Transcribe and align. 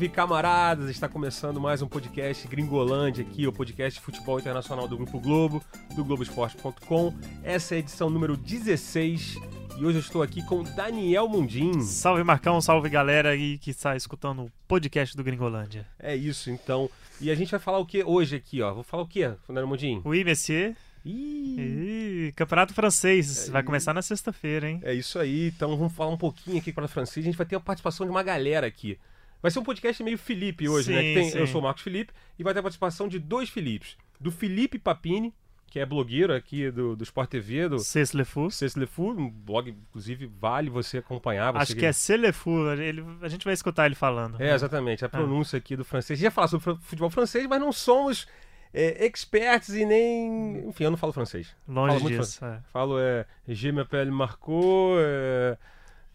Salve, 0.00 0.08
camaradas! 0.08 0.88
Está 0.88 1.10
começando 1.10 1.60
mais 1.60 1.82
um 1.82 1.86
podcast 1.86 2.48
Gringolândia 2.48 3.22
aqui, 3.22 3.46
o 3.46 3.52
podcast 3.52 4.00
de 4.00 4.04
futebol 4.04 4.40
internacional 4.40 4.88
do 4.88 4.96
Grupo 4.96 5.20
Globo, 5.20 5.62
do 5.94 6.02
Globoesporte.com. 6.02 7.14
Essa 7.44 7.74
é 7.74 7.76
a 7.76 7.78
edição 7.80 8.08
número 8.08 8.34
16 8.34 9.36
e 9.78 9.84
hoje 9.84 9.98
eu 9.98 10.00
estou 10.00 10.22
aqui 10.22 10.42
com 10.46 10.62
Daniel 10.62 11.28
Mundim. 11.28 11.82
Salve 11.82 12.24
Marcão, 12.24 12.62
salve 12.62 12.88
galera 12.88 13.32
aí 13.32 13.58
que 13.58 13.72
está 13.72 13.94
escutando 13.94 14.44
o 14.44 14.52
podcast 14.66 15.14
do 15.14 15.22
Gringolândia. 15.22 15.86
É 15.98 16.16
isso, 16.16 16.50
então. 16.50 16.88
E 17.20 17.30
a 17.30 17.34
gente 17.34 17.50
vai 17.50 17.60
falar 17.60 17.76
o 17.76 17.84
que 17.84 18.02
hoje 18.02 18.36
aqui, 18.36 18.62
ó? 18.62 18.72
Vou 18.72 18.82
falar 18.82 19.02
o 19.02 19.06
que, 19.06 19.30
Daniel 19.46 19.66
Mundim? 19.66 20.00
Oui, 20.02 20.24
monsieur. 20.24 20.74
Ih, 21.04 22.28
Ih, 22.28 22.32
Campeonato 22.36 22.72
Francês. 22.72 23.50
Vai 23.50 23.62
começar 23.62 23.92
na 23.92 24.00
sexta-feira, 24.00 24.66
hein? 24.66 24.80
É 24.82 24.94
isso 24.94 25.18
aí, 25.18 25.48
então 25.48 25.76
vamos 25.76 25.92
falar 25.92 26.10
um 26.10 26.16
pouquinho 26.16 26.56
aqui 26.56 26.72
para 26.72 26.86
o 26.86 26.88
francês. 26.88 27.22
A 27.22 27.28
gente 27.28 27.36
vai 27.36 27.46
ter 27.46 27.56
a 27.56 27.60
participação 27.60 28.06
de 28.06 28.10
uma 28.10 28.22
galera 28.22 28.66
aqui. 28.66 28.98
Vai 29.42 29.50
ser 29.50 29.58
um 29.58 29.64
podcast 29.64 30.02
meio 30.02 30.18
Felipe 30.18 30.68
hoje, 30.68 30.90
né? 30.92 31.00
Sim, 31.00 31.02
Que 31.08 31.14
tem- 31.20 31.30
sim. 31.30 31.38
eu 31.38 31.46
sou 31.46 31.60
o 31.60 31.64
Marcos 31.64 31.82
Felipe 31.82 32.12
e 32.38 32.42
vai 32.42 32.52
ter 32.52 32.60
a 32.60 32.62
participação 32.62 33.08
de 33.08 33.18
dois 33.18 33.48
Filipes. 33.48 33.96
Do 34.20 34.30
Felipe 34.30 34.78
Papini, 34.78 35.32
que 35.66 35.78
é 35.78 35.86
blogueiro 35.86 36.34
aqui 36.34 36.70
do, 36.70 36.94
do 36.96 37.04
Sport 37.04 37.30
TV, 37.30 37.68
do 37.68 37.78
Cesse 37.78 38.16
Le 38.16 38.24
Fou. 38.24 38.50
Cesse 38.50 38.78
Le 38.78 38.86
Fou, 38.86 39.12
um 39.12 39.30
blog, 39.30 39.70
inclusive, 39.70 40.26
vale 40.26 40.68
você 40.68 40.98
acompanhar. 40.98 41.52
Você 41.52 41.58
Acho 41.62 41.76
que 41.76 41.86
é 41.86 41.92
C'est 41.92 42.20
Le 42.20 42.32
Fou. 42.32 42.72
Ele, 42.74 43.02
a 43.22 43.28
gente 43.28 43.44
vai 43.44 43.54
escutar 43.54 43.86
ele 43.86 43.94
falando. 43.94 44.40
É, 44.42 44.52
exatamente, 44.54 45.04
a 45.04 45.08
pronúncia 45.08 45.56
aqui 45.56 45.76
do 45.76 45.84
francês. 45.84 46.16
A 46.16 46.18
gente 46.18 46.24
ia 46.24 46.30
falar 46.30 46.48
sobre 46.48 46.76
futebol 46.82 47.08
francês, 47.08 47.46
mas 47.46 47.60
não 47.60 47.72
somos 47.72 48.26
é, 48.74 49.06
experts 49.06 49.70
e 49.70 49.84
nem. 49.86 50.68
Enfim, 50.68 50.84
eu 50.84 50.90
não 50.90 50.98
falo 50.98 51.12
francês. 51.12 51.54
Longe 51.66 52.02
muito 52.02 52.18
disso. 52.20 52.44
é. 52.44 52.60
Falo 52.72 52.98
é. 52.98 53.24
Je 53.48 53.72
m'appelle 53.72 54.10
Marco. 54.10 54.96
é, 54.98 55.56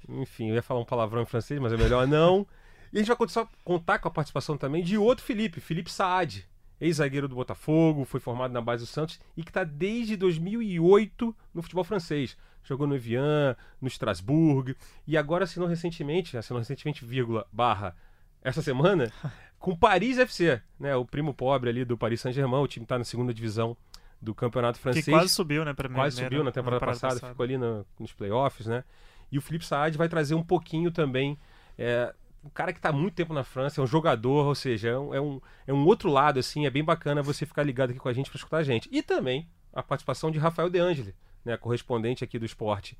Enfim, 0.10 0.50
eu 0.50 0.56
ia 0.56 0.62
falar 0.62 0.82
um 0.82 0.86
palavrão 0.86 1.22
em 1.22 1.26
francês, 1.26 1.60
mas 1.60 1.74
é 1.74 1.78
melhor 1.78 2.06
não. 2.06 2.46
E 2.96 2.98
a 2.98 3.02
gente 3.02 3.08
vai 3.10 3.18
contar, 3.18 3.48
contar 3.66 4.00
com 4.00 4.08
a 4.08 4.12
participação 4.12 4.58
também 4.58 4.82
de 4.82 4.98
outro 4.98 5.24
Felipe, 5.26 5.60
Felipe 5.60 5.92
Saad, 5.92 6.48
ex-zagueiro 6.80 7.28
do 7.28 7.36
Botafogo, 7.36 8.06
foi 8.06 8.22
formado 8.22 8.54
na 8.54 8.62
base 8.62 8.84
do 8.84 8.88
Santos 8.88 9.20
e 9.36 9.44
que 9.44 9.50
está 9.50 9.66
desde 9.66 10.16
2008 10.16 11.36
no 11.54 11.62
futebol 11.62 11.84
francês. 11.84 12.38
Jogou 12.64 12.88
no 12.88 12.96
Evian, 12.96 13.56
no 13.82 13.88
Strasbourg 13.90 14.76
e 15.06 15.18
agora 15.18 15.44
assinou 15.44 15.68
recentemente, 15.68 16.38
assinou 16.38 16.60
recentemente, 16.60 17.04
vírgula, 17.06 17.46
barra, 17.52 17.96
essa 18.42 18.62
semana, 18.62 19.12
com 19.60 19.72
o 19.72 19.78
Paris 19.78 20.18
FC, 20.18 20.62
né? 20.80 20.96
O 20.96 21.06
primo 21.06 21.34
pobre 21.34 21.70
ali 21.70 21.84
do 21.86 21.98
Paris 21.98 22.22
Saint-Germain, 22.22 22.62
o 22.62 22.68
time 22.68 22.86
está 22.86 22.98
na 22.98 23.04
segunda 23.04 23.34
divisão 23.34 23.76
do 24.22 24.34
campeonato 24.34 24.78
Que 24.80 24.84
francês 24.84 25.06
quase 25.06 25.30
subiu, 25.34 25.66
né? 25.66 25.74
Pra 25.74 25.90
quase 25.90 26.16
primeira- 26.16 26.34
subiu 26.36 26.44
na 26.46 26.52
temporada, 26.52 26.80
passada, 26.86 27.20
ficou 27.30 27.44
ali 27.44 27.58
no- 27.58 27.86
nos 28.00 28.14
playoffs, 28.14 28.66
né? 28.68 28.84
E 29.32 29.38
o 29.38 29.42
Felipe 29.42 29.66
Saad 29.66 29.98
vai 29.98 30.08
trazer 30.08 30.34
um 30.34 30.44
pouquinho 30.44 30.92
também. 30.92 31.38
É, 31.78 32.14
um 32.46 32.50
cara 32.50 32.72
que 32.72 32.80
está 32.80 32.90
há 32.90 32.94
muito 32.94 33.16
tempo 33.16 33.34
na 33.34 33.44
França, 33.44 33.82
é 33.82 33.84
um 33.84 33.88
jogador, 33.88 34.46
ou 34.46 34.56
seja, 34.56 34.90
é 34.90 34.98
um, 34.98 35.14
é, 35.16 35.20
um, 35.20 35.42
é 35.68 35.74
um 35.74 35.84
outro 35.86 36.10
lado, 36.10 36.40
assim, 36.40 36.66
é 36.66 36.70
bem 36.70 36.84
bacana 36.84 37.22
você 37.24 37.46
ficar 37.46 37.64
ligado 37.64 37.90
aqui 37.90 38.00
com 38.00 38.08
a 38.08 38.14
gente 38.14 38.30
para 38.30 38.38
escutar 38.38 38.58
a 38.58 38.64
gente. 38.64 38.88
E 38.92 39.02
também 39.02 39.48
a 39.74 39.82
participação 39.84 40.30
de 40.32 40.38
Rafael 40.40 40.70
De 40.70 40.80
Angeli, 40.80 41.16
né? 41.44 41.58
Correspondente 41.58 42.24
aqui 42.24 42.38
do 42.40 42.46
esporte 42.46 42.98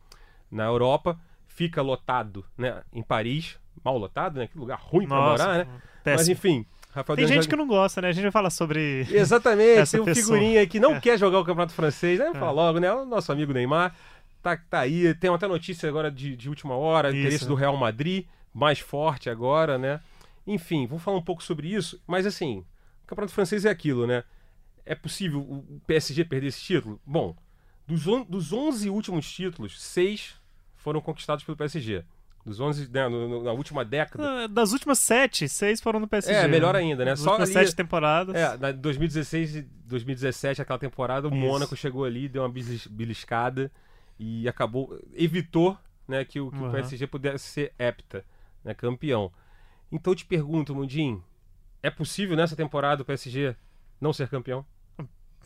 na 0.52 0.66
Europa. 0.66 1.18
Fica 1.48 1.82
lotado, 1.82 2.44
né? 2.58 2.82
Em 2.92 3.02
Paris, 3.04 3.58
mal 3.84 3.98
lotado, 3.98 4.40
né? 4.40 4.48
Que 4.48 4.58
lugar 4.58 4.80
ruim 4.82 5.08
para 5.08 5.18
morar, 5.22 5.58
né? 5.60 5.68
Mas 5.70 5.82
péssimo. 6.04 6.34
enfim, 6.34 6.66
Rafael 6.92 7.16
Tem 7.16 7.28
gente 7.28 7.38
Angeli- 7.40 7.50
que 7.50 7.56
não 7.56 7.68
gosta, 7.68 8.02
né? 8.02 8.10
A 8.10 8.12
gente 8.12 8.24
vai 8.24 8.32
falar 8.32 8.50
sobre. 8.50 9.06
Exatamente, 9.12 9.92
tem 9.92 10.02
um 10.02 10.06
pessoa. 10.06 10.38
figurinha 10.38 10.66
que 10.68 10.80
não 10.80 10.96
É. 10.96 11.00
quer 11.00 11.18
jogar 11.18 11.40
o 11.40 11.46
Campeonato 11.46 11.74
Francês, 11.74 12.20
né? 12.20 12.32
É. 12.34 12.34
falar 12.34 12.52
logo, 12.52 12.80
né? 12.80 12.92
O 12.92 13.06
nosso 13.06 13.32
amigo 13.32 13.54
Neymar 13.54 13.96
tá, 14.42 14.58
tá 14.58 14.80
aí. 14.80 15.14
Tem 15.16 15.30
até 15.34 15.48
notícia 15.48 15.88
agora 15.88 16.12
de, 16.12 16.36
de 16.36 16.50
última 16.50 16.76
hora, 16.76 17.10
Isso. 17.10 17.18
interesse 17.18 17.48
do 17.48 17.56
Real 17.56 17.76
Madrid, 17.78 18.26
mais 18.56 18.80
forte 18.80 19.30
agora, 19.30 19.78
né? 19.78 20.00
Enfim, 20.48 20.88
vamos 20.88 21.04
falar 21.04 21.18
um 21.18 21.22
pouco 21.24 21.44
sobre 21.44 21.68
isso, 21.74 22.02
mas 22.08 22.26
assim, 22.26 22.60
o 23.04 23.08
Campeonato 23.08 23.34
Francês 23.34 23.66
é 23.66 23.70
aquilo, 23.70 24.08
né? 24.08 24.24
É 24.86 24.96
possível 24.96 25.42
o 25.42 25.82
PSG 25.86 26.24
perder 26.24 26.48
esse 26.48 26.62
título? 26.62 27.02
Bom, 27.06 27.36
dos, 27.86 28.08
on, 28.08 28.24
dos 28.24 28.54
11 28.54 28.90
últimos 28.90 29.30
títulos, 29.32 29.82
seis 29.82 30.36
foram 30.78 31.02
conquistados 31.02 31.44
pelo 31.44 31.58
PSG. 31.58 32.04
Dos 32.46 32.60
11, 32.60 32.88
né, 32.92 33.08
no- 33.10 33.28
no- 33.28 33.44
na 33.44 33.52
última 33.52 33.84
década. 33.84 34.44
Ah, 34.44 34.48
Das 34.48 34.72
últimas 34.72 35.00
sete, 35.00 35.50
seis 35.50 35.82
foram 35.82 36.00
no 36.00 36.08
PSG. 36.08 36.46
É, 36.46 36.48
melhor 36.48 36.76
ainda, 36.76 37.04
né? 37.04 37.12
Das 37.12 37.20
Só 37.20 37.32
últimas 37.32 37.50
ali- 37.50 37.66
sete 37.66 37.76
temporadas. 37.76 38.36
É, 38.36 38.56
na 38.58 38.72
2016 38.72 39.56
e 39.56 39.62
2017, 39.64 40.62
aquela 40.62 40.78
temporada, 40.78 41.28
o 41.28 41.32
Isso. 41.32 41.38
Mônaco 41.44 41.76
chegou 41.76 42.06
ali, 42.06 42.30
deu 42.30 42.44
uma 42.44 42.50
belis- 42.50 42.86
beliscada 42.86 43.72
e 44.20 44.48
acabou, 44.48 44.96
evitou 45.16 45.76
né, 46.08 46.24
que, 46.24 46.40
o, 46.40 46.52
que 46.52 46.58
o 46.60 46.66
Uhum. 46.66 46.72
PSG 46.72 47.08
pudesse 47.08 47.46
ser 47.50 47.74
hepta, 47.80 48.24
né, 48.66 48.74
campeão. 48.74 49.32
Então 49.92 50.12
eu 50.12 50.18
te 50.18 50.26
pergunto, 50.26 50.76
Mundim, 50.76 51.22
é 51.82 51.90
possível 51.90 52.36
nessa 52.36 52.56
temporada 52.56 53.04
o 53.04 53.06
PSG 53.06 53.56
não 54.02 54.12
ser 54.12 54.28
campeão? 54.28 54.66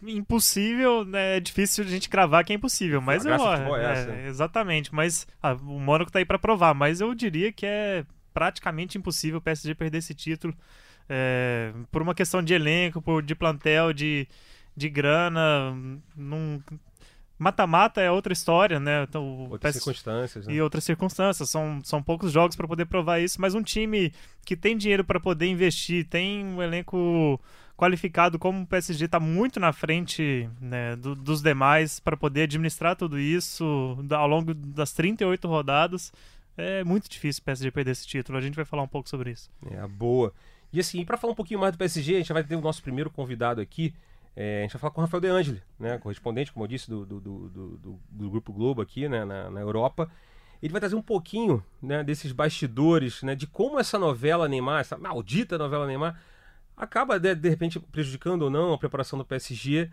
Impossível, 0.02 1.04
né? 1.04 1.38
É 1.38 1.40
difícil 1.42 1.84
a 1.84 1.88
gente 1.88 2.08
cravar 2.08 2.46
que 2.46 2.54
é 2.54 2.56
impossível, 2.56 3.02
mas 3.02 3.26
eu. 3.26 3.38
futebol 3.38 3.78
é 3.78 3.86
é, 3.86 3.92
essa. 3.92 4.16
Exatamente, 4.22 4.96
mas 4.96 5.28
ah, 5.44 5.54
o 5.54 5.80
Mônaco 5.80 6.10
tá 6.10 6.20
aí 6.20 6.26
pra 6.26 6.40
provar, 6.40 6.74
mas 6.74 7.02
eu 7.02 7.14
diria 7.14 7.52
que 7.52 7.66
é 7.66 8.06
praticamente 8.34 8.98
impossível 8.98 9.40
o 9.40 9.42
PSG 9.42 9.76
perder 9.76 9.98
esse 9.98 10.14
título 10.14 10.56
é, 11.10 11.74
por 11.92 12.02
uma 12.02 12.14
questão 12.14 12.42
de 12.42 12.54
elenco, 12.54 13.02
por, 13.02 13.24
de 13.24 13.36
plantel, 13.36 13.92
de, 13.92 14.28
de 14.78 14.90
grana. 14.90 15.76
Num... 16.16 16.62
Mata-mata 17.40 18.02
é 18.02 18.12
outra 18.12 18.34
história, 18.34 18.80
né? 18.80 19.04
Então, 19.04 19.50
Outras 19.50 19.76
circunstâncias, 19.76 20.46
né? 20.46 20.54
e 20.54 20.62
outras 20.62 20.84
circunstâncias. 20.84 21.50
São, 21.50 21.80
são 21.84 22.04
poucos 22.04 22.32
jogos 22.34 22.56
para 22.56 22.68
poder 22.68 22.86
provar 22.86 23.20
isso, 23.20 23.40
mas 23.40 23.56
um 23.56 23.64
time 23.64 24.12
que 24.46 24.58
tem 24.58 24.76
dinheiro 24.78 25.06
para 25.06 25.20
poder 25.22 25.48
investir, 25.48 26.06
tem 26.06 26.44
um 26.46 26.62
elenco 26.62 27.40
qualificado 27.78 28.38
como 28.38 28.62
o 28.64 28.68
PSG 28.68 29.06
está 29.06 29.22
muito 29.22 29.58
na 29.58 29.72
frente 29.72 30.50
né, 30.60 30.98
do- 30.98 31.16
dos 31.16 31.42
demais 31.42 31.98
para 32.00 32.18
poder 32.18 32.42
administrar 32.44 32.94
tudo 32.96 33.18
isso 33.18 33.98
ao 34.12 34.28
longo 34.28 34.54
das 34.54 34.92
38 34.92 35.48
rodadas. 35.48 36.12
É 36.58 36.84
muito 36.84 37.10
difícil 37.10 37.40
o 37.42 37.46
PSG 37.46 37.72
perder 37.72 37.92
esse 37.92 38.06
título. 38.06 38.38
A 38.38 38.42
gente 38.42 38.56
vai 38.56 38.66
falar 38.66 38.84
um 38.84 38.88
pouco 38.88 39.08
sobre 39.08 39.32
isso. 39.32 39.50
É, 39.72 39.88
boa. 39.88 40.34
E 40.74 40.80
assim, 40.82 41.06
para 41.06 41.16
falar 41.16 41.32
um 41.32 41.36
pouquinho 41.38 41.62
mais 41.62 41.72
do 41.72 41.78
PSG, 41.78 42.16
a 42.16 42.18
gente 42.18 42.34
vai 42.34 42.44
ter 42.44 42.58
o 42.58 42.62
nosso 42.62 42.84
primeiro 42.84 43.10
convidado 43.10 43.62
aqui. 43.62 43.94
É, 44.42 44.60
a 44.60 44.62
gente 44.62 44.72
vai 44.72 44.80
falar 44.80 44.92
com 44.92 45.02
o 45.02 45.04
Rafael 45.04 45.20
De 45.20 45.28
Angeli, 45.28 45.62
né, 45.78 45.98
correspondente, 45.98 46.54
como 46.54 46.64
eu 46.64 46.70
disse, 46.70 46.90
do, 46.90 47.06
do, 47.06 47.20
do, 47.20 47.50
do- 47.50 48.00
do- 48.10 48.30
Grupo 48.30 48.54
Globo 48.54 48.82
aqui 48.82 49.10
né, 49.10 49.26
na, 49.26 49.50
na 49.50 49.60
Europa. 49.60 50.10
Ele 50.64 50.72
vai 50.72 50.80
trazer 50.80 50.96
um 50.96 51.02
pouquinho 51.02 51.62
né, 51.84 52.06
desses 52.06 52.32
bastidores, 52.32 53.22
né, 53.22 53.36
de 53.36 53.46
como 53.46 53.78
essa 53.78 54.00
novela 54.00 54.48
Neymar, 54.48 54.80
essa 54.80 54.98
maldita 54.98 55.58
novela 55.58 55.86
Neymar, 55.86 56.18
acaba, 56.78 57.20
de, 57.20 57.36
de 57.36 57.50
repente, 57.50 57.82
prejudicando 57.82 58.44
ou 58.44 58.50
não 58.50 58.72
a 58.72 58.78
preparação 58.78 59.20
do 59.20 59.26
PSG. 59.26 59.90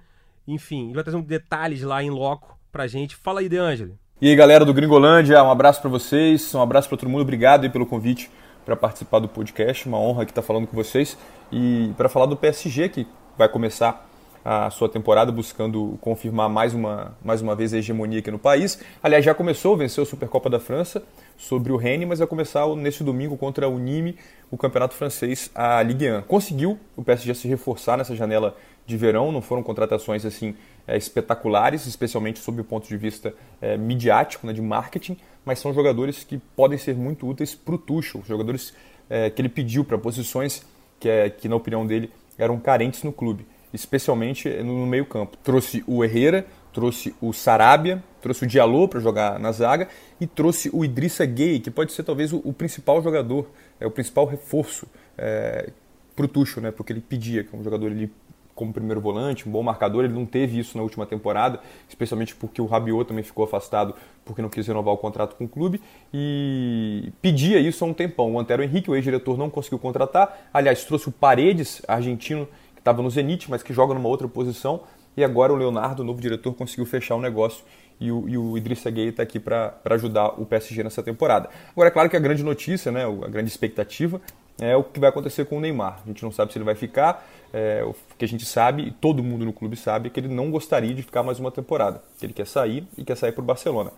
Enfim, 0.46 0.84
ele 0.86 0.94
vai 0.94 1.02
trazer 1.02 1.16
um 1.18 1.22
detalhes 1.22 1.82
lá 1.82 2.00
em 2.00 2.10
loco 2.10 2.56
pra 2.70 2.86
gente. 2.86 3.16
Fala 3.16 3.40
aí, 3.40 3.48
De 3.48 3.56
Angeli. 3.56 3.98
E 4.20 4.28
aí, 4.28 4.36
galera 4.36 4.64
do 4.64 4.72
Gringolândia, 4.72 5.42
um 5.42 5.50
abraço 5.50 5.80
para 5.80 5.90
vocês, 5.90 6.54
um 6.54 6.62
abraço 6.62 6.88
para 6.88 6.98
todo 6.98 7.08
mundo, 7.08 7.22
obrigado 7.22 7.64
aí 7.64 7.68
pelo 7.70 7.84
convite 7.84 8.30
para 8.64 8.76
participar 8.76 9.18
do 9.18 9.28
podcast, 9.28 9.88
uma 9.88 9.98
honra 9.98 10.22
aqui 10.22 10.30
estar 10.30 10.42
falando 10.42 10.68
com 10.68 10.76
vocês 10.76 11.18
e 11.50 11.92
para 11.96 12.08
falar 12.08 12.26
do 12.26 12.36
PSG 12.36 12.88
que 12.88 13.06
vai 13.36 13.48
começar 13.48 14.08
a 14.48 14.70
sua 14.70 14.88
temporada 14.88 15.32
buscando 15.32 15.98
confirmar 16.00 16.48
mais 16.48 16.72
uma, 16.72 17.18
mais 17.24 17.42
uma 17.42 17.56
vez 17.56 17.74
a 17.74 17.78
hegemonia 17.78 18.20
aqui 18.20 18.30
no 18.30 18.38
país. 18.38 18.78
Aliás, 19.02 19.24
já 19.24 19.34
começou, 19.34 19.76
venceu 19.76 20.04
a 20.04 20.06
Supercopa 20.06 20.48
da 20.48 20.60
França 20.60 21.02
sobre 21.36 21.72
o 21.72 21.76
Rennes, 21.76 22.06
mas 22.06 22.20
vai 22.20 22.28
começar 22.28 22.64
neste 22.76 23.02
domingo 23.02 23.36
contra 23.36 23.68
o 23.68 23.76
Nîmes, 23.76 24.14
o 24.48 24.56
campeonato 24.56 24.94
francês, 24.94 25.50
a 25.52 25.82
Ligue 25.82 26.08
1. 26.08 26.22
Conseguiu 26.22 26.78
o 26.94 27.02
PSG 27.02 27.34
se 27.34 27.48
reforçar 27.48 27.98
nessa 27.98 28.14
janela 28.14 28.56
de 28.86 28.96
verão, 28.96 29.32
não 29.32 29.42
foram 29.42 29.64
contratações 29.64 30.24
assim 30.24 30.54
é, 30.86 30.96
espetaculares, 30.96 31.84
especialmente 31.84 32.38
sob 32.38 32.60
o 32.60 32.64
ponto 32.64 32.86
de 32.86 32.96
vista 32.96 33.34
é, 33.60 33.76
midiático, 33.76 34.46
né, 34.46 34.52
de 34.52 34.62
marketing, 34.62 35.16
mas 35.44 35.58
são 35.58 35.74
jogadores 35.74 36.22
que 36.22 36.38
podem 36.54 36.78
ser 36.78 36.94
muito 36.94 37.28
úteis 37.28 37.52
para 37.52 37.74
o 37.74 37.78
Tuchel, 37.78 38.22
jogadores 38.24 38.72
é, 39.10 39.28
que 39.28 39.42
ele 39.42 39.48
pediu 39.48 39.84
para 39.84 39.98
posições 39.98 40.64
que, 41.00 41.08
é, 41.08 41.28
que, 41.28 41.48
na 41.48 41.56
opinião 41.56 41.84
dele, 41.84 42.12
eram 42.38 42.60
carentes 42.60 43.02
no 43.02 43.12
clube, 43.12 43.44
especialmente 43.76 44.48
no, 44.62 44.80
no 44.80 44.86
meio 44.86 45.06
campo. 45.06 45.36
Trouxe 45.42 45.84
o 45.86 46.02
Herrera, 46.02 46.46
trouxe 46.72 47.14
o 47.20 47.32
Sarabia, 47.32 48.02
trouxe 48.20 48.44
o 48.44 48.46
Diallo 48.46 48.88
para 48.88 49.00
jogar 49.00 49.38
na 49.38 49.52
zaga 49.52 49.88
e 50.20 50.26
trouxe 50.26 50.68
o 50.72 50.84
Idrissa 50.84 51.24
Gueye, 51.24 51.60
que 51.60 51.70
pode 51.70 51.92
ser 51.92 52.02
talvez 52.02 52.32
o, 52.32 52.40
o 52.44 52.52
principal 52.52 53.02
jogador, 53.02 53.48
é 53.78 53.86
o 53.86 53.90
principal 53.90 54.26
reforço 54.26 54.86
é, 55.16 55.70
para 56.14 56.24
o 56.24 56.28
Tuchel, 56.28 56.62
né, 56.62 56.70
porque 56.70 56.92
ele 56.92 57.00
pedia, 57.00 57.44
que 57.44 57.54
é 57.54 57.58
um 57.58 57.62
jogador 57.62 57.92
ele 57.92 58.10
como 58.56 58.72
primeiro 58.72 59.00
volante, 59.00 59.46
um 59.46 59.52
bom 59.52 59.62
marcador. 59.62 60.04
Ele 60.04 60.14
não 60.14 60.24
teve 60.24 60.58
isso 60.58 60.76
na 60.76 60.82
última 60.82 61.06
temporada, 61.06 61.60
especialmente 61.88 62.34
porque 62.34 62.60
o 62.60 62.66
Rabiot 62.66 63.06
também 63.06 63.22
ficou 63.22 63.44
afastado 63.44 63.94
porque 64.24 64.42
não 64.42 64.48
quis 64.48 64.66
renovar 64.66 64.94
o 64.94 64.96
contrato 64.96 65.36
com 65.36 65.44
o 65.44 65.48
clube 65.48 65.80
e 66.12 67.12
pedia 67.20 67.60
isso 67.60 67.84
há 67.84 67.86
um 67.86 67.92
tempão. 67.92 68.32
O 68.32 68.40
Antero 68.40 68.64
Henrique, 68.64 68.90
o 68.90 68.96
ex-diretor, 68.96 69.38
não 69.38 69.50
conseguiu 69.50 69.78
contratar. 69.78 70.48
Aliás, 70.52 70.84
trouxe 70.84 71.08
o 71.08 71.12
Paredes, 71.12 71.82
argentino, 71.86 72.48
estava 72.86 73.02
no 73.02 73.10
Zenit, 73.10 73.50
mas 73.50 73.64
que 73.64 73.72
joga 73.72 73.92
numa 73.92 74.08
outra 74.08 74.28
posição. 74.28 74.80
E 75.16 75.24
agora 75.24 75.52
o 75.52 75.56
Leonardo, 75.56 76.02
o 76.02 76.06
novo 76.06 76.20
diretor, 76.20 76.54
conseguiu 76.54 76.86
fechar 76.86 77.16
o 77.16 77.20
negócio 77.20 77.64
e 77.98 78.12
o, 78.12 78.28
e 78.28 78.38
o 78.38 78.56
Idrissa 78.56 78.90
Gueye 78.90 79.08
está 79.08 79.22
aqui 79.22 79.40
para 79.40 79.74
ajudar 79.90 80.40
o 80.40 80.46
PSG 80.46 80.84
nessa 80.84 81.02
temporada. 81.02 81.48
Agora, 81.72 81.88
é 81.88 81.90
claro 81.90 82.08
que 82.08 82.16
a 82.16 82.20
grande 82.20 82.44
notícia, 82.44 82.92
né, 82.92 83.04
a 83.04 83.28
grande 83.28 83.48
expectativa 83.48 84.20
é 84.60 84.76
o 84.76 84.84
que 84.84 85.00
vai 85.00 85.08
acontecer 85.08 85.46
com 85.46 85.56
o 85.56 85.60
Neymar. 85.60 86.00
A 86.04 86.06
gente 86.06 86.22
não 86.22 86.30
sabe 86.30 86.52
se 86.52 86.58
ele 86.58 86.64
vai 86.64 86.74
ficar. 86.74 87.26
É, 87.52 87.82
o 87.84 87.94
que 88.16 88.24
a 88.24 88.28
gente 88.28 88.44
sabe, 88.44 88.82
e 88.82 88.90
todo 88.90 89.22
mundo 89.22 89.44
no 89.44 89.52
clube 89.52 89.76
sabe, 89.76 90.08
é 90.08 90.10
que 90.10 90.20
ele 90.20 90.28
não 90.28 90.50
gostaria 90.50 90.94
de 90.94 91.02
ficar 91.02 91.22
mais 91.22 91.40
uma 91.40 91.50
temporada. 91.50 92.02
Ele 92.22 92.32
quer 92.32 92.46
sair 92.46 92.86
e 92.96 93.04
quer 93.04 93.16
sair 93.16 93.32
para 93.32 93.42
o 93.42 93.44
Barcelona. 93.44 93.90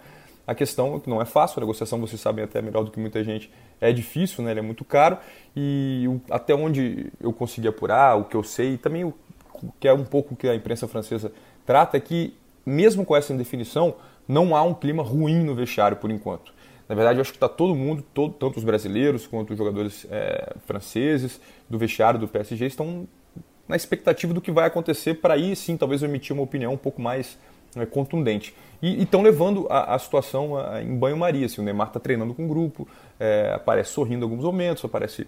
A 0.48 0.54
questão 0.54 0.96
é 0.96 1.00
que 1.00 1.10
não 1.10 1.20
é 1.20 1.26
fácil, 1.26 1.58
a 1.58 1.60
negociação, 1.60 2.00
vocês 2.00 2.18
sabem 2.18 2.42
até 2.42 2.62
melhor 2.62 2.82
do 2.82 2.90
que 2.90 2.98
muita 2.98 3.22
gente, 3.22 3.50
é 3.78 3.92
difícil, 3.92 4.42
né? 4.42 4.52
ele 4.52 4.60
é 4.60 4.62
muito 4.62 4.82
caro. 4.82 5.18
E 5.54 6.06
até 6.30 6.54
onde 6.54 7.12
eu 7.20 7.34
consegui 7.34 7.68
apurar, 7.68 8.16
o 8.16 8.24
que 8.24 8.34
eu 8.34 8.42
sei, 8.42 8.72
e 8.72 8.78
também 8.78 9.04
o 9.04 9.14
que 9.78 9.86
é 9.86 9.92
um 9.92 10.06
pouco 10.06 10.34
que 10.34 10.48
a 10.48 10.54
imprensa 10.54 10.88
francesa 10.88 11.30
trata, 11.66 11.98
é 11.98 12.00
que 12.00 12.34
mesmo 12.64 13.04
com 13.04 13.14
essa 13.14 13.30
indefinição, 13.30 13.96
não 14.26 14.56
há 14.56 14.62
um 14.62 14.72
clima 14.72 15.02
ruim 15.02 15.44
no 15.44 15.54
vestiário 15.54 15.98
por 15.98 16.10
enquanto. 16.10 16.54
Na 16.88 16.94
verdade, 16.94 17.18
eu 17.18 17.20
acho 17.20 17.32
que 17.32 17.36
está 17.36 17.48
todo 17.50 17.74
mundo, 17.74 18.02
todo, 18.14 18.32
tanto 18.32 18.56
os 18.56 18.64
brasileiros 18.64 19.26
quanto 19.26 19.50
os 19.50 19.58
jogadores 19.58 20.06
é, 20.10 20.54
franceses 20.66 21.38
do 21.68 21.76
vestiário 21.76 22.18
do 22.18 22.26
PSG, 22.26 22.64
estão 22.64 23.06
na 23.68 23.76
expectativa 23.76 24.32
do 24.32 24.40
que 24.40 24.50
vai 24.50 24.66
acontecer 24.66 25.14
para 25.16 25.34
aí 25.34 25.54
sim 25.54 25.76
talvez 25.76 26.02
emitir 26.02 26.34
uma 26.34 26.42
opinião 26.42 26.72
um 26.72 26.78
pouco 26.78 27.02
mais 27.02 27.38
é, 27.76 27.86
contundente. 27.86 28.54
E 28.80 29.02
estão 29.02 29.22
levando 29.22 29.66
a, 29.68 29.94
a 29.94 29.98
situação 29.98 30.56
a, 30.56 30.82
em 30.82 30.96
banho-maria. 30.96 31.46
Assim, 31.46 31.60
o 31.60 31.64
Neymar 31.64 31.88
está 31.88 32.00
treinando 32.00 32.34
com 32.34 32.44
o 32.44 32.48
grupo, 32.48 32.86
é, 33.18 33.52
aparece 33.54 33.90
sorrindo 33.90 34.24
em 34.24 34.30
alguns 34.30 34.44
momentos, 34.44 34.84
aparece 34.84 35.26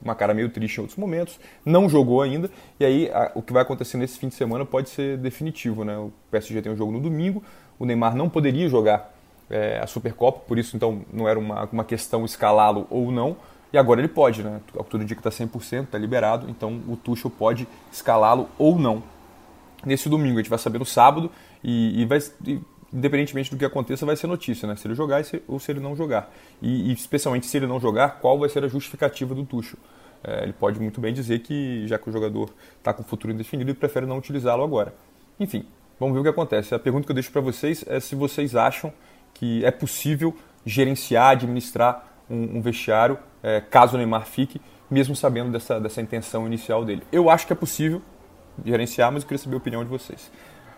uma 0.00 0.14
cara 0.14 0.32
meio 0.32 0.48
triste 0.48 0.78
em 0.78 0.80
outros 0.80 0.96
momentos, 0.96 1.38
não 1.64 1.88
jogou 1.88 2.22
ainda, 2.22 2.48
e 2.78 2.84
aí 2.84 3.10
a, 3.10 3.32
o 3.34 3.42
que 3.42 3.52
vai 3.52 3.62
acontecer 3.62 3.96
nesse 3.96 4.18
fim 4.18 4.28
de 4.28 4.34
semana 4.34 4.64
pode 4.64 4.88
ser 4.90 5.18
definitivo. 5.18 5.84
Né? 5.84 5.96
O 5.96 6.12
PSG 6.30 6.62
tem 6.62 6.72
um 6.72 6.76
jogo 6.76 6.92
no 6.92 7.00
domingo, 7.00 7.42
o 7.78 7.84
Neymar 7.84 8.14
não 8.14 8.28
poderia 8.28 8.68
jogar 8.68 9.14
é, 9.50 9.80
a 9.82 9.86
Supercopa, 9.86 10.40
por 10.46 10.58
isso 10.58 10.76
então 10.76 11.02
não 11.12 11.28
era 11.28 11.38
uma, 11.38 11.68
uma 11.72 11.84
questão 11.84 12.24
escalá-lo 12.24 12.86
ou 12.90 13.10
não, 13.10 13.36
e 13.72 13.76
agora 13.76 14.00
ele 14.00 14.08
pode, 14.08 14.42
né? 14.42 14.60
Tudo 14.88 15.02
indica 15.02 15.20
que 15.20 15.28
está 15.28 15.44
100%, 15.44 15.84
está 15.84 15.98
liberado, 15.98 16.48
então 16.48 16.80
o 16.88 16.96
Tuchel 16.96 17.30
pode 17.30 17.68
escalá-lo 17.92 18.48
ou 18.58 18.78
não. 18.78 19.02
Nesse 19.84 20.08
domingo, 20.08 20.38
a 20.38 20.42
gente 20.42 20.50
vai 20.50 20.58
saber 20.58 20.78
no 20.78 20.84
sábado, 20.84 21.30
e, 21.62 22.02
e 22.02 22.04
vai, 22.04 22.18
e, 22.46 22.60
independentemente 22.92 23.50
do 23.50 23.56
que 23.56 23.64
aconteça, 23.64 24.04
vai 24.04 24.16
ser 24.16 24.26
notícia, 24.26 24.66
né? 24.66 24.76
Se 24.76 24.86
ele 24.86 24.94
jogar 24.94 25.22
ou 25.46 25.58
se 25.58 25.70
ele 25.70 25.80
não 25.80 25.94
jogar. 25.94 26.32
E, 26.60 26.90
e 26.90 26.92
especialmente 26.92 27.46
se 27.46 27.56
ele 27.56 27.66
não 27.66 27.78
jogar, 27.80 28.20
qual 28.20 28.38
vai 28.38 28.48
ser 28.48 28.64
a 28.64 28.68
justificativa 28.68 29.34
do 29.34 29.44
Tuchel. 29.44 29.78
É, 30.24 30.42
ele 30.42 30.52
pode 30.52 30.80
muito 30.80 31.00
bem 31.00 31.12
dizer 31.12 31.40
que, 31.40 31.86
já 31.86 31.98
que 31.98 32.08
o 32.08 32.12
jogador 32.12 32.50
está 32.78 32.92
com 32.92 33.02
o 33.02 33.04
futuro 33.04 33.32
indefinido, 33.32 33.70
ele 33.70 33.78
prefere 33.78 34.04
não 34.04 34.18
utilizá-lo 34.18 34.64
agora. 34.64 34.94
Enfim, 35.38 35.64
vamos 35.98 36.14
ver 36.14 36.20
o 36.20 36.22
que 36.22 36.28
acontece. 36.28 36.74
A 36.74 36.78
pergunta 36.78 37.06
que 37.06 37.12
eu 37.12 37.14
deixo 37.14 37.30
para 37.30 37.40
vocês 37.40 37.84
é 37.86 38.00
se 38.00 38.14
vocês 38.14 38.56
acham 38.56 38.92
que 39.32 39.64
é 39.64 39.70
possível 39.70 40.34
gerenciar, 40.66 41.30
administrar 41.30 42.04
um, 42.28 42.58
um 42.58 42.60
vestiário 42.60 43.18
é, 43.42 43.60
caso 43.60 43.94
o 43.94 43.98
Neymar 43.98 44.26
fique, 44.26 44.60
mesmo 44.90 45.14
sabendo 45.14 45.52
dessa, 45.52 45.78
dessa 45.78 46.00
intenção 46.00 46.46
inicial 46.46 46.84
dele. 46.84 47.02
Eu 47.12 47.30
acho 47.30 47.46
que 47.46 47.52
é 47.52 47.56
possível 47.56 48.02
gerenciar, 48.64 49.12
mas 49.12 49.22
eu 49.22 49.28
queria 49.28 49.42
saber 49.42 49.54
a 49.54 49.58
opinião 49.58 49.84
de 49.84 49.90
vocês. 49.90 50.30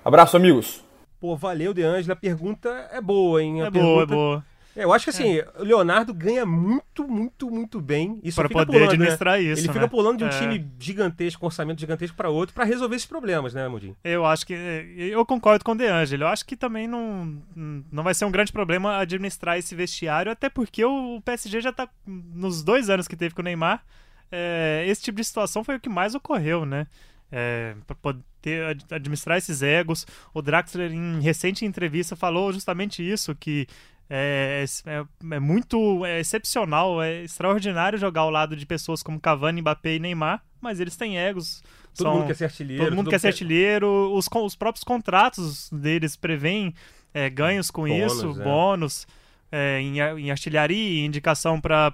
Abraço, 0.05 0.37
amigos! 0.37 0.85
Pô, 1.21 1.37
valeu, 1.37 1.75
De 1.75 1.83
Angela. 1.83 2.15
A 2.15 2.17
pergunta 2.17 2.69
é 2.93 3.01
boa, 3.01 3.43
hein? 3.43 3.63
A 3.63 3.67
é 3.67 3.71
pergunta... 3.71 3.85
boa, 3.95 4.03
é 4.03 4.07
boa. 4.07 4.45
É, 4.77 4.85
eu 4.85 4.93
acho 4.93 5.05
que 5.05 5.11
assim, 5.11 5.39
é. 5.39 5.49
o 5.59 5.65
Leonardo 5.65 6.15
ganha 6.15 6.47
muito, 6.47 7.07
muito, 7.07 7.51
muito 7.51 7.81
bem. 7.81 8.21
Isso 8.23 8.37
para 8.37 8.49
poder 8.49 8.67
pulando, 8.67 8.81
né? 8.81 8.93
administrar 8.95 9.39
né? 9.39 9.43
isso. 9.43 9.63
Ele 9.63 9.69
fica 9.69 9.81
né? 9.81 9.89
pulando 9.89 10.19
de 10.19 10.25
um 10.25 10.29
é. 10.29 10.39
time 10.39 10.71
gigantesco, 10.79 11.45
um 11.45 11.47
orçamento 11.47 11.81
gigantesco 11.81 12.17
para 12.17 12.31
outro, 12.31 12.55
para 12.55 12.65
resolver 12.65 12.97
esses 12.97 13.07
problemas, 13.07 13.53
né, 13.53 13.67
Mudinho? 13.67 13.97
Eu 14.05 14.25
acho 14.25 14.47
que. 14.47 14.55
Eu 14.55 15.27
concordo 15.27 15.65
com 15.65 15.73
o 15.73 15.77
De 15.77 15.87
Angelo. 15.87 16.23
Eu 16.23 16.29
acho 16.29 16.47
que 16.47 16.57
também 16.57 16.87
não, 16.87 17.43
não 17.55 18.03
vai 18.03 18.15
ser 18.15 18.25
um 18.25 18.31
grande 18.31 18.53
problema 18.53 18.99
administrar 18.99 19.59
esse 19.59 19.75
vestiário, 19.75 20.31
até 20.31 20.49
porque 20.49 20.85
o 20.85 21.21
PSG 21.25 21.61
já 21.61 21.73
tá. 21.73 21.89
Nos 22.07 22.63
dois 22.63 22.89
anos 22.89 23.09
que 23.09 23.17
teve 23.17 23.35
com 23.35 23.43
o 23.43 23.45
Neymar, 23.45 23.85
é, 24.31 24.85
esse 24.87 25.03
tipo 25.03 25.19
de 25.19 25.25
situação 25.25 25.65
foi 25.65 25.77
o 25.77 25.81
que 25.81 25.89
mais 25.89 26.15
ocorreu, 26.15 26.65
né? 26.65 26.87
É, 27.33 27.75
para 27.87 27.95
poder 27.97 28.77
administrar 28.91 29.39
esses 29.39 29.63
egos. 29.63 30.07
O 30.35 30.43
Draxler, 30.43 30.93
em 30.93 31.21
recente 31.21 31.65
entrevista, 31.65 32.17
falou 32.17 32.53
justamente 32.53 33.09
isso: 33.09 33.35
que 33.35 33.67
é, 34.13 34.65
é, 34.87 35.05
é, 35.35 35.39
muito 35.39 36.05
é 36.05 36.19
excepcional, 36.19 37.01
é 37.01 37.23
extraordinário 37.23 37.97
jogar 37.97 38.23
ao 38.23 38.31
lado 38.31 38.57
de 38.57 38.67
pessoas 38.67 39.05
como 39.05 39.21
Cavani, 39.21 39.61
Mbappé 39.61 39.95
e 39.95 39.99
Neymar, 40.01 40.43
mas 40.61 40.81
eles 40.81 40.97
têm 40.97 41.17
egos. 41.17 41.63
Todo 41.95 42.07
são, 42.07 42.15
mundo 42.15 42.27
quer 42.27 42.35
ser 42.35 42.45
artilheiro. 42.45 42.85
Todo 42.85 42.97
mundo 42.97 43.11
quer 43.11 43.21
ser 43.21 43.29
artilheiro. 43.29 44.13
Os, 44.13 44.27
os 44.33 44.57
próprios 44.57 44.83
contratos 44.83 45.71
deles 45.71 46.17
prevêem 46.17 46.75
é, 47.15 47.31
ganhos 47.31 47.71
com 47.71 47.83
bônus, 47.83 48.13
isso, 48.15 48.41
é. 48.41 48.45
bônus 48.45 49.07
é, 49.53 49.81
em, 49.81 49.99
em 49.99 50.31
artilharia, 50.31 51.05
indicação 51.05 51.61
para 51.61 51.93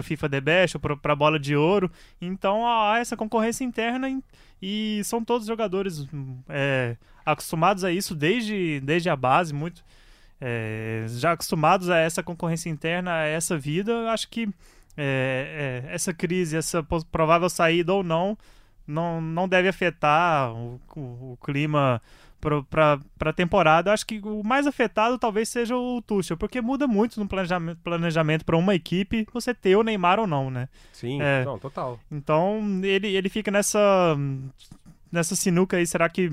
o 0.00 0.02
FIFA 0.02 0.28
The 0.28 0.40
Best, 0.40 0.78
para 0.78 1.12
a 1.12 1.16
bola 1.16 1.38
de 1.38 1.56
ouro. 1.56 1.90
Então 2.20 2.66
há 2.66 2.98
essa 2.98 3.16
concorrência 3.16 3.64
interna 3.64 4.08
e, 4.60 5.02
são 5.04 5.24
todos 5.24 5.46
jogadores 5.46 6.06
é, 6.48 6.96
acostumados 7.26 7.84
a 7.84 7.92
isso 7.92 8.14
desde, 8.14 8.80
desde 8.80 9.10
a 9.10 9.16
base, 9.16 9.52
muito 9.52 9.84
é, 10.40 11.04
já 11.08 11.32
acostumados 11.32 11.88
a 11.88 11.98
essa 11.98 12.22
concorrência 12.22 12.68
interna, 12.68 13.12
a 13.12 13.24
essa 13.24 13.56
vida, 13.56 14.10
acho 14.10 14.28
que 14.28 14.48
é, 14.96 15.84
é, 15.86 15.94
essa 15.94 16.12
crise, 16.12 16.56
essa 16.56 16.82
provável 17.10 17.48
saída 17.48 17.92
ou 17.92 18.02
não, 18.02 18.36
não, 18.86 19.20
não 19.20 19.48
deve 19.48 19.68
afetar 19.68 20.52
o, 20.52 20.80
o, 20.96 21.00
o 21.32 21.38
clima 21.42 22.02
para 22.68 23.00
a 23.20 23.32
temporada. 23.32 23.92
Acho 23.92 24.06
que 24.06 24.20
o 24.22 24.42
mais 24.42 24.66
afetado 24.66 25.18
talvez 25.18 25.48
seja 25.48 25.76
o 25.76 26.02
Tuchel, 26.02 26.36
porque 26.36 26.60
muda 26.60 26.88
muito 26.88 27.20
no 27.20 27.28
planejamento, 27.28 27.78
planejamento 27.82 28.44
para 28.44 28.56
uma 28.56 28.74
equipe 28.74 29.26
você 29.32 29.54
ter 29.54 29.76
o 29.76 29.82
Neymar 29.82 30.18
ou 30.18 30.26
não, 30.26 30.50
né? 30.50 30.68
Sim, 30.92 31.22
é, 31.22 31.44
não, 31.44 31.58
total. 31.58 32.00
Então 32.10 32.60
ele, 32.82 33.14
ele 33.14 33.28
fica 33.28 33.50
nessa, 33.50 34.16
nessa 35.10 35.36
sinuca 35.36 35.76
aí. 35.76 35.86
Será 35.86 36.08
que, 36.08 36.32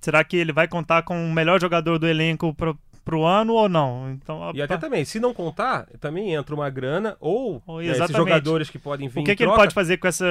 será 0.00 0.24
que 0.24 0.36
ele 0.36 0.52
vai 0.52 0.66
contar 0.66 1.02
com 1.02 1.22
o 1.22 1.32
melhor 1.32 1.60
jogador 1.60 1.98
do 1.98 2.06
elenco 2.06 2.54
pro 3.04 3.24
ano 3.24 3.54
ou 3.54 3.68
não. 3.68 4.10
Então, 4.10 4.52
e 4.54 4.62
até 4.62 4.76
também, 4.76 5.04
se 5.04 5.18
não 5.18 5.32
contar, 5.32 5.86
também 5.98 6.34
entra 6.34 6.54
uma 6.54 6.68
grana 6.68 7.16
ou 7.20 7.62
oh, 7.66 7.80
é, 7.80 7.86
esses 7.86 8.10
jogadores 8.10 8.70
que 8.70 8.78
podem 8.78 9.08
vir. 9.08 9.20
O 9.20 9.24
que, 9.24 9.34
que 9.34 9.42
ele 9.42 9.52
pode 9.52 9.74
fazer 9.74 9.96
com 9.96 10.06
essa. 10.06 10.24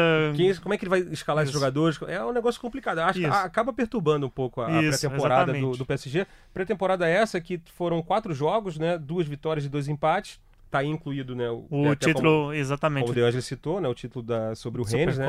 Como 0.61 0.73
é 0.73 0.77
que 0.77 0.85
ele 0.85 0.89
vai 0.89 0.99
escalar 0.99 1.43
Isso. 1.43 1.51
esses 1.51 1.59
jogadores? 1.59 1.99
É 2.07 2.23
um 2.23 2.31
negócio 2.31 2.59
complicado. 2.61 2.99
Acho 2.99 3.19
Isso. 3.19 3.29
que 3.29 3.35
acaba 3.35 3.73
perturbando 3.73 4.25
um 4.25 4.29
pouco 4.29 4.61
a, 4.61 4.67
pré-temporada 4.67 5.53
do, 5.53 5.71
do, 5.71 5.85
PSG. 5.85 6.25
Pré-temporada 6.53 7.07
essa 7.07 7.39
que 7.41 7.61
foram 7.75 8.01
quatro 8.01 8.33
jogos, 8.33 8.77
né? 8.77 8.97
Duas 8.97 9.27
vitórias 9.27 9.65
e 9.65 9.69
dois 9.69 9.87
empates. 9.87 10.39
Tá 10.69 10.83
incluído, 10.83 11.35
né? 11.35 11.49
O, 11.49 11.65
o 11.71 11.95
título, 11.95 12.41
como, 12.41 12.53
exatamente. 12.53 13.01
Como 13.01 13.11
o 13.11 13.15
Deangelo 13.15 13.41
citou, 13.41 13.81
né? 13.81 13.89
O 13.89 13.95
título 13.95 14.23
da, 14.23 14.53
sobre 14.53 14.79
o 14.79 14.83
Rennes, 14.85 15.17
né? 15.17 15.25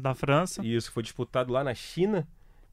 Da 0.00 0.12
França. 0.12 0.60
Isso, 0.66 0.90
foi 0.90 1.04
disputado 1.04 1.52
lá 1.52 1.62
na 1.62 1.72
China. 1.72 2.26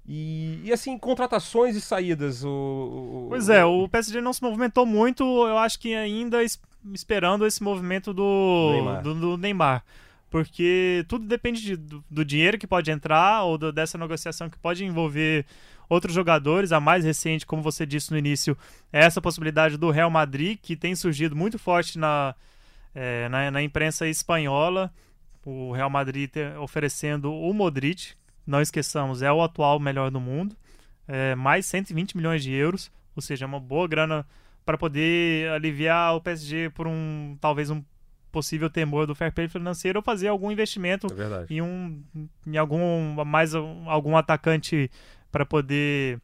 E, 0.05 0.59
e, 0.65 0.73
assim, 0.73 0.97
contratações 0.97 1.75
e 1.75 1.81
saídas. 1.81 2.43
O, 2.43 2.49
o, 2.49 3.25
pois 3.29 3.47
é, 3.47 3.63
o 3.63 3.87
PSG 3.87 4.19
não 4.19 4.33
se 4.33 4.41
movimentou 4.41 4.85
muito, 4.85 5.23
eu 5.23 5.57
acho 5.57 5.79
que 5.79 5.95
ainda 5.95 6.43
es, 6.43 6.59
esperando 6.93 7.45
esse 7.45 7.63
movimento 7.63 8.13
do 8.13 8.71
Neymar. 8.71 9.01
Do, 9.01 9.15
do 9.15 9.37
Neymar 9.37 9.83
porque 10.33 11.05
tudo 11.07 11.27
depende 11.27 11.61
de, 11.61 11.75
do, 11.75 12.03
do, 12.09 12.25
dinheiro 12.25 12.57
que 12.57 12.65
pode 12.65 12.89
entrar 12.89 13.43
ou 13.43 13.55
do, 13.55 13.71
dessa 13.71 13.99
negociação 13.99 14.49
que 14.49 14.57
pode 14.57 14.83
envolver 14.83 15.45
outros 15.87 16.15
jogadores. 16.15 16.71
A 16.71 16.79
mais 16.79 17.05
recente, 17.05 17.45
como 17.45 17.61
você 17.61 17.85
disse 17.85 18.09
no 18.09 18.17
início, 18.17 18.57
é 18.91 19.05
essa 19.05 19.21
possibilidade 19.21 19.77
do 19.77 19.91
Real 19.91 20.09
Madrid, 20.09 20.57
que 20.59 20.75
tem 20.75 20.95
surgido 20.95 21.35
muito 21.35 21.59
forte 21.59 21.99
na, 21.99 22.33
é, 22.95 23.29
na, 23.29 23.51
na, 23.51 23.61
imprensa 23.61 24.07
espanhola. 24.07 24.91
O 25.45 25.71
Real 25.71 25.91
Madrid 25.91 26.31
oferecendo 26.59 27.31
o 27.31 27.53
Modric, 27.53 28.13
não 28.45 28.61
esqueçamos, 28.61 29.21
é 29.21 29.31
o 29.31 29.41
atual 29.41 29.79
melhor 29.79 30.11
do 30.11 30.19
mundo, 30.19 30.55
é, 31.07 31.35
mais 31.35 31.65
120 31.65 32.15
milhões 32.17 32.43
de 32.43 32.51
euros, 32.53 32.91
ou 33.15 33.21
seja, 33.21 33.45
é 33.45 33.47
uma 33.47 33.59
boa 33.59 33.87
grana 33.87 34.25
para 34.65 34.77
poder 34.77 35.51
aliviar 35.51 36.15
o 36.15 36.21
PSG 36.21 36.69
por 36.69 36.87
um 36.87 37.37
talvez 37.39 37.69
um 37.69 37.83
possível 38.31 38.69
temor 38.69 39.05
do 39.05 39.13
fair 39.13 39.31
play 39.31 39.47
financeiro 39.47 39.99
ou 39.99 40.03
fazer 40.03 40.27
algum 40.27 40.51
investimento 40.51 41.05
é 41.07 41.53
em 41.53 41.61
um 41.61 42.01
em 42.47 42.57
algum 42.57 43.23
mais 43.23 43.53
algum 43.53 44.17
atacante 44.17 44.89
para 45.31 45.45
poder 45.45 46.19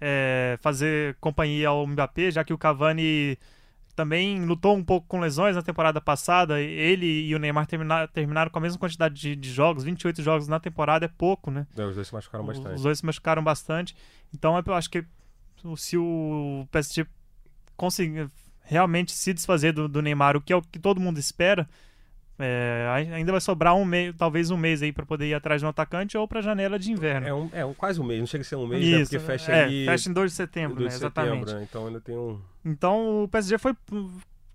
é, 0.00 0.58
fazer 0.62 1.16
companhia 1.20 1.68
ao 1.68 1.86
Mbappé, 1.86 2.30
já 2.30 2.42
que 2.42 2.54
o 2.54 2.58
Cavani 2.58 3.36
também 4.00 4.42
lutou 4.46 4.74
um 4.74 4.82
pouco 4.82 5.06
com 5.06 5.20
lesões 5.20 5.54
na 5.54 5.60
temporada 5.60 6.00
passada. 6.00 6.58
Ele 6.58 7.26
e 7.26 7.34
o 7.34 7.38
Neymar 7.38 7.66
terminaram, 7.66 8.08
terminaram 8.08 8.50
com 8.50 8.58
a 8.58 8.62
mesma 8.62 8.78
quantidade 8.78 9.14
de, 9.14 9.36
de, 9.36 9.52
jogos, 9.52 9.84
28 9.84 10.22
jogos 10.22 10.48
na 10.48 10.58
temporada 10.58 11.04
é 11.04 11.08
pouco, 11.08 11.50
né? 11.50 11.66
É, 11.76 11.84
os 11.84 11.94
dois 11.94 12.08
se 12.08 12.14
machucaram 12.14 12.46
bastante. 12.46 12.74
Os 12.76 12.82
dois 12.82 12.98
se 12.98 13.04
machucaram 13.04 13.44
bastante. 13.44 13.94
Então 14.34 14.62
eu 14.66 14.74
acho 14.74 14.88
que 14.88 15.04
se 15.76 15.98
o 15.98 16.66
PSG 16.70 17.06
conseguir 17.76 18.30
realmente 18.62 19.12
se 19.12 19.34
desfazer 19.34 19.72
do, 19.72 19.86
do 19.86 20.00
Neymar, 20.00 20.34
o 20.34 20.40
que 20.40 20.52
é 20.52 20.56
o 20.56 20.62
que 20.62 20.78
todo 20.78 20.98
mundo 20.98 21.18
espera, 21.18 21.68
é, 22.40 23.12
ainda 23.12 23.32
vai 23.32 23.40
sobrar 23.40 23.74
um 23.74 23.84
mês, 23.84 24.14
talvez 24.16 24.50
um 24.50 24.56
mês 24.56 24.82
aí 24.82 24.92
para 24.92 25.04
poder 25.04 25.26
ir 25.26 25.34
atrás 25.34 25.60
de 25.60 25.66
um 25.66 25.68
atacante 25.68 26.16
ou 26.16 26.26
para 26.26 26.38
a 26.38 26.42
janela 26.42 26.78
de 26.78 26.90
inverno. 26.90 27.26
É, 27.26 27.34
um, 27.34 27.50
é 27.52 27.64
um, 27.64 27.74
quase 27.74 28.00
um 28.00 28.04
mês, 28.04 28.18
não 28.18 28.26
chega 28.26 28.42
a 28.42 28.44
ser 28.44 28.56
um 28.56 28.66
mês, 28.66 28.82
né? 28.82 28.90
Isso, 28.90 29.12
né? 29.12 29.18
Porque 29.20 29.32
fecha 29.32 29.52
é, 29.52 29.64
ali. 29.64 29.84
Fecha 29.84 30.08
em 30.08 30.12
2 30.12 30.30
de 30.30 30.36
setembro, 30.36 30.76
2 30.76 30.88
né? 30.88 30.96
Exatamente. 30.96 31.38
Setembro, 31.38 31.54
né? 31.54 31.66
Então 31.68 31.86
ainda 31.86 32.00
tem 32.00 32.16
um. 32.16 32.40
Então 32.64 33.24
o 33.24 33.28
PSG 33.28 33.58
foi 33.58 33.74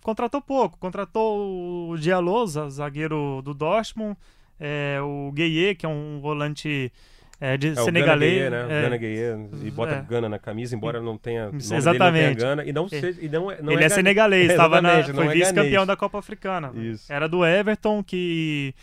contratou 0.01 0.42
pouco. 0.42 0.77
Contratou 0.77 1.89
o 1.92 1.98
Diallo, 1.98 2.46
zagueiro 2.48 3.42
do 3.44 3.54
Dortmund, 3.54 4.18
é, 4.60 5.00
o 5.01 5.32
Gueye, 5.32 5.75
que 5.75 5.86
é 5.86 5.89
um 5.89 6.20
volante 6.20 6.92
é, 7.42 7.58
de 7.58 7.70
É, 7.70 7.72
o 7.74 7.84
senegalês. 7.86 8.44
Gana 8.44 8.58
Gueye, 8.58 8.68
né? 8.70 8.80
é, 8.80 8.82
Gana 8.84 8.98
Gueye, 8.98 9.68
e 9.68 9.72
bota 9.72 9.94
É. 9.96 10.01
Gana 10.01 10.30
na 10.30 10.39
camisa, 10.39 10.75
embora 10.75 11.01
não 11.01 11.18
tenha. 11.18 11.50
o 11.50 11.56
Exatamente. 11.56 11.98
Não 11.98 12.12
tenha 12.13 12.34
Gana, 12.34 12.63
e 12.65 12.72
não, 12.74 12.88
seja, 12.88 13.20
e 13.22 13.27
não, 13.30 13.51
é- 13.51 13.62
não 13.62 13.74
ele 13.74 13.80
é, 13.84 13.89
gane- 13.89 13.94
senegalês, 13.96 14.48
tava 14.56 14.82
na, 14.82 15.04
foi 15.04 15.27
é 15.27 15.30
vice-campeão 15.34 15.86
da 15.86 15.96
Copa 15.98 16.18
Africana. 16.20 16.72
Isso. 16.75 17.12
Era 17.12 17.27
do 17.27 17.46
Everton, 17.46 18.04
que 18.04 18.74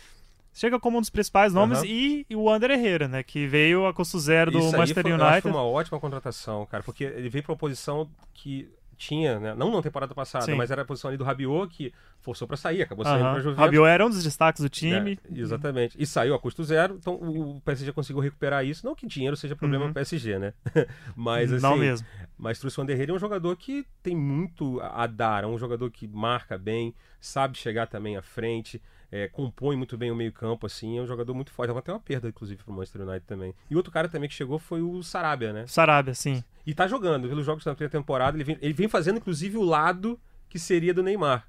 chega 0.53 0.79
como 0.79 0.97
um 0.97 1.01
dos 1.01 1.09
principais 1.09 1.51
nomes, 1.53 1.81
e, 1.83 2.25
e 2.29 2.35
o 2.35 2.49
Ander 2.49 2.69
Herrera, 2.71 3.07
né? 3.07 3.23
Que 3.23 3.47
veio 3.47 3.87
a 3.87 3.93
custo 3.93 4.19
zero 4.19 4.51
do 4.51 4.59
Isso 4.59 4.67
aí 4.67 4.77
Manchester 4.77 5.03
foi, 5.03 5.11
acho 5.13 5.19
que 5.19 5.25
United. 5.25 5.41
foi 5.41 5.51
uma 5.51 5.63
ótima 5.63 5.99
contratação, 5.99 6.65
cara, 6.67 6.83
porque 6.83 7.05
ele 7.05 7.29
veio 7.29 7.43
pra 7.43 7.53
uma 7.53 7.57
posição 7.57 8.07
que 8.33 8.69
tinha, 9.07 9.39
né? 9.39 9.53
Não 9.55 9.71
na 9.71 9.81
temporada 9.81 10.13
passada, 10.15 10.45
Sim. 10.45 10.55
mas 10.55 10.71
era 10.71 10.81
a 10.81 10.85
posição 10.85 11.09
ali 11.09 11.17
do 11.17 11.23
Rabiot, 11.23 11.67
que 11.75 11.93
forçou 12.19 12.47
pra 12.47 12.55
sair, 12.57 12.81
acabou 12.81 13.03
saindo 13.05 13.23
Aham. 13.23 13.33
pra 13.33 13.41
Juventus. 13.41 13.63
Rabiot 13.65 13.87
era 13.87 14.05
um 14.05 14.09
dos 14.09 14.23
destaques 14.23 14.61
do 14.61 14.69
time. 14.69 15.19
É, 15.29 15.39
exatamente. 15.39 15.95
E 16.01 16.05
saiu 16.05 16.33
a 16.33 16.39
custo 16.39 16.63
zero, 16.63 16.95
então 16.99 17.15
o 17.15 17.61
PSG 17.61 17.91
conseguiu 17.91 18.21
recuperar 18.21 18.65
isso. 18.65 18.85
Não 18.85 18.95
que 18.95 19.05
dinheiro 19.05 19.35
seja 19.35 19.55
problema 19.55 19.85
Uhum. 19.85 19.91
do 19.91 19.93
PSG, 19.93 20.39
né? 20.39 20.53
mas 21.15 21.51
assim. 21.51 21.61
Não 21.61 21.75
mesmo. 21.77 22.07
Mas 22.43 22.59
trouxe 22.59 22.77
o 22.77 22.81
Vanderlei 22.83 23.07
é 23.09 23.13
um 23.13 23.17
jogador 23.19 23.55
que 23.55 23.85
tem 24.03 24.13
muito 24.15 24.81
a 24.81 25.07
dar, 25.07 25.45
é 25.45 25.47
um 25.47 25.57
jogador 25.57 25.89
que 25.89 26.05
marca 26.07 26.57
bem, 26.57 26.93
sabe 27.21 27.57
chegar 27.57 27.87
também 27.87 28.17
à 28.17 28.21
frente, 28.21 28.81
é, 29.09 29.29
compõe 29.29 29.77
muito 29.77 29.97
bem 29.97 30.11
o 30.11 30.15
meio-campo, 30.15 30.65
assim, 30.65 30.97
é 30.97 31.01
um 31.01 31.07
jogador 31.07 31.33
muito 31.33 31.51
forte. 31.53 31.71
Até 31.71 31.93
uma 31.93 32.01
perda, 32.01 32.27
inclusive, 32.27 32.61
pro 32.61 32.73
Manchester 32.73 33.01
United 33.03 33.25
também. 33.25 33.55
E 33.69 33.75
outro 33.77 33.93
cara 33.93 34.09
também 34.09 34.27
que 34.27 34.35
chegou 34.35 34.59
foi 34.59 34.81
o 34.81 35.01
Sarabia, 35.01 35.53
né? 35.53 35.65
Sarabia, 35.67 36.13
sim. 36.13 36.43
E 36.65 36.73
tá 36.73 36.85
jogando, 36.85 37.29
pelos 37.29 37.45
jogos 37.45 37.63
da 37.63 37.73
primeira 37.73 37.91
temporada, 37.91 38.35
ele 38.35 38.43
vem, 38.43 38.57
ele 38.61 38.73
vem 38.73 38.89
fazendo, 38.89 39.17
inclusive, 39.19 39.57
o 39.57 39.63
lado 39.63 40.19
que 40.49 40.59
seria 40.59 40.93
do 40.93 41.01
Neymar. 41.01 41.47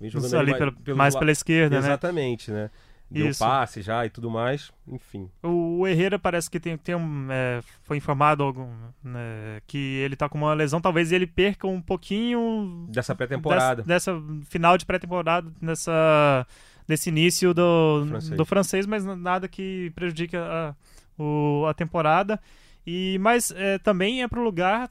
Vem 0.00 0.08
jogando 0.08 0.30
ali 0.38 0.52
pelo- 0.58 0.72
pelos 0.72 0.96
mais 0.98 1.12
la- 1.14 1.20
pela 1.20 1.30
esquerda, 1.32 1.76
né? 1.78 1.86
Exatamente, 1.86 2.50
né? 2.50 2.70
Deu 3.12 3.28
Isso. 3.28 3.38
passe 3.40 3.82
já 3.82 4.04
e 4.06 4.10
tudo 4.10 4.30
mais, 4.30 4.72
enfim. 4.88 5.28
O, 5.42 5.80
o 5.80 5.86
Herrera 5.86 6.18
parece 6.18 6.50
que 6.50 6.58
tem, 6.58 6.76
tem 6.78 6.94
um, 6.94 7.26
é, 7.30 7.60
foi 7.82 7.96
informado 7.98 8.42
algum, 8.42 8.68
né, 9.04 9.60
que 9.66 9.76
ele 9.78 10.16
tá 10.16 10.28
com 10.28 10.38
uma 10.38 10.54
lesão, 10.54 10.80
talvez 10.80 11.12
ele 11.12 11.26
perca 11.26 11.66
um 11.66 11.80
pouquinho 11.82 12.86
Dessa 12.90 13.14
pré-temporada. 13.14 13.82
Dessa, 13.82 14.14
dessa 14.14 14.44
final 14.48 14.78
de 14.78 14.86
pré-temporada, 14.86 15.50
nessa 15.60 16.46
desse 16.88 17.10
início 17.10 17.54
do 17.54 18.04
Francês. 18.08 18.36
do 18.36 18.44
francês, 18.44 18.86
mas 18.86 19.04
nada 19.04 19.46
que 19.46 19.92
prejudique 19.94 20.36
a, 20.36 20.74
o- 21.18 21.64
a 21.68 21.74
temporada. 21.74 22.40
E 22.86 23.18
mas 23.20 23.50
é, 23.52 23.78
também 23.78 24.22
é 24.22 24.28
pro 24.28 24.42
lugar 24.42 24.88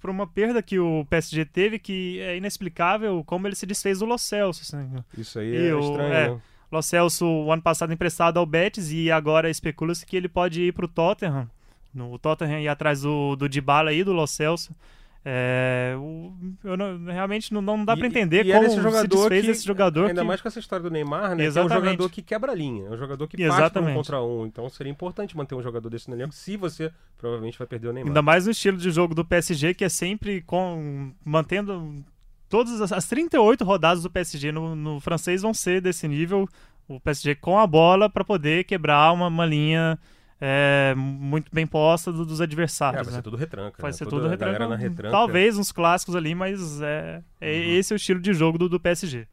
por 0.00 0.10
uma 0.10 0.26
perda 0.26 0.62
que 0.62 0.78
o 0.78 1.04
PSG 1.10 1.44
teve 1.44 1.78
que 1.78 2.18
é 2.20 2.36
inexplicável 2.36 3.22
como 3.24 3.46
ele 3.46 3.54
se 3.54 3.66
desfez 3.66 3.98
do 4.00 4.04
Lo 4.06 4.18
Celso. 4.18 4.62
Assim. 4.62 4.90
Isso 5.16 5.38
aí 5.38 5.50
E 5.54 5.68
é 5.68 5.74
o- 5.74 5.80
estranho, 5.80 6.12
é. 6.14 6.38
Lo 6.70 6.80
Celso, 6.82 7.26
o 7.26 7.52
ano 7.52 7.62
passado 7.62 7.92
emprestado 7.92 8.38
ao 8.38 8.46
Betis 8.46 8.90
e 8.92 9.10
agora 9.10 9.50
especula-se 9.50 10.06
que 10.06 10.16
ele 10.16 10.28
pode 10.28 10.62
ir 10.62 10.72
pro 10.72 10.86
Tottenham. 10.88 11.48
No, 11.92 12.12
o 12.12 12.18
Tottenham 12.18 12.60
ir 12.60 12.68
atrás 12.68 13.02
do, 13.02 13.34
do 13.36 13.48
Dybala 13.48 13.92
e 13.92 14.04
do 14.04 14.12
Lo 14.12 14.26
Celso. 14.26 14.74
É, 15.22 15.94
o- 15.98 16.32
eu 16.64 16.78
não- 16.78 17.04
realmente 17.04 17.52
não, 17.52 17.60
não 17.60 17.84
dá 17.84 17.92
E- 17.92 17.98
pra 17.98 18.06
entender 18.06 18.46
e 18.46 18.52
é 18.52 18.56
como 18.56 18.70
se 18.70 18.80
jogador 18.80 19.06
desfez 19.28 19.40
que- 19.42 19.46
desse 19.48 19.66
jogador 19.66 20.06
Ainda 20.08 20.22
que- 20.22 20.26
mais 20.26 20.40
com 20.40 20.48
essa 20.48 20.58
história 20.58 20.82
do 20.82 20.90
Neymar, 20.90 21.34
né? 21.36 21.42
É 21.42 21.46
um 21.46 21.48
Exatamente. 21.48 21.84
jogador 21.90 22.08
que 22.10 22.22
quebra 22.22 22.52
a 22.52 22.54
linha. 22.54 22.86
É 22.86 22.90
um 22.90 22.96
jogador 22.96 23.28
que 23.28 23.36
parte 23.36 23.46
para 23.48 23.52
um 23.54 23.58
Exatamente. 23.64 23.96
contra 23.96 24.22
um. 24.22 24.46
Então 24.46 24.66
seria 24.70 24.90
importante 24.90 25.36
manter 25.36 25.54
um 25.54 25.62
jogador 25.62 25.90
desse 25.90 26.08
no 26.08 26.16
elenco 26.16 26.32
se 26.32 26.56
você 26.56 26.90
provavelmente 27.18 27.58
vai 27.58 27.66
perder 27.66 27.88
o 27.88 27.92
Neymar. 27.92 28.08
Ainda 28.08 28.22
mais 28.22 28.46
no 28.46 28.50
estilo 28.52 28.78
de 28.78 28.90
jogo 28.90 29.14
do 29.14 29.22
PSG, 29.22 29.74
que 29.74 29.84
é 29.84 29.90
sempre 29.90 30.40
com 30.40 31.12
mantendo 31.22 32.02
todas 32.50 32.80
as, 32.82 32.92
as 32.92 33.06
38 33.08 33.64
rodadas 33.64 34.02
do 34.02 34.10
PSG 34.10 34.52
no, 34.52 34.76
no 34.76 35.00
francês 35.00 35.40
vão 35.40 35.54
ser 35.54 35.80
desse 35.80 36.06
nível. 36.06 36.46
O 36.86 37.00
PSG 37.00 37.36
com 37.36 37.58
a 37.58 37.66
bola 37.66 38.10
para 38.10 38.24
poder 38.24 38.64
quebrar 38.64 39.12
uma, 39.12 39.28
uma 39.28 39.46
linha 39.46 39.98
é, 40.40 40.92
muito 40.96 41.48
bem 41.54 41.66
posta 41.66 42.12
do- 42.12 42.26
dos 42.26 42.40
É, 42.40 42.44
adversários. 42.44 43.02
vai 43.06 43.12
né? 43.12 43.16
ser 43.18 43.22
tudo 43.22 43.36
retranca. 43.36 43.80
Vai 43.80 43.90
né? 43.90 43.96
ser 43.96 44.04
Toda 44.04 44.22
tudo 44.22 44.28
retranca. 44.30 44.68
na 44.68 44.76
retranca. 44.76 45.10
Talvez 45.12 45.56
uns 45.56 45.70
clássicos 45.70 46.16
ali, 46.16 46.34
mas 46.34 46.80
é, 46.82 47.22
é 47.40 47.52
Uhum. 47.52 47.62
esse 47.78 47.92
é 47.92 47.94
o 47.94 47.96
estilo 47.96 48.20
de 48.20 48.34
jogo 48.34 48.58
do, 48.58 48.68
do 48.68 48.80
PSG. 48.80 49.26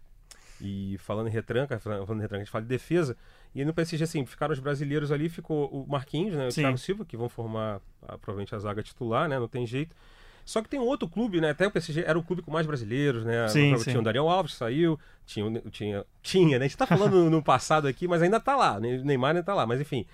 E 0.59 0.97
falando 1.00 1.27
em 1.27 1.31
retranca, 1.31 1.77
falando 1.79 2.17
em 2.17 2.21
retranca, 2.21 2.36
a 2.38 2.39
gente 2.45 2.51
fala 2.51 2.63
de 2.63 2.67
defesa. 2.69 3.15
E 3.53 3.63
no 3.63 3.74
PSG, 3.74 4.03
assim, 4.03 4.25
ficaram 4.25 4.53
os 4.53 4.59
brasileiros 4.59 5.12
ali, 5.12 5.29
ficou 5.29 5.67
o 5.69 5.88
Marquinhos, 5.88 6.36
né? 6.36 6.47
O 6.47 6.51
Sim. 6.51 6.62
Thiago 6.62 6.77
Silva, 6.77 7.05
que 7.05 7.15
vão 7.15 7.29
formar 7.29 7.79
ah, 8.03 8.17
provavelmente 8.17 8.53
a 8.55 8.59
zaga 8.59 8.81
titular, 8.83 9.29
né? 9.29 9.39
Não 9.39 9.47
tem 9.47 9.65
jeito. 9.67 9.95
Só 10.48 10.62
que 10.62 10.70
tem 10.70 10.80
um 10.80 10.86
outro 10.86 11.10
clube, 11.10 11.42
né? 11.42 11.50
Até 11.50 11.68
o 11.68 11.72
PSG 11.72 12.06
era 12.08 12.18
o 12.18 12.24
clube 12.24 12.42
com 12.42 12.50
mais 12.50 12.66
brasileiros, 12.66 13.25
né? 13.25 13.50
Sim, 13.50 13.75
tinha 13.75 13.80
sim. 13.80 13.98
o 13.98 14.01
Daniel 14.01 14.30
Alves, 14.30 14.54
saiu. 14.54 14.98
Tinha, 15.25 15.62
tinha, 15.70 16.06
tinha, 16.24 16.58
né? 16.58 16.63
A 16.63 16.68
gente 16.70 16.77
tá 16.77 16.88
falando 16.88 17.27
no 17.30 17.44
passado 17.44 17.86
aqui, 17.86 18.08
mas 18.08 18.22
ainda 18.22 18.39
tá 18.39 18.56
lá. 18.56 18.80
né? 18.80 18.98
Neymar 19.04 19.32
ainda 19.32 19.44
tá 19.44 19.54
lá. 19.54 19.66
Mas 19.68 19.82
enfim, 19.82 20.06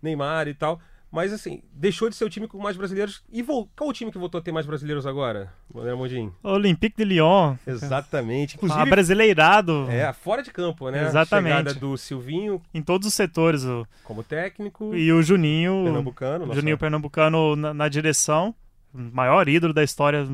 Neymar 0.00 0.48
e 0.48 0.54
tal. 0.54 0.80
Mas 1.10 1.30
assim, 1.30 1.62
deixou 1.74 2.08
de 2.08 2.16
ser 2.16 2.24
o 2.24 2.30
time 2.30 2.48
com 2.48 2.56
mais 2.56 2.74
brasileiros. 2.74 3.22
E 3.30 3.42
vol... 3.42 3.68
qual 3.76 3.90
o 3.90 3.92
time 3.92 4.10
que 4.10 4.16
voltou 4.16 4.38
a 4.38 4.42
ter 4.42 4.50
mais 4.50 4.64
brasileiros 4.64 5.06
agora, 5.06 5.52
André 5.76 5.94
Mondinho? 5.94 6.34
Olympique 6.42 6.96
de 6.96 7.04
Lyon, 7.04 7.56
Exatamente. 7.66 8.56
Inclusive, 8.56 8.80
abrasileirado 8.80 9.90
é, 9.90 10.10
fora 10.14 10.42
de 10.42 10.50
campo, 10.50 10.88
né? 10.88 11.04
Exatamente. 11.04 11.54
Chegada 11.54 11.74
do 11.74 11.98
Silvinho 11.98 12.62
em 12.72 12.80
todos 12.80 13.06
os 13.06 13.12
setores. 13.12 13.62
O, 13.62 13.86
como 14.04 14.22
técnico, 14.22 14.94
e 14.94 15.12
o 15.12 15.20
Juninho, 15.22 15.82
pernambucano. 15.84 16.46
nossa- 16.46 16.58
Juninho 16.58 16.78
Pernambucano 16.78 17.56
na, 17.56 17.74
na 17.74 17.88
direção, 17.90 18.54
maior 18.92 19.48
ídolo 19.48 19.72
da 19.72 19.82
história, 19.82 20.28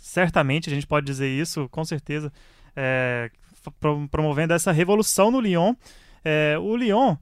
certamente 0.00 0.70
a 0.70 0.72
gente 0.72 0.86
pode 0.86 1.06
dizer 1.06 1.28
isso, 1.28 1.68
com 1.70 1.84
certeza, 1.84 2.32
é, 2.74 3.30
pro- 3.80 4.08
promovendo 4.08 4.54
essa 4.54 4.72
revolução 4.72 5.30
no 5.30 5.40
Lyon. 5.40 5.74
É, 6.24 6.56
o 6.58 6.76
Lyon, 6.76 7.16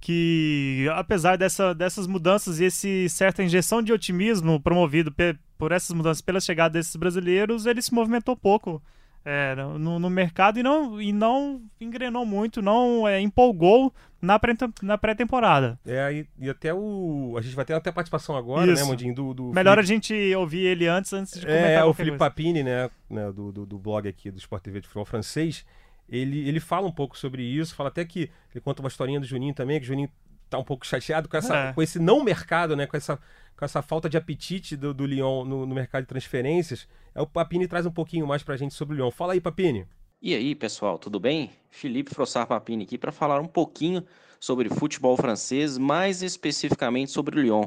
que 0.00 0.86
apesar 0.94 1.36
dessa, 1.36 1.74
dessas 1.74 2.06
mudanças 2.06 2.60
e 2.60 2.64
esse 2.64 3.08
certa 3.08 3.42
injeção 3.42 3.82
de 3.82 3.92
otimismo 3.92 4.60
promovido 4.60 5.14
por 5.56 5.72
essas 5.72 5.94
mudanças 5.94 6.20
pela 6.20 6.40
chegada 6.40 6.74
desses 6.74 6.94
brasileiros, 6.96 7.66
ele 7.66 7.82
se 7.82 7.92
movimentou 7.92 8.36
pouco. 8.36 8.82
É, 9.30 9.54
no, 9.54 9.98
no 9.98 10.08
mercado 10.08 10.58
e 10.58 10.62
não, 10.62 11.00
e 11.02 11.12
não 11.12 11.60
engrenou 11.80 12.24
muito, 12.24 12.62
não 12.62 13.06
é, 13.06 13.20
empolgou 13.20 13.92
na 14.22 14.38
pré- 14.38 14.54
na 14.82 14.96
pré-temporada. 14.96 15.78
É, 15.86 16.12
e, 16.12 16.28
e 16.38 16.48
até 16.50 16.72
o. 16.72 17.34
A 17.38 17.42
gente 17.42 17.54
vai 17.54 17.64
ter 17.64 17.74
até 17.74 17.90
a 17.90 17.92
participação 17.92 18.36
agora, 18.36 18.66
né, 18.66 18.72
Isso. 18.72 18.86
Mondinho? 18.86 19.14
Do, 19.14 19.34
do 19.34 19.44
Melhor 19.52 19.76
Felipe- 19.76 19.80
a 19.80 19.94
gente 19.94 20.34
ouvir 20.36 20.64
ele 20.66 20.86
antes, 20.86 21.12
antes 21.12 21.38
de 21.38 21.46
comentar 21.46 21.70
É, 21.70 21.84
o 21.84 21.92
Felipe 21.92 22.16
coisa. 22.16 22.30
Papini, 22.30 22.62
né, 22.62 22.90
né, 23.10 23.30
do, 23.30 23.52
do, 23.52 23.66
do 23.66 23.78
blog 23.78 24.08
aqui 24.08 24.30
do 24.30 24.38
Sport 24.38 24.62
TV 24.62 24.80
de 24.80 24.86
Futebol 24.88 25.04
Francês, 25.04 25.64
ele, 26.08 26.48
ele 26.48 26.58
fala 26.58 26.86
um 26.86 26.92
pouco 26.92 27.16
sobre 27.18 27.42
isso, 27.42 27.74
fala 27.74 27.90
até 27.90 28.04
que 28.04 28.30
ele 28.54 28.60
conta 28.62 28.80
uma 28.82 28.88
historinha 28.88 29.20
do 29.20 29.26
Juninho 29.26 29.52
também, 29.54 29.78
que 29.78 29.84
o 29.84 29.88
Juninho 29.88 30.08
tá 30.48 30.56
um 30.58 30.64
pouco 30.64 30.86
chateado 30.86 31.28
com, 31.28 31.36
essa, 31.36 31.54
É. 31.54 31.72
com 31.74 31.82
esse 31.82 31.98
não 31.98 32.24
mercado, 32.24 32.74
né, 32.74 32.86
com 32.86 32.96
essa, 32.96 33.18
com 33.58 33.64
essa 33.64 33.82
falta 33.82 34.08
de 34.08 34.16
apetite 34.16 34.76
do, 34.76 34.94
do 34.94 35.04
Lyon 35.04 35.44
no, 35.44 35.66
no 35.66 35.74
mercado 35.74 36.02
de 36.02 36.08
transferências. 36.08 36.86
É, 37.12 37.20
o 37.20 37.26
Papini 37.26 37.66
traz 37.66 37.84
um 37.84 37.90
pouquinho 37.90 38.24
mais 38.24 38.40
pra 38.40 38.56
gente 38.56 38.72
sobre 38.72 38.94
o 38.94 38.96
Lyon. 38.96 39.10
Fala 39.10 39.32
aí, 39.32 39.40
Papini. 39.40 39.84
E 40.22 40.32
aí, 40.32 40.54
pessoal, 40.54 40.96
tudo 40.96 41.18
bem? 41.18 41.50
Felipe 41.68 42.14
Frossar 42.14 42.46
Papini 42.46 42.84
aqui 42.84 42.96
para 42.96 43.10
falar 43.10 43.40
um 43.40 43.48
pouquinho 43.48 44.04
sobre 44.38 44.68
futebol 44.68 45.16
francês, 45.16 45.76
mais 45.76 46.22
especificamente 46.22 47.10
sobre 47.10 47.36
o 47.36 47.42
Lyon. 47.42 47.64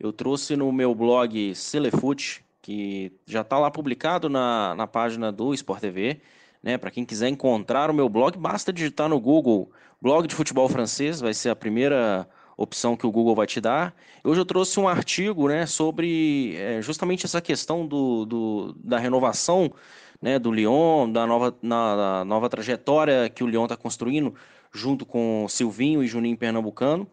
Eu 0.00 0.14
trouxe 0.14 0.56
no 0.56 0.72
meu 0.72 0.94
blog 0.94 1.54
Celefut, 1.54 2.42
que 2.62 3.12
já 3.26 3.42
está 3.42 3.58
lá 3.58 3.70
publicado 3.70 4.30
na, 4.30 4.74
na 4.74 4.86
página 4.86 5.30
do 5.30 5.52
Sport 5.52 5.80
TV. 5.82 6.22
Né? 6.62 6.78
Para 6.78 6.90
quem 6.90 7.04
quiser 7.04 7.28
encontrar 7.28 7.90
o 7.90 7.94
meu 7.94 8.08
blog, 8.08 8.38
basta 8.38 8.72
digitar 8.72 9.10
no 9.10 9.20
Google 9.20 9.70
blog 10.00 10.26
de 10.26 10.34
futebol 10.34 10.68
francês, 10.68 11.20
vai 11.20 11.34
ser 11.34 11.50
a 11.50 11.56
primeira 11.56 12.26
opção 12.58 12.96
que 12.96 13.06
o 13.06 13.10
Google 13.12 13.36
vai 13.36 13.46
te 13.46 13.60
dar. 13.60 13.94
Hoje 14.24 14.40
eu 14.40 14.44
trouxe 14.44 14.80
um 14.80 14.88
artigo 14.88 15.48
né, 15.48 15.64
sobre 15.64 16.56
é, 16.56 16.82
justamente 16.82 17.24
essa 17.24 17.40
questão 17.40 17.86
do, 17.86 18.26
do, 18.26 18.74
da 18.82 18.98
renovação 18.98 19.72
né, 20.20 20.40
do 20.40 20.50
Lyon, 20.50 21.10
da 21.10 21.24
nova, 21.24 21.56
na, 21.62 21.96
da 21.96 22.24
nova 22.24 22.48
trajetória 22.48 23.30
que 23.30 23.44
o 23.44 23.46
Lyon 23.46 23.64
está 23.64 23.76
construindo, 23.76 24.34
junto 24.72 25.06
com 25.06 25.46
Silvinho 25.48 26.02
e 26.02 26.08
Juninho 26.08 26.36
Pernambucano. 26.36 27.08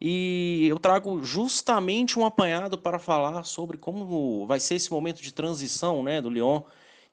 E 0.00 0.66
eu 0.68 0.78
trago 0.80 1.22
justamente 1.22 2.18
um 2.18 2.26
apanhado 2.26 2.76
para 2.76 2.98
falar 2.98 3.44
sobre 3.44 3.78
como 3.78 4.46
vai 4.46 4.58
ser 4.58 4.74
esse 4.74 4.90
momento 4.90 5.22
de 5.22 5.32
transição 5.32 6.02
né, 6.02 6.20
do 6.20 6.28
Lyon, 6.28 6.62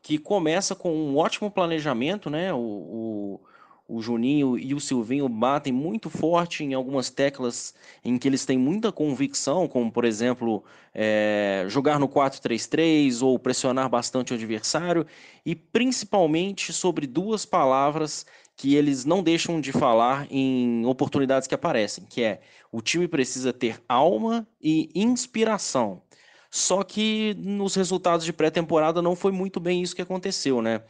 que 0.02 0.18
começa 0.18 0.76
com 0.76 0.92
um 0.92 1.18
ótimo 1.18 1.50
planejamento, 1.50 2.30
né? 2.30 2.54
O, 2.54 2.60
o, 2.60 3.40
o 3.88 4.02
Juninho 4.02 4.58
e 4.58 4.74
o 4.74 4.80
Silvinho 4.80 5.30
batem 5.30 5.72
muito 5.72 6.10
forte 6.10 6.64
em 6.64 6.74
algumas 6.74 7.10
teclas 7.10 7.74
em 8.04 8.18
que 8.18 8.28
eles 8.28 8.46
têm 8.46 8.58
muita 8.58 8.92
convicção, 8.92 9.68
como 9.68 9.92
por 9.92 10.06
exemplo 10.06 10.64
é, 10.94 11.66
jogar 11.68 12.00
no 12.00 12.08
4-3-3 12.08 13.22
ou 13.22 13.38
pressionar 13.38 13.88
bastante 13.88 14.34
o 14.34 14.36
adversário, 14.36 15.06
e 15.46 15.56
principalmente 15.56 16.74
sobre 16.74 17.06
duas 17.06 17.46
palavras 17.46 18.26
que 18.56 18.76
eles 18.76 19.06
não 19.06 19.22
deixam 19.22 19.62
de 19.62 19.72
falar 19.72 20.26
em 20.32 20.86
oportunidades 20.86 21.48
que 21.48 21.54
aparecem, 21.54 22.06
que 22.10 22.24
é 22.24 22.42
o 22.72 22.82
time 22.82 23.08
precisa 23.08 23.54
ter 23.54 23.82
alma 23.88 24.48
e 24.62 24.90
inspiração. 24.96 26.02
Só 26.50 26.84
que 26.84 27.36
nos 27.38 27.76
resultados 27.76 28.26
de 28.26 28.32
pré-temporada 28.32 29.02
não 29.02 29.16
foi 29.16 29.32
muito 29.34 29.60
bem 29.60 29.82
isso 29.82 29.96
que 29.96 30.02
aconteceu, 30.02 30.62
né? 30.62 30.82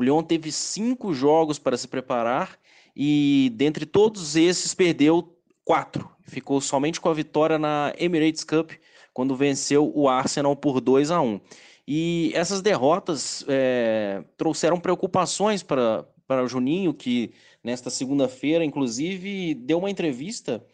O 0.00 0.02
Lyon 0.02 0.22
teve 0.22 0.50
cinco 0.50 1.12
jogos 1.12 1.58
para 1.58 1.76
se 1.76 1.86
preparar 1.86 2.58
e 2.96 3.52
dentre 3.54 3.84
todos 3.84 4.34
esses 4.34 4.72
perdeu 4.72 5.36
quatro. 5.62 6.10
Ficou 6.22 6.58
somente 6.58 6.98
com 6.98 7.10
a 7.10 7.12
vitória 7.12 7.58
na 7.58 7.92
Emirates 7.98 8.42
Cup, 8.42 8.70
quando 9.12 9.36
venceu 9.36 9.92
o 9.94 10.08
Arsenal 10.08 10.56
por 10.56 10.80
2 10.80 11.10
a 11.10 11.20
1. 11.20 11.38
E 11.86 12.32
essas 12.34 12.62
derrotas 12.62 13.44
é, 13.46 14.24
trouxeram 14.38 14.80
preocupações 14.80 15.62
para, 15.62 16.08
para 16.26 16.42
o 16.42 16.48
Juninho, 16.48 16.94
que 16.94 17.34
nesta 17.62 17.90
segunda-feira, 17.90 18.64
inclusive, 18.64 19.52
deu 19.52 19.80
uma 19.80 19.90
entrevista 19.90 20.64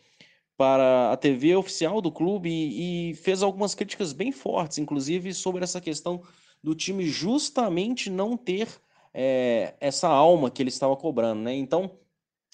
para 0.56 1.11
a 1.11 1.16
TV 1.16 1.56
oficial 1.56 2.00
do 2.00 2.12
clube 2.12 2.49
e, 2.49 3.11
e, 3.11 3.14
fez 3.14 3.42
algumas 3.42 3.75
críticas 3.75 4.12
bem 4.12 4.30
fortes, 4.30 4.78
inclusive 4.78 5.35
sobre 5.35 5.64
essa 5.64 5.80
questão 5.80 6.23
do 6.62 6.76
time 6.76 7.09
justamente 7.09 8.09
não 8.09 8.37
ter 8.37 8.68
é, 9.19 9.75
essa 9.81 10.09
alma 10.09 10.51
que 10.51 10.63
ele 10.63 10.69
estava 10.69 10.95
cobrando, 10.95 11.41
né? 11.41 11.55
Então, 11.55 11.91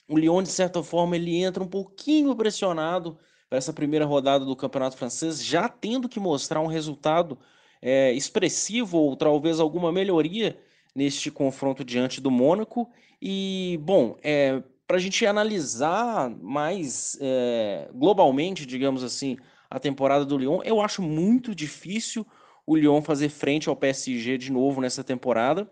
o 0.09 0.17
Lyon, 0.17 0.45
de 0.45 0.49
certa 0.49 0.81
forma, 0.81 1.17
ele 1.17 1.43
entra 1.43 1.61
um 1.61 1.67
pouquinho 1.67 2.37
pressionado 2.37 3.19
para 3.49 3.59
essa 3.59 3.73
primeira 3.73 4.05
rodada 4.05 4.45
do 4.45 4.55
Campeonato 4.55 4.97
Francês, 4.97 5.45
já 5.45 5.69
tendo 5.69 6.09
que 6.09 6.21
mostrar 6.21 6.61
um 6.61 6.69
resultado 6.69 7.37
é, 7.83 8.13
expressivo 8.13 8.97
ou 8.97 9.17
talvez 9.17 9.59
alguma 9.59 9.91
melhoria 9.91 10.57
neste 10.95 11.33
confronto 11.33 11.85
diante 11.85 12.21
do 12.21 12.31
Mônaco. 12.31 12.89
E, 13.21 13.81
bom, 13.83 14.17
é, 14.23 14.63
para 14.87 14.99
a 14.99 15.01
gente 15.01 15.27
analisar 15.27 16.31
mais 16.31 17.19
é, 17.21 17.91
globalmente, 17.93 18.65
digamos 18.65 19.03
assim, 19.03 19.37
a 19.69 19.81
temporada 19.81 20.25
do 20.25 20.39
Lyon, 20.39 20.61
eu 20.63 20.81
acho 20.81 21.03
muito 21.03 21.57
difícil 21.57 22.25
o 22.65 22.77
Lyon 22.77 23.03
fazer 23.03 23.31
frente 23.31 23.69
ao 23.69 23.75
PSG 23.75 24.39
de 24.39 24.53
novo 24.53 24.81
nessa 24.81 25.03
temporada, 25.03 25.69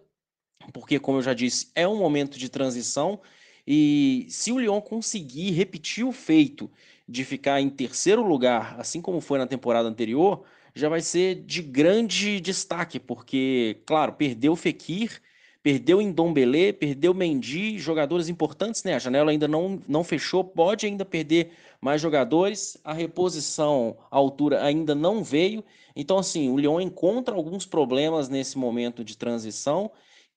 porque, 0.72 0.98
como 0.98 1.18
eu 1.18 1.22
já 1.22 1.34
disse, 1.34 1.70
é 1.74 1.86
um 1.86 1.96
momento 1.96 2.38
de 2.38 2.48
transição. 2.48 3.20
E 3.66 4.26
se 4.28 4.52
o 4.52 4.58
Lyon 4.58 4.80
conseguir 4.80 5.50
repetir 5.52 6.04
o 6.04 6.12
feito 6.12 6.70
de 7.08 7.24
ficar 7.24 7.60
em 7.60 7.68
terceiro 7.68 8.22
lugar, 8.22 8.78
assim 8.78 9.00
como 9.00 9.20
foi 9.20 9.38
na 9.38 9.46
temporada 9.46 9.88
anterior, 9.88 10.44
já 10.74 10.88
vai 10.88 11.00
ser 11.00 11.36
de 11.36 11.62
grande 11.62 12.40
destaque, 12.40 13.00
porque, 13.00 13.78
claro, 13.84 14.12
perdeu 14.12 14.54
Fekir, 14.54 15.20
perdeu 15.62 16.00
Ndombele, 16.00 16.72
perdeu 16.72 17.12
Mendy, 17.12 17.78
jogadores 17.78 18.28
importantes, 18.28 18.84
né? 18.84 18.94
A 18.94 18.98
janela 18.98 19.30
ainda 19.30 19.48
não, 19.48 19.82
não 19.88 20.04
fechou, 20.04 20.44
pode 20.44 20.86
ainda 20.86 21.04
perder 21.04 21.50
mais 21.80 22.00
jogadores, 22.00 22.78
a 22.84 22.92
reposição 22.92 23.96
à 24.10 24.16
altura 24.16 24.62
ainda 24.62 24.94
não 24.94 25.22
veio. 25.22 25.64
Então, 25.94 26.18
assim, 26.18 26.48
o 26.48 26.56
Lyon 26.56 26.80
encontra 26.80 27.34
alguns 27.34 27.66
problemas 27.66 28.28
nesse 28.28 28.56
momento 28.56 29.02
de 29.04 29.16
transição 29.16 29.90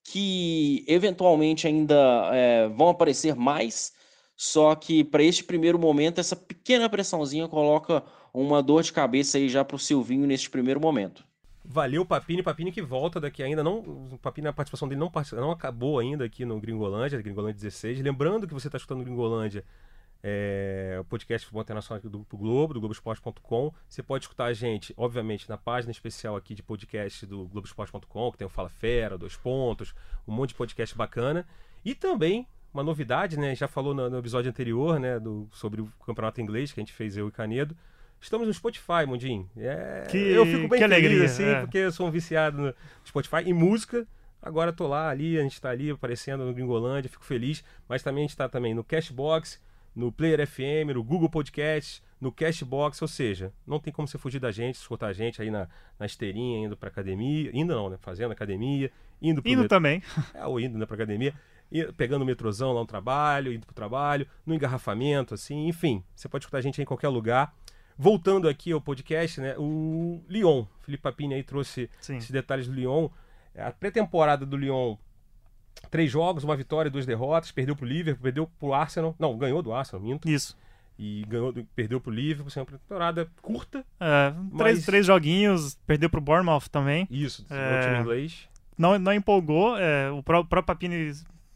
que 0.03 0.83
eventualmente 0.87 1.65
ainda 1.65 2.29
é, 2.33 2.67
vão 2.67 2.89
aparecer 2.89 3.35
mais, 3.35 3.93
só 4.35 4.75
que 4.75 5.03
para 5.03 5.23
este 5.23 5.43
primeiro 5.43 5.79
momento, 5.79 6.19
essa 6.19 6.35
pequena 6.35 6.89
pressãozinha 6.89 7.47
coloca 7.47 8.03
uma 8.33 8.61
dor 8.61 8.83
de 8.83 8.91
cabeça 8.91 9.37
aí 9.37 9.47
já 9.47 9.63
para 9.63 9.75
o 9.75 9.79
Silvinho 9.79 10.27
neste 10.27 10.49
primeiro 10.49 10.79
momento. 10.79 11.23
Valeu, 11.63 12.05
Papini. 12.05 12.43
Papini 12.43 12.71
que 12.71 12.81
volta 12.81 13.21
daqui 13.21 13.41
ainda. 13.41 13.63
não 13.63 14.17
Papini, 14.21 14.47
a 14.47 14.53
participação 14.53 14.87
dele 14.87 14.99
não, 14.99 15.11
não 15.33 15.51
acabou 15.51 15.97
ainda 15.97 16.25
aqui 16.25 16.43
no 16.43 16.59
Gringolândia, 16.59 17.21
Gringolândia 17.21 17.55
16. 17.55 18.01
Lembrando 18.01 18.47
que 18.47 18.53
você 18.53 18.67
está 18.67 18.77
escutando 18.77 19.03
Gringolândia, 19.03 19.63
é, 20.23 20.97
o 21.01 21.03
podcast 21.03 21.45
Futebol 21.45 21.61
Internacional 21.61 22.01
do 22.01 22.09
Grupo 22.09 22.37
Globo, 22.37 22.73
do 22.73 22.79
Globoesporte.com. 22.79 23.73
Você 23.89 24.01
pode 24.01 24.23
escutar 24.23 24.45
a 24.45 24.53
gente, 24.53 24.93
obviamente, 24.95 25.49
na 25.49 25.57
página 25.57 25.91
especial 25.91 26.37
aqui 26.37 26.55
de 26.55 26.63
podcast 26.63 27.25
do 27.25 27.45
Globoesporte.com, 27.47 28.31
que 28.31 28.37
tem 28.37 28.47
o 28.47 28.49
Fala 28.49 28.69
Fera, 28.69 29.17
Dois 29.17 29.35
Pontos, 29.35 29.93
um 30.25 30.33
monte 30.33 30.49
de 30.49 30.55
podcast 30.55 30.95
bacana. 30.97 31.45
E 31.83 31.93
também 31.93 32.47
uma 32.73 32.83
novidade, 32.83 33.37
né? 33.37 33.53
Já 33.53 33.67
falou 33.67 33.93
no, 33.93 34.09
no 34.09 34.17
episódio 34.17 34.49
anterior, 34.49 34.99
né? 34.99 35.19
Do, 35.19 35.47
sobre 35.51 35.81
o 35.81 35.91
campeonato 36.05 36.39
inglês 36.39 36.71
que 36.71 36.79
a 36.79 36.81
gente 36.81 36.93
fez 36.93 37.17
eu 37.17 37.27
e 37.27 37.31
Canedo. 37.31 37.75
Estamos 38.19 38.47
no 38.47 38.53
Spotify, 38.53 39.05
Mundinho. 39.05 39.49
É, 39.57 40.07
que, 40.09 40.17
eu 40.17 40.45
fico 40.45 40.69
bem 40.69 40.79
que 40.79 40.87
feliz, 40.87 40.91
alegria, 40.91 41.25
assim, 41.25 41.43
é. 41.43 41.59
porque 41.59 41.79
eu 41.79 41.91
sou 41.91 42.07
um 42.07 42.11
viciado 42.11 42.57
no 42.57 42.75
Spotify 43.05 43.43
e 43.45 43.51
música. 43.51 44.07
Agora 44.41 44.71
tô 44.71 44.87
lá, 44.87 45.09
ali, 45.09 45.37
a 45.37 45.41
gente 45.41 45.53
está 45.53 45.69
ali 45.69 45.91
aparecendo 45.91 46.45
no 46.45 46.53
Gringolândia, 46.53 47.09
fico 47.09 47.25
feliz. 47.25 47.63
Mas 47.87 48.01
também 48.01 48.21
a 48.21 48.23
gente 48.23 48.31
está 48.31 48.47
também 48.47 48.73
no 48.73 48.83
Cashbox, 48.83 49.61
no 49.95 50.11
Player 50.11 50.45
FM, 50.47 50.93
no 50.93 51.03
Google 51.03 51.29
Podcast, 51.29 52.03
no 52.19 52.31
Cashbox, 52.31 53.01
ou 53.01 53.07
seja, 53.07 53.53
não 53.67 53.79
tem 53.79 53.91
como 53.91 54.07
você 54.07 54.17
fugir 54.17 54.39
da 54.39 54.51
gente, 54.51 54.75
escutar 54.75 55.07
a 55.07 55.13
gente 55.13 55.41
aí 55.41 55.51
na, 55.51 55.67
na 55.99 56.05
esteirinha, 56.05 56.65
indo 56.65 56.77
pra 56.77 56.89
academia, 56.89 57.51
indo 57.53 57.75
não, 57.75 57.89
né? 57.89 57.97
Fazendo 57.99 58.31
academia, 58.31 58.89
indo 59.21 59.41
pro 59.41 59.51
Indo 59.51 59.61
met... 59.61 59.69
também. 59.69 60.01
É, 60.33 60.45
ou 60.45 60.59
indo 60.59 60.77
né, 60.77 60.85
pra 60.85 60.95
academia, 60.95 61.33
pegando 61.97 62.21
o 62.21 62.25
metrozão 62.25 62.71
lá 62.71 62.79
no 62.79 62.85
trabalho, 62.85 63.51
indo 63.51 63.65
pro 63.65 63.75
trabalho, 63.75 64.27
no 64.45 64.53
engarrafamento, 64.53 65.33
assim, 65.33 65.67
enfim, 65.67 66.03
você 66.15 66.29
pode 66.29 66.43
escutar 66.43 66.59
a 66.59 66.61
gente 66.61 66.81
em 66.81 66.85
qualquer 66.85 67.09
lugar. 67.09 67.53
Voltando 67.97 68.49
aqui 68.49 68.71
ao 68.71 68.81
podcast, 68.81 69.39
né? 69.39 69.55
O 69.57 70.23
Lyon, 70.27 70.65
Felipe 70.81 71.03
Papini 71.03 71.35
aí 71.35 71.43
trouxe 71.43 71.89
Sim. 72.01 72.17
esses 72.17 72.31
detalhes 72.31 72.67
do 72.67 72.73
Lyon. 72.73 73.07
A 73.55 73.71
pré-temporada 73.71 74.47
do 74.47 74.57
Lyon, 74.57 74.97
três 75.89 76.11
jogos, 76.11 76.43
uma 76.43 76.55
vitória 76.55 76.89
e 76.89 76.91
duas 76.91 77.05
derrotas. 77.05 77.51
Perdeu 77.51 77.75
pro 77.75 77.85
Liverpool, 77.85 78.23
perdeu 78.23 78.47
pro 78.59 78.73
Arsenal. 78.73 79.15
Não, 79.19 79.37
ganhou 79.37 79.61
do 79.61 79.73
Arsenal, 79.73 80.01
minto. 80.03 80.29
Isso. 80.29 80.57
E 80.97 81.25
ganhou, 81.27 81.53
perdeu 81.75 81.99
pro 81.99 82.11
Liverpool, 82.11 82.47
assim, 82.47 82.59
uma 82.59 82.65
temporada 82.65 83.27
curta. 83.41 83.85
É, 83.99 84.33
mas... 84.51 84.57
três, 84.57 84.85
três 84.85 85.05
joguinhos, 85.05 85.75
perdeu 85.87 86.09
pro 86.09 86.21
Bournemouth 86.21 86.69
também. 86.71 87.07
Isso, 87.09 87.45
é... 87.49 87.81
time 87.81 87.99
inglês. 87.99 88.47
Não, 88.77 88.97
não 88.97 89.13
empolgou, 89.13 89.77
é, 89.77 90.09
o 90.11 90.23
próprio 90.23 90.63
Papini 90.63 91.13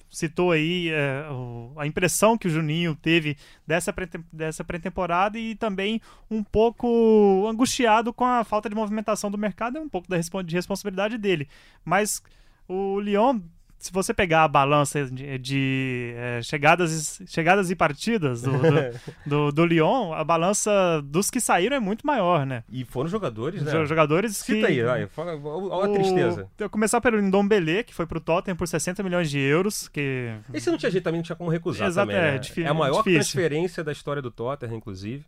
citou 0.10 0.52
aí 0.52 0.90
é, 0.90 1.28
o, 1.30 1.74
a 1.76 1.86
impressão 1.86 2.38
que 2.38 2.48
o 2.48 2.50
Juninho 2.50 2.96
teve 2.96 3.38
dessa 3.66 3.94
dessa 4.32 4.64
pré-temporada 4.64 5.38
e 5.38 5.56
também 5.56 6.02
um 6.30 6.44
pouco 6.44 7.46
angustiado 7.50 8.14
com 8.14 8.26
a 8.26 8.44
falta 8.44 8.70
de 8.70 8.76
movimentação 8.76 9.30
do 9.30 9.38
mercado, 9.38 9.78
é 9.78 9.82
um 9.82 9.90
pouco 9.90 10.08
da 10.08 10.18
de 10.18 10.56
responsabilidade 10.56 11.18
dele. 11.18 11.48
Mas 11.84 12.22
o 12.68 13.00
Lyon 13.00 13.42
se 13.80 13.92
você 13.92 14.13
pegar 14.13 14.44
a 14.44 14.48
balança 14.48 15.06
de, 15.06 15.38
de 15.38 16.13
é, 16.16 16.42
chegadas, 16.42 17.22
chegadas 17.28 17.70
e 17.70 17.76
partidas 17.76 18.42
do, 18.42 18.52
do, 18.52 19.00
do, 19.26 19.52
do, 19.52 19.66
Lyon, 19.66 20.13
a 20.13 20.24
balança 20.24 21.02
dos 21.04 21.30
que 21.30 21.40
saíram 21.40 21.78
é 21.78 21.80
muito 21.80 22.06
maior, 22.06 22.46
né? 22.46 22.63
E 22.70 22.84
foram 22.84 23.08
jogadores, 23.08 23.62
né? 23.62 23.86
Jogadores 23.86 24.38
Cita 24.38 24.68
que... 24.68 24.74
aí, 24.74 24.84
vai, 24.84 25.08
fala, 25.08 25.36
olha 25.36 25.92
a 25.92 25.94
tristeza. 25.94 26.50
Eu 26.58 26.70
começar 26.70 27.00
pelo 27.00 27.22
Ndombele, 27.22 27.84
que 27.84 27.94
foi 27.94 28.08
pro 28.08 28.20
Tottenham 28.20 28.58
por 28.58 28.68
60 28.68 29.04
milhões 29.04 29.30
de 29.30 29.40
euros, 29.40 29.88
que... 29.88 30.34
Esse 30.54 30.70
não 30.72 30.78
tinha 30.78 30.92
jeito 30.92 31.04
também, 31.04 31.20
não 31.20 31.24
tinha 31.24 31.36
como 31.36 31.50
recusar 31.50 31.88
Exato, 31.88 32.08
também, 32.08 32.22
é, 32.22 32.32
né? 32.34 32.42
é, 32.58 32.62
é 32.62 32.68
a 32.68 32.74
maior 32.74 32.98
difícil. 32.98 33.20
transferência 33.20 33.84
da 33.84 33.92
história 33.92 34.22
do 34.22 34.32
Tottenham, 34.32 34.76
inclusive. 34.76 35.24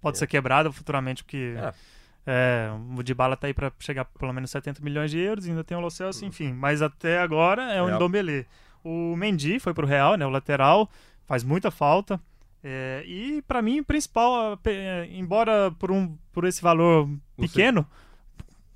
Pode 0.00 0.16
é. 0.16 0.18
ser 0.18 0.26
quebrado 0.26 0.72
futuramente, 0.72 1.22
porque... 1.22 1.54
É. 1.56 1.72
É, 2.26 2.70
o 2.96 3.02
Dybala 3.02 3.36
tá 3.36 3.48
aí 3.48 3.54
para 3.54 3.72
chegar 3.80 4.04
pelo 4.04 4.32
menos 4.32 4.50
70 4.50 4.82
milhões 4.82 5.10
de 5.10 5.18
euros, 5.18 5.48
ainda 5.48 5.64
tem 5.64 5.76
o 5.76 5.80
Lo 5.80 5.90
Celso, 5.90 6.24
enfim. 6.24 6.52
Mas 6.52 6.80
até 6.80 7.18
agora 7.18 7.72
é 7.72 7.82
o. 7.82 7.88
Ndombele. 7.88 8.46
O 8.84 9.14
Mendy 9.16 9.60
foi 9.60 9.72
pro 9.72 9.86
Real, 9.86 10.16
né, 10.16 10.26
o 10.26 10.30
lateral, 10.30 10.90
faz 11.24 11.44
muita 11.44 11.70
falta. 11.70 12.20
É, 12.64 13.02
e 13.06 13.42
para 13.42 13.60
mim, 13.60 13.80
o 13.80 13.84
principal, 13.84 14.58
é, 14.64 15.08
embora 15.12 15.70
por, 15.78 15.90
um, 15.90 16.16
por 16.32 16.44
esse 16.44 16.62
valor 16.62 17.08
pequeno, 17.36 17.86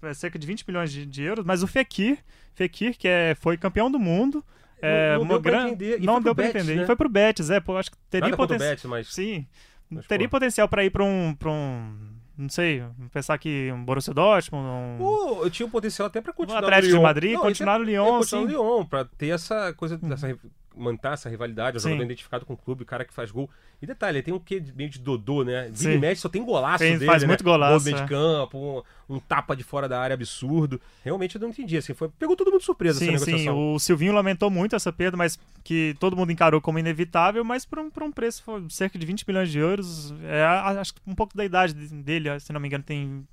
é 0.03 0.15
cerca 0.15 0.39
de 0.39 0.47
20 0.47 0.65
milhões 0.67 0.93
de, 0.93 1.07
de, 1.07 1.23
euros, 1.23 1.45
mas 1.45 1.63
o 1.63 1.67
Fekir, 1.67 2.19
Fekir 2.55 2.97
que 2.97 3.07
é, 3.07 3.37
foi 3.41 3.57
campeão 3.57 3.91
do 3.91 3.99
mundo, 3.99 4.45
é, 4.81 5.15
não, 5.15 5.25
não 5.25 5.29
deu 5.29 5.41
gran... 5.41 5.59
pra 5.59 5.69
entender. 5.69 6.03
E 6.03 6.07
não 6.07 6.21
deu 6.21 6.35
para 6.35 6.47
entender. 6.47 6.75
Né? 6.77 6.83
E 6.83 6.87
foi 6.87 6.97
pro 6.97 7.09
Betis, 7.09 7.51
é, 7.51 7.61
pô, 7.61 7.77
acho 7.77 7.91
que 7.91 7.97
teria 8.11 8.37
potencial. 8.37 8.77
Mas... 8.91 9.09
Sim. 9.13 9.47
Mas, 9.89 10.07
teria 10.07 10.29
pô. 10.29 10.33
potencial 10.33 10.69
para 10.69 10.85
ir 10.85 10.91
para 10.91 11.05
um, 11.05 11.35
pra 11.35 11.51
um 11.51 12.16
não 12.37 12.49
sei, 12.49 12.83
pensar 13.13 13.39
que 13.39 13.71
um 13.73 13.85
Borussia 13.85 14.13
Dortmund, 14.13 14.67
um... 14.67 15.03
Uh, 15.03 15.45
eu 15.45 15.51
tinha 15.51 15.67
um 15.67 15.71
potencial 15.71 16.07
até 16.07 16.21
para 16.21 16.33
continuar 16.33 16.63
o 16.63 16.67
Atlético 16.67 16.95
de 16.95 17.01
Madrid, 17.01 17.33
não, 17.33 17.41
continuar 17.41 17.79
no 17.79 17.85
Lyon, 17.85 18.19
continuar 18.19 18.43
no 18.43 18.49
Lyon, 18.49 18.85
para 18.85 19.05
ter 19.05 19.29
essa 19.29 19.73
coisa, 19.73 19.99
uhum. 20.03 20.37
Manter 20.77 21.13
essa 21.13 21.29
rivalidade, 21.29 21.79
o 21.79 21.81
jogador 21.81 22.05
identificado 22.05 22.45
com 22.45 22.53
o 22.53 22.57
clube, 22.57 22.83
o 22.83 22.87
cara 22.87 23.05
que 23.05 23.13
faz 23.13 23.31
gol. 23.31 23.49
E 23.81 23.87
detalhe, 23.87 24.19
ele 24.19 24.23
tem 24.23 24.35
um 24.35 24.39
quê 24.39 24.63
meio 24.75 24.89
de 24.89 24.99
dodô, 24.99 25.43
né? 25.43 25.69
Vira 25.73 25.95
e 25.95 25.99
mexe, 25.99 26.21
só 26.21 26.29
tem 26.29 26.45
golaço 26.45 26.79
tem, 26.79 26.95
dele, 26.95 27.07
faz 27.07 27.23
né? 27.23 27.29
muito 27.29 27.43
golaço. 27.43 27.85
Gol 27.85 27.93
meio 27.93 27.97
de 27.97 28.09
campo, 28.09 28.85
um, 29.09 29.17
um, 29.17 29.19
tapa 29.19 29.57
de 29.57 29.65
fora 29.65 29.89
da 29.89 30.01
área 30.01 30.15
absurdo. 30.15 30.81
Realmente 31.05 31.37
eu 31.37 31.41
não 31.41 31.49
entendi, 31.49 31.77
assim, 31.77 31.95
foi, 31.95 32.09
pegou 32.19 32.37
todo 32.37 32.51
mundo 32.51 32.63
surpresa 32.63 32.99
sim, 32.99 33.15
essa 33.15 33.27
negociação. 33.27 33.55
Sim, 33.55 33.75
o 33.75 33.79
Silvinho 33.79 34.13
lamentou 34.13 34.51
muito 34.51 34.77
essa 34.77 34.93
perda, 34.93 35.17
mas 35.17 35.39
que 35.65 35.97
todo 35.99 36.17
mundo 36.17 36.31
encarou 36.31 36.61
como 36.61 36.79
inevitável, 36.79 37.45
mas 37.45 37.65
por 37.65 37.79
um, 37.79 37.91
por 37.91 38.03
um 38.03 38.13
preço 38.13 38.43
de 38.61 38.73
cerca 38.73 38.99
de 38.99 39.07
20 39.07 39.25
milhões 39.27 39.51
de 39.51 39.59
euros. 39.59 40.15
É, 40.25 40.45
acho 40.45 40.95
que 40.95 41.01
um 41.07 41.15
pouco 41.15 41.37
da 41.37 41.45
idade 41.45 41.75
dele, 41.75 42.39
se 42.41 42.53
não 42.53 42.61
me 42.61 42.69
engano, 42.69 42.85
tem 42.85 43.27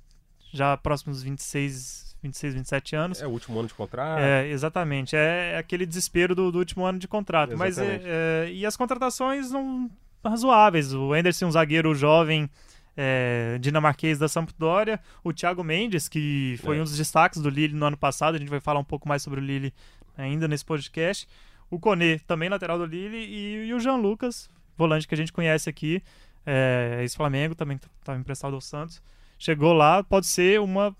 já 0.52 0.76
próximos 0.76 1.22
26 1.22 2.13
26, 2.24 2.54
27 2.54 2.96
anos. 2.96 3.22
É 3.22 3.26
o 3.26 3.30
último 3.30 3.58
ano 3.58 3.68
de 3.68 3.74
contrato. 3.74 4.20
É, 4.20 4.48
exatamente. 4.48 5.14
É 5.14 5.56
aquele 5.58 5.84
desespero 5.86 6.34
do, 6.34 6.50
do 6.50 6.58
último 6.58 6.84
ano 6.84 6.98
de 6.98 7.06
contrato. 7.06 7.52
Exatamente. 7.52 7.76
Mas 7.76 8.04
é, 8.04 8.46
é, 8.46 8.52
e 8.52 8.64
as 8.64 8.76
contratações 8.76 9.50
não 9.50 9.90
razoáveis. 10.24 10.92
O 10.94 11.12
Anderson, 11.12 11.46
um 11.46 11.50
zagueiro 11.50 11.94
jovem 11.94 12.48
é, 12.96 13.58
dinamarquês 13.60 14.18
da 14.18 14.26
Sampdoria, 14.26 14.98
o 15.22 15.32
Thiago 15.32 15.62
Mendes, 15.62 16.08
que 16.08 16.58
foi 16.62 16.78
é. 16.78 16.80
um 16.80 16.84
dos 16.84 16.96
destaques 16.96 17.40
do 17.40 17.50
Lille 17.50 17.74
no 17.74 17.84
ano 17.84 17.96
passado, 17.96 18.36
a 18.36 18.38
gente 18.38 18.48
vai 18.48 18.60
falar 18.60 18.80
um 18.80 18.84
pouco 18.84 19.06
mais 19.08 19.22
sobre 19.22 19.40
o 19.40 19.42
Lille 19.42 19.72
ainda 20.16 20.48
nesse 20.48 20.64
podcast. 20.64 21.28
O 21.70 21.78
Kone, 21.78 22.20
também 22.20 22.48
lateral 22.48 22.78
do 22.78 22.86
Lille, 22.86 23.18
e, 23.18 23.66
e 23.66 23.74
o 23.74 23.80
Jean 23.80 23.96
Lucas, 23.96 24.48
volante 24.76 25.06
que 25.06 25.14
a 25.14 25.18
gente 25.18 25.32
conhece 25.32 25.68
aqui, 25.68 26.02
é, 26.46 26.98
ex-Flamengo, 27.00 27.54
também 27.54 27.78
estava 28.00 28.18
emprestado 28.18 28.54
ao 28.54 28.60
Santos. 28.60 29.02
Chegou 29.38 29.72
lá, 29.72 30.02
pode 30.02 30.26
ser 30.26 30.60
uma 30.60 30.96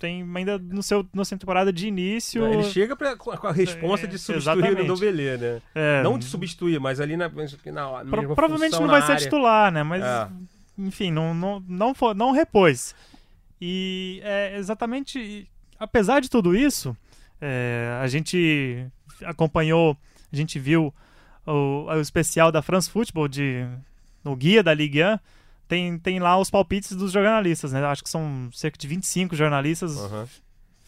tem 0.00 0.26
ainda 0.34 0.58
no 0.58 0.82
seu 0.82 1.06
na 1.12 1.24
sua 1.26 1.36
temporada 1.36 1.70
de 1.70 1.86
início. 1.86 2.44
Ele 2.46 2.64
chega 2.64 2.96
pra, 2.96 3.14
com 3.16 3.46
a 3.46 3.52
resposta 3.52 4.08
de 4.08 4.18
substituir 4.18 4.64
é, 4.64 4.80
o 4.80 4.84
Ndombele, 4.84 5.36
né? 5.36 5.62
É, 5.74 6.02
não 6.02 6.18
de 6.18 6.24
substituir, 6.24 6.80
mas 6.80 7.00
ali 7.00 7.18
na, 7.18 7.28
na, 7.28 8.02
na 8.02 8.10
pro, 8.10 8.34
Provavelmente 8.34 8.80
não 8.80 8.88
vai 8.88 9.02
ser 9.02 9.16
titular, 9.16 9.70
né? 9.70 9.82
Mas, 9.82 10.02
é. 10.02 10.28
enfim, 10.78 11.12
não, 11.12 11.34
não, 11.34 11.62
não, 11.68 11.94
for, 11.94 12.14
não 12.14 12.32
repôs. 12.32 12.94
E 13.60 14.22
é 14.24 14.56
exatamente. 14.56 15.46
Apesar 15.78 16.20
de 16.20 16.30
tudo 16.30 16.56
isso, 16.56 16.96
é, 17.38 17.98
a 18.02 18.06
gente 18.08 18.86
acompanhou, 19.24 19.96
a 20.32 20.36
gente 20.36 20.58
viu 20.58 20.94
o, 21.46 21.84
o 21.84 22.00
especial 22.00 22.50
da 22.50 22.62
France 22.62 22.90
Football 22.90 23.28
de, 23.28 23.66
no 24.24 24.34
guia 24.34 24.62
da 24.62 24.72
Ligue 24.72 25.04
1 25.04 25.18
tem, 25.70 25.96
tem 26.00 26.18
lá 26.18 26.36
os 26.36 26.50
palpites 26.50 26.96
dos 26.96 27.12
jornalistas, 27.12 27.70
né? 27.72 27.84
Acho 27.86 28.02
que 28.02 28.10
são 28.10 28.50
cerca 28.52 28.76
de 28.76 28.88
25 28.88 29.36
jornalistas. 29.36 29.96
Uhum. 29.96 30.26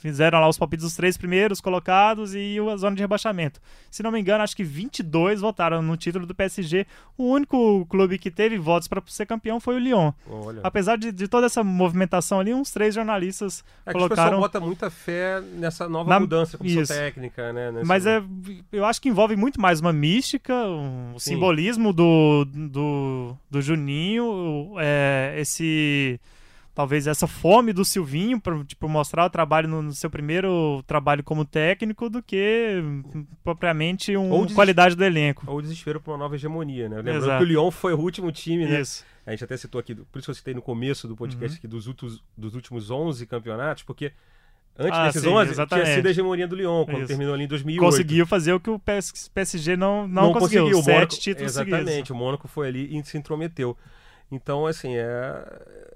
Fizeram 0.03 0.41
lá 0.41 0.49
os 0.49 0.59
palpites 0.59 0.83
dos 0.83 0.97
três 0.97 1.17
primeiros 1.17 1.61
colocados 1.61 2.35
e 2.35 2.57
a 2.59 2.77
zona 2.77 2.97
de 2.97 3.03
rebaixamento. 3.03 3.61
Se 3.89 4.03
não 4.03 4.11
me 4.11 4.19
engano, 4.19 4.43
acho 4.43 4.57
que 4.57 4.65
22 4.65 5.41
votaram 5.41 5.81
no 5.81 5.97
título 5.97 6.27
do 6.27 6.35
PSG. 6.35 6.85
O 7.17 7.31
único 7.31 7.87
clube 7.87 8.19
que 8.19 8.29
teve 8.29 8.59
votos 8.59 8.89
para 8.89 9.01
ser 9.07 9.27
campeão 9.27 9.61
foi 9.61 9.77
o 9.77 9.79
Lyon. 9.79 10.11
Olha. 10.29 10.59
Apesar 10.65 10.99
de, 10.99 11.13
de, 11.13 11.29
toda 11.29 11.47
essa 11.47 11.63
movimentação 11.63 12.41
ali, 12.41 12.53
uns 12.53 12.73
três 12.73 12.97
jornalistas 12.97 13.65
é 13.87 13.93
colocaram. 13.93 14.31
Que 14.31 14.37
o 14.39 14.41
bota 14.41 14.59
muita 14.59 14.91
fé 14.91 15.41
nessa 15.41 15.89
nova 15.89 16.11
Na... 16.11 16.19
mudança 16.19 16.59
com 16.59 16.69
sua 16.69 16.85
técnica, 16.85 17.53
né? 17.53 17.71
Nesse... 17.71 17.87
Mas 17.87 18.05
é, 18.05 18.21
eu 18.73 18.85
acho 18.85 19.01
que 19.01 19.09
envolve 19.09 19.37
muito 19.37 19.61
mais 19.61 19.79
uma 19.79 19.93
mística, 19.93 20.53
um 20.53 21.15
Sim. 21.17 21.35
simbolismo 21.35 21.93
do, 21.93 22.45
do, 22.45 23.37
do 23.49 23.63
Juninho, 23.63 24.75
é, 24.81 25.37
esse 25.39 26.19
talvez 26.75 27.07
essa 27.07 27.27
fome 27.27 27.73
do 27.73 27.85
Silvinho 27.85 28.41
para 28.41 28.65
tipo, 28.65 28.89
mostrar 28.89 29.27
o 29.27 29.31
trabalho 29.31 29.69
no, 29.69 29.83
no, 29.83 29.93
seu 29.93 30.11
primeiro 30.11 30.83
trabalho 30.87 31.23
como 31.23 31.45
técnico 31.45 32.09
do 32.09 32.23
que 32.23 32.83
propriamente 33.45 34.17
uma 34.17 34.47
qualidade 34.55 34.95
do 34.95 35.05
elenco. 35.05 35.45
Ou 35.47 35.61
desespero 35.61 36.01
para 36.01 36.13
uma 36.13 36.19
nova 36.19 36.35
hegemonia, 36.35 36.89
né? 36.89 36.97
Lembrando 36.97 37.39
que 37.39 37.45
o 37.45 37.47
Lyon 37.47 37.71
foi 37.71 37.93
o 37.93 37.99
último 37.99 38.33
time, 38.33 38.67
né? 38.67 38.81
Isso. 38.81 39.05
A 39.27 39.31
gente 39.31 39.45
até 39.45 39.57
citou 39.57 39.79
aqui, 39.79 39.95
por 39.95 40.19
isso 40.19 40.27
que 40.27 40.31
eu 40.31 40.35
citei 40.35 40.55
no 40.55 40.63
começo 40.63 41.07
do 41.07 41.15
podcast 41.15 41.55
uhum. 41.55 41.59
aqui 41.59 41.69
dos 41.69 41.87
últimos, 41.87 42.23
dos 42.37 42.55
últimos 42.55 42.91
11 42.91 43.25
campeonatos, 43.27 43.85
porque 43.85 44.13
Antes 44.75 44.99
ah, 44.99 45.07
desses 45.07 45.23
sim, 45.23 45.29
11, 45.29 45.51
exatamente. 45.51 45.85
tinha 45.85 45.97
sido 45.97 46.07
a 46.07 46.11
hegemonia 46.11 46.49
do 46.49 46.57
Lyon, 46.57 46.87
quando 46.87 47.01
Isso. 47.01 47.09
terminou 47.09 47.35
ali 47.35 47.45
em 47.45 47.47
2008. 47.47 47.91
Conseguiu 47.91 48.27
fazer 48.27 48.55
o 48.55 48.59
que 48.59 48.71
o 48.71 48.81
PSG 48.81 49.77
não, 49.77 50.09
não, 50.09 50.23
não 50.23 50.33
conseguiu. 50.33 50.63
conseguiu. 50.63 50.83
Sete 50.83 50.95
Mônaco, 50.95 51.15
títulos 51.15 51.53
Exatamente, 51.53 51.91
seguidos. 51.91 52.11
o 52.11 52.15
Mônaco 52.15 52.49
foi 52.49 52.69
ali 52.69 52.99
e 52.99 53.05
se 53.05 53.19
intrometeu. 53.19 53.77
Então, 54.31 54.67
assim, 54.67 54.97
é 54.97 55.92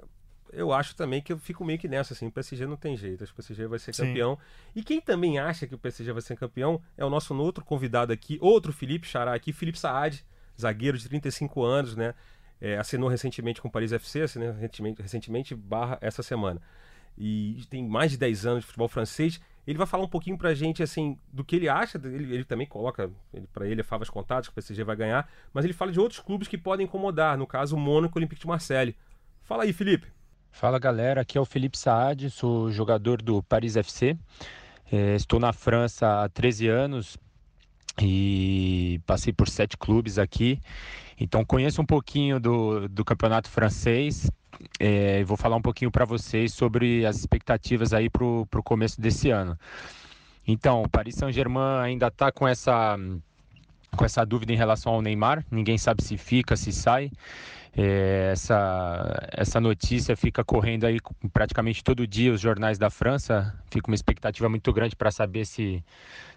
eu 0.52 0.72
acho 0.72 0.94
também 0.94 1.20
que 1.20 1.32
eu 1.32 1.38
fico 1.38 1.64
meio 1.64 1.78
que 1.78 1.88
nessa, 1.88 2.14
assim, 2.14 2.26
o 2.26 2.30
PSG 2.30 2.66
não 2.66 2.76
tem 2.76 2.96
jeito, 2.96 3.22
acho 3.24 3.32
que 3.32 3.40
o 3.40 3.42
PSG 3.42 3.66
vai 3.66 3.78
ser 3.78 3.94
Sim. 3.94 4.06
campeão. 4.06 4.38
E 4.74 4.82
quem 4.82 5.00
também 5.00 5.38
acha 5.38 5.66
que 5.66 5.74
o 5.74 5.78
PSG 5.78 6.12
vai 6.12 6.22
ser 6.22 6.36
campeão 6.36 6.80
é 6.96 7.04
o 7.04 7.10
nosso 7.10 7.34
outro 7.36 7.64
convidado 7.64 8.12
aqui, 8.12 8.38
outro 8.40 8.72
Felipe 8.72 9.06
Xará 9.06 9.34
aqui, 9.34 9.52
Felipe 9.52 9.78
Saad, 9.78 10.24
zagueiro 10.60 10.96
de 10.98 11.08
35 11.08 11.62
anos, 11.62 11.96
né? 11.96 12.14
É, 12.60 12.78
assinou 12.78 13.08
recentemente 13.08 13.60
com 13.60 13.68
o 13.68 13.70
Paris 13.70 13.92
FC, 13.92 14.22
assinou 14.22 14.52
recentemente, 14.52 15.02
recentemente 15.02 15.54
barra 15.54 15.98
essa 16.00 16.22
semana. 16.22 16.60
E 17.18 17.62
tem 17.70 17.86
mais 17.86 18.10
de 18.10 18.18
10 18.18 18.46
anos 18.46 18.60
de 18.60 18.66
futebol 18.66 18.88
francês. 18.88 19.40
Ele 19.66 19.78
vai 19.78 19.86
falar 19.86 20.04
um 20.04 20.08
pouquinho 20.08 20.38
pra 20.38 20.54
gente, 20.54 20.82
assim, 20.82 21.18
do 21.32 21.44
que 21.44 21.56
ele 21.56 21.68
acha. 21.68 21.98
Ele, 22.04 22.34
ele 22.34 22.44
também 22.44 22.66
coloca, 22.66 23.10
ele, 23.32 23.46
para 23.52 23.66
ele 23.66 23.80
é 23.80 23.84
favas 23.84 24.08
contadas 24.08 24.46
que 24.46 24.52
o 24.52 24.54
PSG 24.54 24.84
vai 24.84 24.96
ganhar. 24.96 25.28
Mas 25.52 25.64
ele 25.64 25.74
fala 25.74 25.90
de 25.90 25.98
outros 25.98 26.20
clubes 26.20 26.46
que 26.46 26.58
podem 26.58 26.84
incomodar. 26.84 27.36
No 27.36 27.46
caso, 27.46 27.74
o 27.74 27.78
Mônaco 27.78 28.18
Olympique 28.18 28.40
de 28.40 28.46
Marseille. 28.46 28.94
Fala 29.42 29.64
aí, 29.64 29.72
Felipe. 29.72 30.15
Fala 30.58 30.78
galera, 30.78 31.20
aqui 31.20 31.36
é 31.36 31.40
o 31.40 31.44
Felipe 31.44 31.76
Saad, 31.76 32.30
sou 32.30 32.70
jogador 32.70 33.20
do 33.20 33.42
Paris 33.42 33.76
FC. 33.76 34.16
É, 34.90 35.14
estou 35.14 35.38
na 35.38 35.52
França 35.52 36.24
há 36.24 36.30
13 36.30 36.66
anos 36.66 37.18
e 38.00 38.98
passei 39.04 39.34
por 39.34 39.50
sete 39.50 39.76
clubes 39.76 40.18
aqui. 40.18 40.58
Então 41.20 41.44
conheço 41.44 41.82
um 41.82 41.84
pouquinho 41.84 42.40
do, 42.40 42.88
do 42.88 43.04
campeonato 43.04 43.50
francês. 43.50 44.30
É, 44.80 45.22
vou 45.24 45.36
falar 45.36 45.56
um 45.56 45.60
pouquinho 45.60 45.90
para 45.90 46.06
vocês 46.06 46.54
sobre 46.54 47.04
as 47.04 47.18
expectativas 47.18 47.92
aí 47.92 48.08
para 48.08 48.24
o 48.24 48.62
começo 48.64 48.98
desse 48.98 49.28
ano. 49.28 49.58
Então, 50.48 50.84
o 50.84 50.88
Paris 50.88 51.16
Saint-Germain 51.16 51.82
ainda 51.82 52.06
está 52.06 52.32
com 52.32 52.48
essa 52.48 52.96
com 53.94 54.04
essa 54.06 54.24
dúvida 54.24 54.54
em 54.54 54.56
relação 54.56 54.94
ao 54.94 55.02
Neymar. 55.02 55.44
Ninguém 55.50 55.76
sabe 55.76 56.02
se 56.02 56.16
fica, 56.16 56.56
se 56.56 56.72
sai. 56.72 57.10
É, 57.78 58.30
essa, 58.32 59.28
essa 59.32 59.60
notícia 59.60 60.16
fica 60.16 60.42
correndo 60.42 60.84
aí 60.84 60.98
praticamente 61.30 61.84
todo 61.84 62.06
dia 62.06 62.32
os 62.32 62.40
jornais 62.40 62.78
da 62.78 62.88
França. 62.88 63.54
Fica 63.70 63.90
uma 63.90 63.94
expectativa 63.94 64.48
muito 64.48 64.72
grande 64.72 64.96
para 64.96 65.10
saber 65.10 65.44
se, 65.44 65.84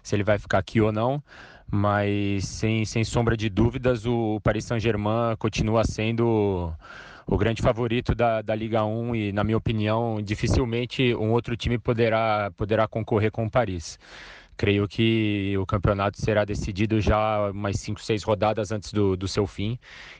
se 0.02 0.14
ele 0.14 0.22
vai 0.22 0.38
ficar 0.38 0.58
aqui 0.58 0.82
ou 0.82 0.92
não. 0.92 1.22
Mas 1.70 2.46
sem, 2.46 2.84
sem 2.84 3.04
sombra 3.04 3.36
de 3.36 3.48
dúvidas, 3.48 4.04
o 4.04 4.38
Paris 4.42 4.64
Saint-Germain 4.66 5.36
continua 5.38 5.82
sendo 5.84 6.72
o 7.26 7.38
grande 7.38 7.62
favorito 7.62 8.14
da, 8.14 8.42
da 8.42 8.54
Liga 8.54 8.84
1 8.84 9.14
e, 9.14 9.32
na 9.32 9.44
minha 9.44 9.56
opinião, 9.56 10.20
dificilmente 10.20 11.14
um 11.14 11.30
outro 11.30 11.56
time 11.56 11.78
poderá, 11.78 12.50
poderá 12.56 12.88
concorrer 12.88 13.30
com 13.30 13.46
o 13.46 13.50
Paris. 13.50 13.98
Creio 14.60 14.86
que 14.86 15.56
o 15.56 15.64
campeonato 15.64 16.20
será 16.20 16.44
decidido 16.44 17.00
já 17.00 17.50
umas 17.50 17.80
5, 17.80 17.98
6 17.98 18.22
rodadas 18.24 18.70
antes 18.70 18.92
do, 18.92 19.16
do 19.16 19.26
seu 19.26 19.46
fim 19.46 19.78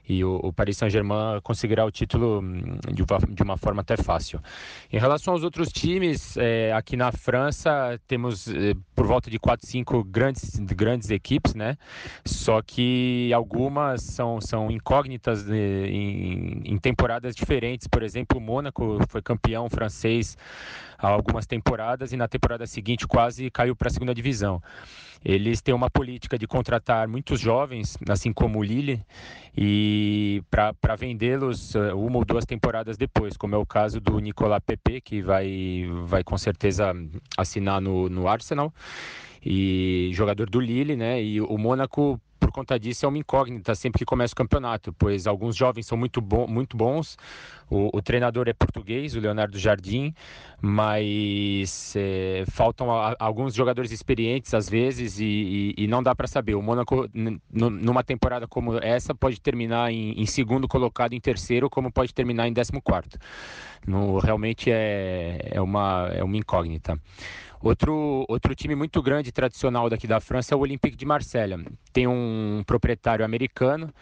e 0.09 0.25
o, 0.25 0.41
o 0.43 0.51
Paris 0.51 0.79
Saint-Germain 0.79 1.43
conseguirá 1.43 1.85
o 1.85 1.91
título 1.91 2.41
hum, 2.41 2.79
de 2.91 3.03
uma, 3.03 3.19
de 3.29 3.43
uma, 3.43 3.59
forma 3.59 3.83
até 3.83 3.99
fácil. 3.99 4.41
Em 4.91 4.99
relação 4.99 5.35
aos 5.35 5.43
outros 5.43 5.69
times, 5.69 6.39
é, 6.39 6.73
aqui 6.73 6.97
na 6.97 7.13
França 7.13 8.01
temos 8.09 8.49
é, 8.49 8.73
por 8.95 9.07
volta 9.07 9.31
de 9.31 9.39
4, 9.39 9.67
5 9.67 10.05
grandes, 10.05 10.59
grandes 10.59 11.11
equipes, 11.11 11.55
né? 11.55 11.77
Só 12.25 12.63
que 12.63 13.31
algumas 13.35 14.03
são, 14.03 14.41
são 14.41 14.71
incógnitas 14.71 15.45
de, 15.45 15.87
em, 15.87 16.63
em 16.65 16.79
temporadas 16.79 17.37
diferentes. 17.37 17.87
Por 17.87 18.03
exemplo, 18.03 18.39
o 18.39 18.41
Mônaco 18.41 18.99
foi 19.07 19.21
campeão 19.21 19.69
francês 19.69 20.35
há 21.01 21.09
algumas 21.09 21.47
temporadas 21.47 22.13
e 22.13 22.17
na 22.17 22.29
temporada 22.29 22.67
seguinte 22.67 23.07
quase 23.07 23.51
caiu 23.51 23.75
para 23.75 23.89
a 23.89 23.91
segunda 23.91 24.15
divisão. 24.15 24.63
Eles 25.25 25.61
têm 25.61 25.75
uma 25.75 25.91
política 25.91 26.39
de 26.39 26.47
contratar 26.47 27.07
muitos 27.07 27.41
jovens, 27.41 27.97
assim 28.09 28.33
como 28.33 28.59
o 28.59 28.63
Lille, 28.63 29.03
e 29.57 30.43
para 30.51 30.97
vendê-los 30.97 31.75
eh, 31.75 31.93
uma 31.93 32.17
ou 32.17 32.25
duas 32.25 32.47
temporadas 32.47 32.97
depois, 32.97 33.37
como 33.37 33.55
é 33.55 33.59
o 33.59 33.67
caso 33.67 34.01
do 34.01 34.19
Nicolas 34.19 34.63
Pepe, 34.65 35.01
que 35.01 35.21
vai, 35.21 35.87
vai 36.05 36.25
com 36.25 36.39
certeza 36.39 36.95
assinar 37.37 37.83
no, 37.83 38.09
no 38.09 38.29
Arsenal, 38.29 38.73
e 39.45 40.11
jogador 40.15 40.49
do 40.49 40.59
Lille, 40.59 40.97
né? 40.97 41.23
E 41.23 41.41
o 41.41 41.57
Mônaco 41.59 42.19
por 42.41 42.51
conta 42.51 42.81
disso 42.81 43.05
é 43.05 43.09
uma 43.09 43.19
incógnita 43.19 43.75
sempre 43.75 43.99
que 43.99 44.05
começa 44.05 44.33
o 44.33 44.37
campeonato, 44.37 44.93
pois 44.93 45.27
alguns 45.27 45.55
jovens 45.55 45.87
são 45.87 45.97
muito, 45.97 46.21
bom, 46.21 46.47
muito 46.49 46.77
bons. 46.77 47.19
O, 47.69 47.97
o 47.97 48.03
treinador 48.03 48.49
é 48.49 48.53
português, 48.53 49.15
o 49.15 49.21
Leonardo 49.21 49.57
Jardim, 49.57 50.13
mas 50.61 51.95
é, 51.97 52.45
faltam 52.51 52.91
a, 52.91 53.15
alguns 53.21 53.55
jogadores 53.55 53.93
experientes 53.93 54.53
às 54.55 54.69
vezes 54.69 55.21
e, 55.21 55.75
e, 55.77 55.85
e 55.85 55.87
não 55.87 56.03
dá 56.03 56.15
para 56.15 56.27
saber. 56.27 56.57
O 56.57 56.63
Mônaco, 56.63 57.09
numa 57.53 58.03
temporada 58.03 58.49
como 58.49 58.77
essa, 58.79 59.15
pode 59.15 59.41
terminar 59.41 59.93
em, 59.93 60.21
em, 60.21 60.27
segundo 60.27 60.67
colocado, 60.67 61.13
em 61.13 61.21
terceiro, 61.21 61.71
como 61.71 61.93
pode 61.93 62.13
terminar 62.13 62.49
em 62.49 62.53
décimo 62.53 62.83
quarto. 62.83 63.19
No, 63.87 64.19
realmente 64.19 64.71
é, 64.71 65.51
é, 65.53 65.61
uma, 65.61 66.09
é 66.13 66.25
uma 66.25 66.37
incógnita. 66.37 66.99
Outro, 67.63 68.25
outro 68.27 68.55
time 68.55 68.75
muito 68.75 69.03
grande 69.03 69.31
tradicional 69.31 69.91
daqui 69.91 70.07
da 70.07 70.19
França 70.19 70.55
é 70.55 70.57
o 70.57 70.61
Olympique 70.61 70.97
de 70.97 71.05
Marselha. 71.05 71.59
Tem 71.93 72.07
um 72.07 72.63
proprietário 72.67 73.25
americano 73.25 73.93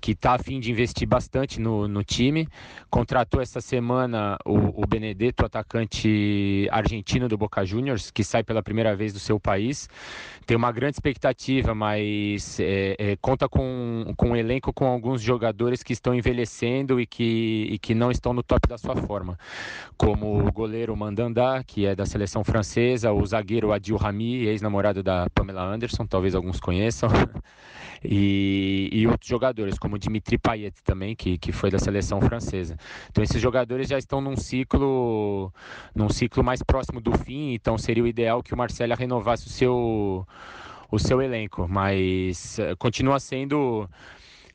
que 0.00 0.12
está 0.12 0.34
a 0.34 0.38
fim 0.38 0.60
de 0.60 0.70
investir 0.70 1.06
bastante 1.06 1.60
no, 1.60 1.88
no 1.88 2.02
time. 2.04 2.48
Contratou 2.90 3.40
essa 3.40 3.60
semana 3.60 4.36
o, 4.44 4.82
o 4.82 4.86
Benedetto, 4.86 5.44
atacante 5.44 6.68
argentino 6.70 7.28
do 7.28 7.36
Boca 7.36 7.64
Juniors, 7.64 8.10
que 8.10 8.24
sai 8.24 8.42
pela 8.42 8.62
primeira 8.62 8.94
vez 8.94 9.12
do 9.12 9.18
seu 9.18 9.38
país. 9.38 9.88
Tem 10.46 10.56
uma 10.56 10.72
grande 10.72 10.94
expectativa, 10.94 11.74
mas 11.74 12.58
é, 12.60 12.96
é, 12.98 13.16
conta 13.16 13.48
com, 13.48 14.12
com 14.16 14.30
um 14.30 14.36
elenco 14.36 14.72
com 14.72 14.86
alguns 14.86 15.20
jogadores 15.20 15.82
que 15.82 15.92
estão 15.92 16.14
envelhecendo 16.14 17.00
e 17.00 17.06
que, 17.06 17.68
e 17.70 17.78
que 17.78 17.94
não 17.94 18.10
estão 18.10 18.32
no 18.32 18.42
top 18.42 18.68
da 18.68 18.78
sua 18.78 18.96
forma, 18.96 19.38
como 19.96 20.46
o 20.46 20.52
goleiro 20.52 20.96
Mandanda, 20.96 21.62
que 21.64 21.86
é 21.86 21.94
da 21.94 22.06
seleção 22.06 22.42
francesa, 22.44 22.97
o 23.04 23.24
zagueiro 23.26 23.72
Adil 23.72 23.96
Rami, 23.96 24.44
ex-namorado 24.46 25.02
da 25.02 25.28
Pamela 25.30 25.62
Anderson, 25.62 26.06
talvez 26.06 26.34
alguns 26.34 26.60
conheçam. 26.60 27.08
e, 28.04 28.88
e 28.92 29.06
outros 29.06 29.28
jogadores, 29.28 29.78
como 29.78 29.98
Dimitri 29.98 30.38
Payet 30.38 30.74
também, 30.84 31.14
que, 31.16 31.38
que 31.38 31.52
foi 31.52 31.70
da 31.70 31.78
seleção 31.78 32.20
francesa. 32.20 32.76
Então 33.10 33.22
esses 33.22 33.40
jogadores 33.40 33.88
já 33.88 33.98
estão 33.98 34.20
num 34.20 34.36
ciclo, 34.36 35.52
num 35.94 36.08
ciclo 36.08 36.42
mais 36.44 36.62
próximo 36.62 37.00
do 37.00 37.16
fim, 37.18 37.52
então 37.54 37.76
seria 37.78 38.02
o 38.02 38.06
ideal 38.06 38.42
que 38.42 38.54
o 38.54 38.56
Marcelo 38.56 38.94
renovasse 38.94 39.46
o 39.46 39.50
seu, 39.50 40.26
o 40.90 40.98
seu 40.98 41.20
elenco, 41.20 41.66
mas 41.68 42.58
eh, 42.58 42.74
continua 42.76 43.18
sendo 43.20 43.88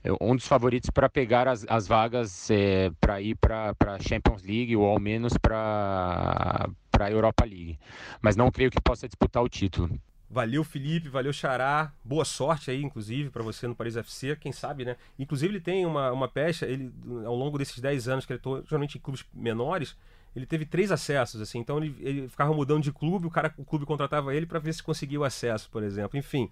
eh, 0.04 0.12
um 0.22 0.36
dos 0.36 0.48
favoritos 0.48 0.90
para 0.90 1.10
pegar 1.10 1.48
as, 1.48 1.66
as 1.70 1.88
vagas 1.88 2.50
é, 2.52 2.92
para 3.00 3.22
ir 3.22 3.36
para 3.36 3.76
a 3.80 4.00
Champions 4.00 4.44
League 4.44 4.76
ou 4.76 4.86
ao 4.86 5.00
menos 5.00 5.34
para 5.38 6.70
a 7.02 7.12
Europa 7.12 7.46
League. 7.46 7.80
Mas 8.22 8.36
não 8.36 8.52
creio 8.52 8.72
que 8.72 8.82
possa 8.82 9.08
disputar 9.08 9.44
o 9.44 9.50
título. 9.50 10.00
Valeu, 10.34 10.64
Felipe, 10.64 11.10
valeu, 11.10 11.32
Xará. 11.32 11.94
Boa 12.04 12.26
sorte 12.26 12.72
aí, 12.72 12.82
inclusive, 12.82 13.30
para 13.30 13.44
você 13.44 13.68
no 13.68 13.76
Paris 13.76 13.96
FC, 13.96 14.36
quem 14.36 14.52
sabe, 14.52 14.84
né? 14.84 14.98
Inclusive, 15.20 15.54
ele 15.54 15.62
tem 15.62 15.86
uma, 15.86 16.12
uma 16.12 16.28
pecha, 16.28 16.66
ele, 16.66 16.92
ao 17.24 17.36
longo 17.36 17.56
desses 17.56 17.80
10 17.80 18.08
anos 18.08 18.26
que 18.26 18.34
ele 18.34 18.40
atuou, 18.40 18.64
geralmente 18.66 18.98
em 18.98 19.02
clubes 19.02 19.24
menores, 19.32 19.96
ele 20.36 20.48
teve 20.48 20.66
três 20.66 20.92
acessos, 20.92 21.40
assim. 21.40 21.60
Então, 21.60 21.78
ele, 21.78 21.96
ele 22.00 22.28
ficava 22.28 22.52
mudando 22.52 22.82
de 22.82 22.92
clube, 22.92 23.28
o, 23.28 23.30
cara, 23.30 23.54
o 23.60 23.64
clube 23.64 23.86
contratava 23.86 24.34
ele 24.34 24.48
para 24.48 24.58
ver 24.58 24.74
se 24.74 24.82
conseguia 24.82 25.20
o 25.20 25.24
acesso, 25.24 25.70
por 25.70 25.84
exemplo. 25.84 26.18
Enfim. 26.18 26.50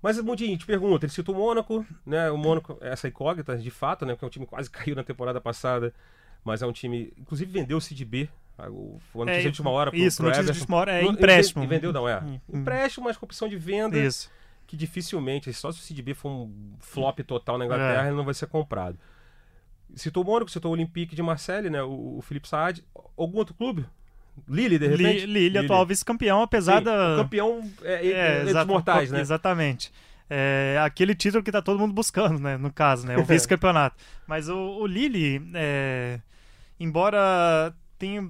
Mas, 0.00 0.20
Mundinho, 0.20 0.56
te 0.56 0.64
pergunta, 0.64 1.06
ele 1.06 1.12
citou 1.12 1.34
o 1.34 1.38
Mônaco, 1.38 1.84
né? 2.06 2.30
O 2.30 2.38
Mônaco, 2.38 2.78
essa 2.80 3.08
incógnita, 3.08 3.58
de 3.58 3.70
fato, 3.72 4.06
né? 4.06 4.12
Porque 4.12 4.24
é 4.24 4.28
um 4.28 4.30
time 4.30 4.46
que 4.46 4.50
quase 4.50 4.70
caiu 4.70 4.94
na 4.94 5.02
temporada 5.02 5.40
passada, 5.40 5.92
mas 6.44 6.62
é 6.62 6.66
um 6.66 6.72
time, 6.72 7.12
inclusive, 7.18 7.50
vendeu 7.50 7.78
o 7.78 7.80
CDB 7.80 8.28
o 8.58 8.98
ano 9.22 9.30
É, 9.30 9.40
de 9.40 9.46
última 9.48 9.70
hora 9.70 9.90
Isso, 9.94 10.22
notícia 10.22 10.44
de 10.44 10.58
última 10.58 10.76
hora 10.78 10.92
é 10.92 11.04
empréstimo. 11.04 11.62
E 11.62 11.66
vendeu, 11.66 11.92
não, 11.92 12.08
é. 12.08 12.18
Hum, 12.20 12.40
hum. 12.48 12.60
Empréstimo, 12.60 13.04
mas 13.06 13.16
com 13.16 13.26
opção 13.26 13.48
de 13.48 13.56
venda, 13.56 13.98
Isso. 13.98 14.30
que 14.66 14.76
dificilmente, 14.76 15.52
só 15.52 15.70
se 15.70 15.78
o 15.80 15.82
CDB 15.82 16.14
for 16.14 16.30
um 16.30 16.74
flop 16.80 17.20
total 17.20 17.58
na 17.58 17.64
Inglaterra, 17.66 18.04
É. 18.04 18.08
ele 18.08 18.16
não 18.16 18.24
vai 18.24 18.34
ser 18.34 18.46
comprado. 18.46 18.98
Citou 19.94 20.22
o 20.22 20.26
Mônaco, 20.26 20.50
citou 20.50 20.70
o 20.70 20.74
Olympique 20.74 21.14
de 21.14 21.22
Marseille, 21.22 21.70
né? 21.70 21.82
O, 21.82 22.18
o 22.18 22.22
Felipe 22.22 22.48
Saad. 22.48 22.84
Algum 23.16 23.38
outro 23.38 23.54
clube? 23.54 23.86
Lille, 24.48 24.78
de 24.78 24.86
repente? 24.88 25.24
Li- 25.24 25.48
Lille, 25.48 25.58
atual 25.58 25.86
vice-campeão, 25.86 26.42
apesar 26.42 26.78
Sim, 26.78 26.84
da. 26.84 27.16
campeão 27.18 27.62
é, 27.82 27.94
é, 28.06 28.10
é, 28.10 28.42
exata- 28.42 28.64
mortais, 28.66 29.10
né? 29.10 29.20
Exatamente. 29.20 29.90
É 30.28 30.76
aquele 30.84 31.14
título 31.14 31.42
que 31.42 31.52
tá 31.52 31.62
todo 31.62 31.78
mundo 31.78 31.94
buscando, 31.94 32.38
né? 32.40 32.56
No 32.58 32.70
caso, 32.72 33.06
né? 33.06 33.16
O 33.16 33.22
vice-campeonato. 33.24 33.96
Mas 34.26 34.48
o, 34.48 34.56
o 34.56 34.86
Lille, 34.86 35.40
é, 35.54 36.20
embora 36.80 37.72
tenha, 37.98 38.28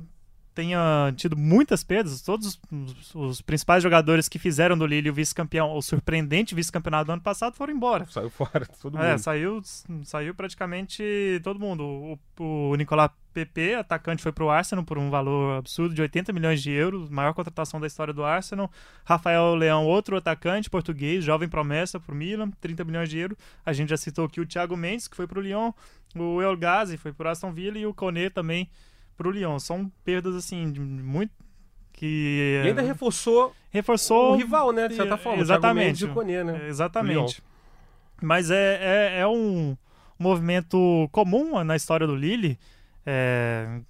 tenha 0.57 1.13
tido 1.17 1.37
muitas 1.37 1.85
perdas, 1.85 2.23
todos 2.23 2.59
os, 2.73 3.15
os 3.15 3.43
principais 3.43 3.83
jogadores 3.83 4.27
que 4.27 4.39
fizeram 4.39 4.77
do 4.77 4.87
Lille 4.87 5.11
o 5.11 5.15
vice-campeão, 5.15 5.77
o 5.77 5.83
surpreendente 5.83 6.55
vice-campeonato 6.55 7.05
do 7.05 7.13
ano 7.13 7.21
passado, 7.21 7.55
foram 7.55 7.75
embora. 7.75 8.07
Saiu 8.07 8.31
fora, 8.31 8.65
todo 8.81 8.95
mundo. 8.95 9.05
É, 9.05 9.19
saiu, 9.19 9.61
saiu 10.03 10.35
praticamente 10.35 11.05
todo 11.45 11.61
mundo. 11.61 11.85
O, 12.39 12.71
o 12.71 12.75
Nicolas 12.75 13.11
Pepe, 13.35 13.75
atacante, 13.75 14.23
foi 14.23 14.33
pro 14.33 14.49
Arsenal 14.49 14.83
por 14.83 14.97
um 14.97 15.11
valor 15.11 15.59
absurdo 15.59 15.95
de 15.95 16.01
80 16.01 16.33
milhões 16.33 16.63
de 16.63 16.71
euros, 16.71 17.11
maior 17.11 17.35
contratação 17.35 17.79
da 17.79 17.87
história 17.87 18.15
do 18.15 18.25
Arsenal. 18.25 18.71
Rafael 19.05 19.55
Leão, 19.55 19.85
outro 19.85 20.17
atacante 20.17 20.71
português, 20.71 21.23
jovem 21.23 21.51
promessa 21.51 22.01
pro 22.01 22.15
Milan, 22.15 22.51
30 22.63 22.83
milhões 22.83 23.11
de 23.11 23.19
euros. 23.19 23.37
A 23.65 23.75
gente 23.75 23.91
já 23.91 23.97
citou 23.99 24.25
aqui 24.25 24.41
o 24.41 24.47
Thiago 24.47 24.75
Mendes, 24.75 25.07
que 25.07 25.17
foi 25.17 25.27
pro 25.27 25.43
Lyon, 25.43 25.71
o 26.15 26.41
El 26.41 26.57
Ghazi 26.57 26.97
foi 26.97 27.13
pro 27.13 27.29
Aston 27.29 27.53
Villa 27.53 27.77
e 27.77 27.85
o 27.85 27.93
Koné 27.93 28.31
também 28.31 28.71
pro 29.17 29.31
Lyon. 29.31 29.59
São 29.59 29.91
perdas, 30.05 30.35
assim, 30.35 30.71
de 30.71 30.81
muito... 30.81 31.33
Que 31.93 32.63
E 32.65 32.69
ainda 32.69 32.83
reforçou 32.83 33.55
reforçou 33.71 34.33
o 34.33 34.37
rival, 34.37 34.71
né? 34.71 34.87
De 34.87 34.97
certa 34.97 35.17
forma. 35.17 35.43
o 35.43 35.47
Thiago 35.47 35.67
Mendes 35.75 36.03
Exatamente. 36.03 36.05
o 36.05 36.09
né? 36.45 36.61
É, 36.65 36.69
Exatamente. 36.69 37.43
Mas 38.21 38.51
é, 38.51 38.79
é, 39.17 39.21
é 39.21 39.27
um 39.27 39.77
movimento 40.19 41.09
comum 41.13 41.63
na 41.65 41.75
história 41.77 42.07
do 42.07 42.15
Lille. 42.15 42.59
É, 43.05 43.81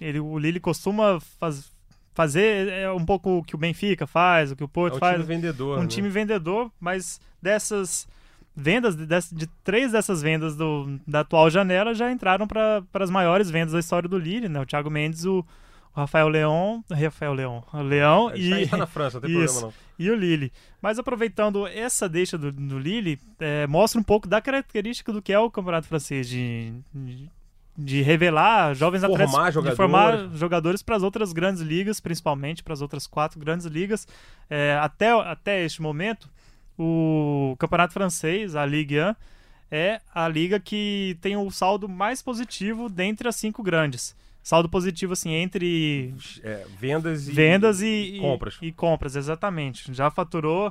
ele, 0.00 0.20
o 0.20 0.38
Lille 0.38 0.60
costuma 0.60 1.18
faz- 1.38 1.72
fazer 2.12 2.68
é 2.68 2.90
um 2.90 3.04
pouco 3.04 3.38
o 3.38 3.42
que 3.42 3.54
o 3.54 3.58
Benfica 3.58 4.06
faz, 4.06 4.52
o 4.52 4.56
que 4.56 4.64
o 4.64 4.66
É 4.66 4.68
Porto 4.68 4.96
um 4.96 4.98
faz. 4.98 5.14
time 5.14 5.26
vendedor. 5.26 5.78
um 5.78 5.82
né? 5.82 5.88
time 5.88 6.08
vendedor, 6.08 6.70
mas 6.80 7.20
dessas 7.40 8.06
vendas, 8.54 8.94
de, 8.94 9.06
de 9.32 9.46
três 9.64 9.92
dessas 9.92 10.22
vendas 10.22 10.54
do, 10.56 11.00
da 11.06 11.20
atual 11.20 11.50
janela 11.50 11.94
já 11.94 12.10
entraram 12.10 12.46
para 12.46 12.84
as 12.94 13.10
maiores 13.10 13.50
vendas 13.50 13.72
da 13.72 13.80
história 13.80 14.08
do 14.08 14.18
Lille, 14.18 14.48
né? 14.48 14.60
O 14.60 14.66
Thiago 14.66 14.90
Mendes, 14.90 15.24
o, 15.24 15.44
o 15.94 16.00
Rafael 16.00 16.28
Leão, 16.28 16.84
Rafael 16.90 17.32
Leão, 17.32 17.64
Leão 17.72 18.32
e 18.34 18.42
gente 18.42 18.70
tá 18.70 18.76
na 18.76 18.86
França, 18.86 19.18
não 19.20 19.28
tem 19.28 19.42
Isso. 19.42 19.60
problema 19.60 19.74
não. 19.98 20.06
e 20.06 20.10
o 20.10 20.14
Lille. 20.14 20.52
Mas 20.80 20.98
aproveitando 20.98 21.66
essa 21.66 22.08
deixa 22.08 22.38
do, 22.38 22.52
do 22.52 22.78
Lille, 22.78 23.18
é, 23.40 23.66
mostra 23.66 24.00
um 24.00 24.04
pouco 24.04 24.28
da 24.28 24.40
característica 24.40 25.12
do 25.12 25.20
que 25.20 25.32
é 25.32 25.38
o 25.38 25.50
campeonato 25.50 25.88
francês, 25.88 26.28
de, 26.28 26.72
de, 26.94 27.28
de 27.76 28.02
revelar 28.02 28.74
jovens 28.74 29.00
Formar 29.00 29.14
atletas, 29.14 29.54
jogadores. 29.54 29.70
de 29.70 29.76
formar 29.76 30.28
jogadores 30.36 30.82
para 30.82 30.96
as 30.96 31.02
outras 31.02 31.32
grandes 31.32 31.60
ligas, 31.60 31.98
principalmente 31.98 32.62
para 32.62 32.72
as 32.72 32.80
outras 32.80 33.06
quatro 33.06 33.40
grandes 33.40 33.66
ligas. 33.66 34.06
É, 34.48 34.78
até, 34.80 35.10
até 35.10 35.64
este 35.64 35.82
momento, 35.82 36.28
o 36.78 37.56
campeonato 37.58 37.92
francês, 37.92 38.54
a 38.56 38.64
Ligue 38.66 39.00
1, 39.00 39.14
é 39.70 40.00
a 40.14 40.28
liga 40.28 40.60
que 40.60 41.16
tem 41.20 41.36
o 41.36 41.50
saldo 41.50 41.88
mais 41.88 42.22
positivo 42.22 42.88
dentre 42.88 43.26
as 43.28 43.36
cinco 43.36 43.62
grandes. 43.62 44.14
Saldo 44.42 44.68
positivo, 44.68 45.14
assim, 45.14 45.30
entre 45.32 46.14
É, 46.42 46.66
vendas 46.78 47.26
e, 47.28 47.32
vendas 47.32 47.80
e, 47.80 47.86
e- 48.16 48.20
compras. 48.20 48.58
E, 48.60 48.70
compras, 48.72 49.16
exatamente. 49.16 49.92
Já 49.94 50.10
faturou 50.10 50.70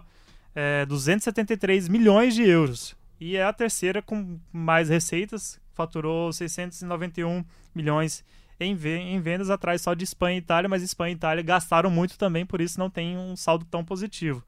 é, 0.56 0.86
273 0.86 1.88
milhões 1.88 2.36
de 2.36 2.44
euros. 2.44 2.96
E 3.20 3.36
é 3.36 3.44
a 3.44 3.52
terceira 3.52 4.02
com 4.02 4.38
mais 4.52 4.90
receitas, 4.90 5.60
faturou 5.74 6.32
691 6.32 7.44
milhões 7.74 8.24
em, 8.60 8.74
em 8.74 9.20
vendas, 9.20 9.50
atrás 9.50 9.82
só 9.82 9.94
de 9.96 10.04
Espanha 10.04 10.36
e 10.36 10.40
Itália, 10.40 10.70
mas 10.70 10.84
Espanha 10.84 11.12
e 11.14 11.16
Itália 11.16 11.44
gastaram 11.44 11.90
muito 11.90 12.18
também, 12.18 12.46
por 12.46 12.62
isso 12.62 12.78
não 12.80 12.90
tem 12.90 13.18
um 13.18 13.36
saldo 13.36 13.66
tão 13.66 13.84
positivo. 13.84 14.44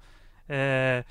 É, 0.48 1.04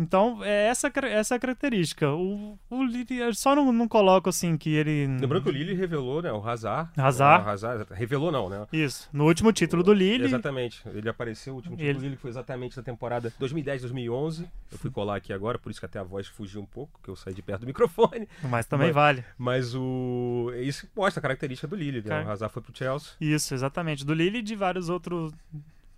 então, 0.00 0.42
é 0.42 0.68
essa, 0.68 0.90
essa 1.04 1.34
é 1.34 1.36
a 1.36 1.38
característica. 1.38 2.08
O, 2.10 2.58
o 2.70 2.82
eu 3.10 3.34
só 3.34 3.54
não, 3.54 3.70
não 3.70 3.86
coloco 3.86 4.28
assim 4.30 4.56
que 4.56 4.70
ele. 4.70 5.06
Lembrando 5.06 5.42
que 5.42 5.48
o 5.50 5.52
Lille 5.52 5.74
revelou, 5.74 6.22
né? 6.22 6.32
O 6.32 6.42
Hazard. 6.42 6.90
Hazard. 6.96 7.44
É, 7.44 7.46
o 7.46 7.50
Hazard 7.50 7.86
revelou 7.92 8.32
não, 8.32 8.48
né? 8.48 8.66
Isso. 8.72 9.08
No 9.12 9.26
último 9.26 9.52
título 9.52 9.82
do 9.82 9.92
Lille. 9.92 10.24
Exatamente. 10.24 10.82
Ele 10.86 11.08
apareceu, 11.08 11.52
o 11.52 11.56
último 11.56 11.76
título 11.76 11.90
Ele- 11.90 11.98
dele 12.00 12.16
que 12.16 12.22
foi 12.22 12.30
exatamente 12.30 12.74
da 12.76 12.82
temporada 12.82 13.30
2010-2011. 13.38 14.46
Eu 14.72 14.78
fui 14.78 14.90
colar 14.90 15.16
aqui 15.16 15.32
agora, 15.32 15.58
por 15.58 15.70
isso 15.70 15.78
que 15.80 15.86
até 15.86 15.98
a 15.98 16.02
voz 16.02 16.26
fugiu 16.26 16.62
um 16.62 16.66
pouco, 16.66 16.98
que 17.02 17.10
eu 17.10 17.16
saí 17.16 17.34
de 17.34 17.42
perto 17.42 17.60
do 17.60 17.66
microfone. 17.66 18.26
Mas 18.42 18.64
também 18.66 18.86
Mas- 18.88 18.94
vale. 18.94 19.24
Mas 19.36 19.74
o. 19.74 20.50
Isso 20.62 20.88
mostra 20.96 21.20
a 21.20 21.22
característica 21.22 21.68
do 21.68 21.76
Lille, 21.76 22.02
né? 22.02 22.24
O 22.24 22.30
Hazard 22.30 22.52
foi 22.52 22.62
pro 22.62 22.74
Chelsea. 22.76 23.12
Isso, 23.20 23.52
exatamente. 23.52 24.04
Do 24.04 24.14
Lille 24.14 24.38
e 24.38 24.42
de 24.42 24.54
vários 24.56 24.88
outros, 24.88 25.32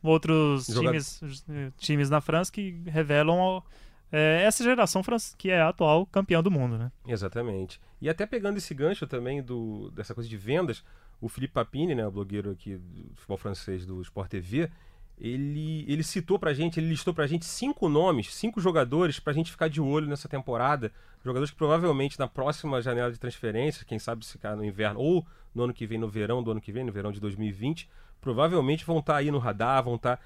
outros 0.02 0.66
times, 0.66 1.22
eh, 1.48 1.70
times 1.78 2.10
na 2.10 2.20
França 2.20 2.50
que 2.50 2.82
revelam 2.86 3.62
eh, 4.12 4.42
essa 4.44 4.62
geração 4.62 5.02
que 5.38 5.50
é 5.50 5.60
a 5.60 5.70
atual 5.70 6.04
campeã 6.06 6.42
do 6.42 6.50
mundo, 6.50 6.76
né? 6.76 6.92
Exatamente. 7.08 7.80
E 8.00 8.08
até 8.08 8.26
pegando 8.26 8.58
esse 8.58 8.74
gancho 8.74 9.06
também 9.06 9.42
do, 9.42 9.90
dessa 9.92 10.14
coisa 10.14 10.28
de 10.28 10.36
vendas, 10.36 10.84
o 11.20 11.28
Felipe 11.28 11.54
Papini, 11.54 11.94
né, 11.94 12.06
o 12.06 12.10
blogueiro 12.10 12.50
aqui 12.50 12.76
do 12.76 13.14
futebol 13.14 13.38
francês 13.38 13.86
do 13.86 14.02
Sport 14.02 14.28
TV, 14.28 14.70
ele, 15.18 15.84
ele 15.88 16.02
citou 16.02 16.38
pra 16.38 16.52
gente, 16.52 16.80
ele 16.80 16.88
listou 16.88 17.14
pra 17.14 17.26
gente 17.26 17.44
cinco 17.44 17.88
nomes, 17.88 18.34
cinco 18.34 18.60
jogadores 18.60 19.20
pra 19.20 19.32
gente 19.32 19.50
ficar 19.50 19.68
de 19.68 19.80
olho 19.80 20.08
nessa 20.08 20.28
temporada. 20.28 20.92
Jogadores 21.24 21.50
que 21.50 21.56
provavelmente 21.56 22.18
na 22.18 22.26
próxima 22.26 22.82
janela 22.82 23.12
de 23.12 23.18
transferência, 23.18 23.86
quem 23.86 23.98
sabe 23.98 24.26
se 24.26 24.32
ficar 24.32 24.56
no 24.56 24.64
inverno 24.64 25.00
ou 25.00 25.24
no 25.54 25.62
ano 25.62 25.72
que 25.72 25.86
vem, 25.86 25.96
no 25.96 26.08
verão 26.08 26.42
do 26.42 26.50
ano 26.50 26.60
que 26.60 26.72
vem, 26.72 26.84
no 26.84 26.92
verão 26.92 27.12
de 27.12 27.20
2020, 27.20 27.88
provavelmente 28.20 28.84
vão 28.84 28.98
estar 28.98 29.16
aí 29.16 29.30
no 29.30 29.38
radar, 29.38 29.84
vão 29.84 29.94
estar 29.94 30.20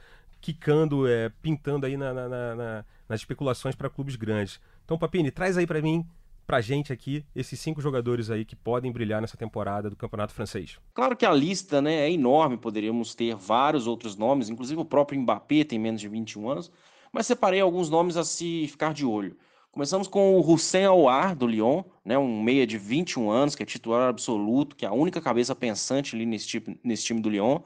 quicando, 0.46 1.09
é, 1.09 1.28
pintando 1.42 1.87
aí 1.87 1.96
na- 1.96 2.14
na- 2.14 2.28
na- 2.28 2.54
na- 2.54 2.85
nas 3.09 3.18
especulações 3.20 3.74
para 3.74 3.90
clubes 3.90 4.14
grandes. 4.14 4.61
Então, 4.85 4.96
Papini, 4.96 5.32
traz 5.32 5.59
aí 5.59 5.66
pra 5.66 5.82
mim 5.82 6.06
pra 6.46 6.61
gente 6.61 6.92
aqui 6.92 7.24
esses 7.35 7.59
cinco 7.59 7.80
jogadores 7.80 8.30
aí 8.30 8.44
que 8.44 8.54
podem 8.54 8.92
brilhar 8.92 9.20
nessa 9.20 9.37
temporada 9.37 9.90
do 9.90 9.96
Campeonato 9.96 10.32
Francês. 10.32 10.78
Claro 10.94 11.16
que 11.16 11.26
a 11.26 11.32
lista 11.32 11.82
né, 11.82 12.06
é 12.06 12.12
enorme, 12.12 12.56
poderíamos 12.56 13.12
ter 13.12 13.35
vários 13.35 13.88
outros 13.88 14.14
nomes, 14.14 14.48
inclusive 14.48 14.80
o 14.80 14.85
próprio 14.85 15.20
Mbappé 15.20 15.64
tem 15.64 15.80
menos 15.80 16.00
de 16.00 16.06
21 16.06 16.48
anos, 16.48 16.70
mas 17.12 17.26
separei 17.26 17.61
alguns 17.61 17.90
nomes 17.90 18.16
a 18.16 18.22
se 18.22 18.68
ficar 18.68 18.94
de 18.94 19.04
olho. 19.04 19.37
Começamos 19.72 20.06
com 20.06 20.37
o 20.37 20.48
Hussein 20.52 20.85
Aouar, 20.85 21.35
do 21.35 21.48
Lyon, 21.48 21.82
né, 22.04 22.16
um 22.16 22.40
meia 22.40 22.64
de 22.64 22.78
21 22.78 23.28
anos, 23.28 23.56
que 23.56 23.64
é 23.64 23.66
titular 23.66 24.09
absoluto, 24.09 24.76
que 24.76 24.85
é 24.87 24.88
a 24.88 24.92
única 24.92 25.20
cabeça 25.20 25.56
pensante 25.56 26.14
ali 26.14 26.24
nesse, 26.24 26.46
tipo, 26.46 26.72
nesse 26.85 27.04
time 27.04 27.20
do 27.20 27.28
Lyon. 27.28 27.59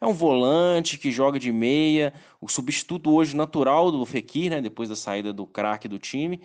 É 0.00 0.06
um 0.06 0.12
volante 0.12 0.98
que 0.98 1.10
joga 1.10 1.38
de 1.38 1.52
meia, 1.52 2.12
o 2.40 2.48
substituto 2.48 3.10
hoje 3.10 3.36
natural 3.36 3.90
do 3.90 4.04
Fekir, 4.04 4.50
né, 4.50 4.60
depois 4.60 4.88
da 4.88 4.96
saída 4.96 5.32
do 5.32 5.46
craque 5.46 5.88
do 5.88 5.98
time. 5.98 6.40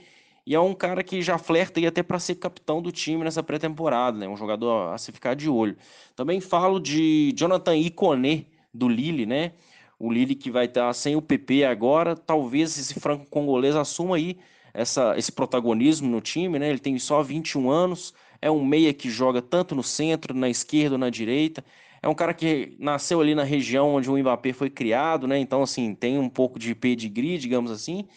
E 0.45 0.55
é 0.55 0.59
um 0.59 0.73
cara 0.73 1.03
que 1.03 1.21
já 1.21 1.38
flerta 1.38 1.79
aí 1.79 1.85
até 1.85 2.01
para 2.01 2.17
ser 2.19 2.35
capitão 2.35 2.81
do 2.81 2.91
time 2.91 3.23
nessa 3.23 3.43
pré-temporada, 3.43 4.17
né? 4.17 4.27
Um 4.27 4.35
jogador 4.35 4.91
a 4.93 4.97
se 4.97 5.12
ficar 5.12 5.35
de 5.35 5.47
olho. 5.47 5.77
Também 6.15 6.41
falo 6.41 6.79
de 6.79 7.31
Jonathan 7.35 7.77
Iconé, 7.77 8.45
do 8.73 8.89
Lille, 8.89 9.25
né? 9.27 9.51
O 9.99 10.12
Lille 10.12 10.33
que 10.33 10.49
vai 10.49 10.65
estar 10.65 10.91
sem 10.93 11.15
o 11.15 11.21
PP 11.21 11.65
agora, 11.65 12.15
talvez 12.15 12.77
esse 12.79 12.99
franco-congolês 12.99 13.75
assuma 13.75 14.15
aí 14.15 14.38
essa, 14.73 15.17
esse 15.17 15.31
protagonismo 15.31 16.09
no 16.09 16.21
time, 16.21 16.57
né? 16.57 16.69
Ele 16.69 16.79
tem 16.79 16.97
só 16.97 17.21
21 17.21 17.69
anos, 17.69 18.13
é 18.41 18.49
um 18.49 18.63
meia 18.65 18.93
que 18.93 19.09
joga 19.09 19.41
tanto 19.41 19.75
no 19.75 19.83
centro, 19.83 20.33
na 20.33 20.49
esquerda 20.49 20.97
na 20.97 21.09
direita. 21.09 21.63
É 22.01 22.07
um 22.07 22.15
cara 22.15 22.33
que 22.33 22.75
nasceu 22.79 23.21
ali 23.21 23.35
na 23.35 23.43
região 23.43 23.95
onde 23.95 24.09
o 24.09 24.17
Mbappé 24.17 24.53
foi 24.53 24.69
criado, 24.69 25.27
né? 25.27 25.38
Então, 25.38 25.62
assim, 25.62 25.93
tem 25.93 26.17
um 26.17 26.29
pouco 26.29 26.57
de 26.57 26.73
pedigree, 26.73 27.38
digamos 27.38 27.71
assim. 27.71 28.07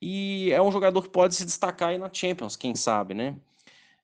E 0.00 0.50
é 0.52 0.60
um 0.62 0.72
jogador 0.72 1.02
que 1.02 1.08
pode 1.08 1.34
se 1.34 1.44
destacar 1.44 1.90
aí 1.90 1.98
na 1.98 2.10
Champions, 2.12 2.56
quem 2.56 2.74
sabe, 2.74 3.14
né? 3.14 3.36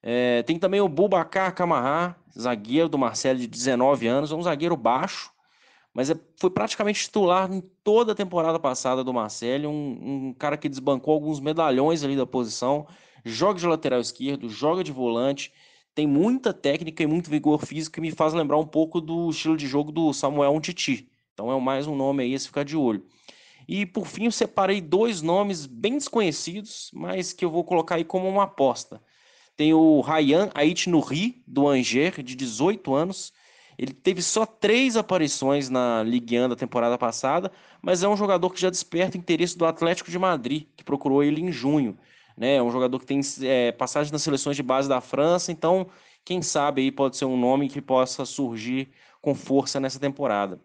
É, 0.03 0.42
tem 0.42 0.59
também 0.59 0.81
o 0.81 0.88
Bubacar 0.88 1.55
Camará, 1.55 2.16
zagueiro 2.38 2.88
do 2.88 2.99
Marcelo 2.99 3.38
de 3.38 3.46
19 3.46 4.07
anos, 4.07 4.31
é 4.31 4.35
um 4.35 4.42
zagueiro 4.42 4.77
baixo, 4.77 5.33
mas 5.92 6.11
é, 6.11 6.14
foi 6.37 6.51
praticamente 6.51 7.01
titular 7.01 7.51
em 7.51 7.61
toda 7.83 8.12
a 8.12 8.14
temporada 8.14 8.59
passada 8.59 9.03
do 9.03 9.12
Marcelo, 9.12 9.68
um, 9.68 10.29
um 10.29 10.35
cara 10.35 10.57
que 10.57 10.68
desbancou 10.68 11.14
alguns 11.14 11.40
medalhões 11.40 12.05
ali 12.05 12.16
da 12.16 12.27
posição, 12.27 12.87
joga 13.25 13.59
de 13.59 13.66
lateral 13.66 13.99
esquerdo, 13.99 14.49
joga 14.49 14.85
de 14.85 14.92
volante, 14.92 15.53
tem 15.97 16.07
muita 16.07 16.53
técnica 16.53 17.03
e 17.03 17.07
muito 17.07 17.31
vigor 17.31 17.59
físico 17.65 17.95
que 17.95 18.03
me 18.03 18.11
faz 18.11 18.35
lembrar 18.35 18.59
um 18.59 18.67
pouco 18.67 19.01
do 19.01 19.31
estilo 19.31 19.57
de 19.57 19.67
jogo 19.67 19.91
do 19.91 20.13
Samuel 20.13 20.53
Umtiti. 20.53 21.09
Então 21.33 21.51
é 21.51 21.59
mais 21.59 21.87
um 21.87 21.97
nome 21.97 22.23
aí 22.23 22.35
a 22.35 22.39
se 22.39 22.49
ficar 22.49 22.67
de 22.67 22.77
olho. 22.77 23.03
E 23.67 23.87
por 23.87 24.07
fim 24.07 24.27
eu 24.27 24.31
separei 24.31 24.83
dois 24.83 25.23
nomes 25.23 25.65
bem 25.65 25.95
desconhecidos, 25.95 26.91
mas 26.93 27.33
que 27.33 27.43
eu 27.43 27.51
vou 27.51 27.65
colocar 27.65 27.95
aí 27.95 28.05
como 28.05 28.29
uma 28.29 28.43
aposta. 28.43 29.01
Tem 29.57 29.73
o 29.73 30.03
Ryan 30.03 30.51
Ait 30.55 30.87
Nuri, 30.87 31.43
do 31.47 31.67
Angers, 31.67 32.23
de 32.23 32.37
18 32.37 32.95
anos. 32.95 33.33
Ele 33.79 33.95
teve 33.95 34.21
só 34.21 34.45
três 34.45 34.99
aparições 34.99 35.71
na 35.71 36.03
Ligue 36.03 36.39
1 36.39 36.51
da 36.51 36.57
temporada 36.57 36.99
passada, 36.99 37.51
mas 37.81 38.03
é 38.03 38.09
um 38.09 38.19
jogador 38.19 38.51
que 38.51 38.61
já 38.61 38.69
desperta 38.69 39.17
interesse 39.17 39.57
do 39.57 39.65
Atlético 39.65 40.11
de 40.11 40.19
Madrid, 40.19 40.67
que 40.77 40.85
procurou 40.85 41.25
ele 41.25 41.41
em 41.41 41.51
junho 41.51 41.97
né? 42.37 42.57
É 42.57 42.62
um 42.62 42.70
jogador 42.70 42.99
que 42.99 43.07
tem 43.07 43.20
é, 43.42 43.72
passagem 43.72 44.12
nas 44.12 44.22
seleções 44.22 44.57
de 44.57 44.62
base 44.62 44.88
da 44.88 45.01
França, 45.01 45.51
então 45.51 45.87
quem 46.25 46.42
sabe 46.42 46.83
aí 46.83 46.92
pode 46.92 47.16
ser 47.16 47.25
um 47.25 47.37
nome 47.38 47.68
que 47.68 47.81
possa 47.81 48.25
surgir 48.25 48.90
com 49.20 49.35
força 49.35 49.81
nessa 49.81 49.99
temporada. 49.99 50.61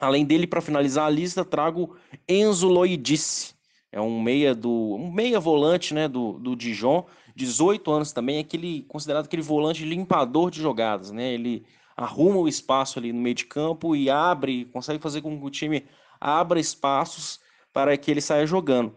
Além 0.00 0.24
dele, 0.24 0.46
para 0.46 0.60
finalizar 0.60 1.06
a 1.06 1.10
lista, 1.10 1.44
trago 1.44 1.96
Enzo 2.28 2.68
Loidice. 2.68 3.54
É 3.90 4.00
um 4.00 4.20
meia 4.20 4.54
do 4.54 4.94
um 4.96 5.10
meia 5.10 5.40
volante, 5.40 5.94
né, 5.94 6.06
do, 6.06 6.34
do 6.34 6.54
Dijon, 6.54 7.06
18 7.34 7.90
anos 7.90 8.12
também, 8.12 8.38
aquele 8.38 8.82
considerado 8.82 9.24
aquele 9.24 9.42
volante 9.42 9.84
limpador 9.84 10.50
de 10.50 10.60
jogadas, 10.60 11.10
né? 11.10 11.32
Ele 11.32 11.64
arruma 11.96 12.38
o 12.38 12.48
espaço 12.48 12.98
ali 12.98 13.12
no 13.12 13.20
meio 13.20 13.34
de 13.34 13.46
campo 13.46 13.96
e 13.96 14.10
abre, 14.10 14.66
consegue 14.66 15.02
fazer 15.02 15.22
com 15.22 15.38
que 15.38 15.44
o 15.44 15.50
time 15.50 15.84
abra 16.20 16.60
espaços 16.60 17.40
para 17.72 17.96
que 17.96 18.10
ele 18.10 18.20
saia 18.20 18.46
jogando. 18.46 18.94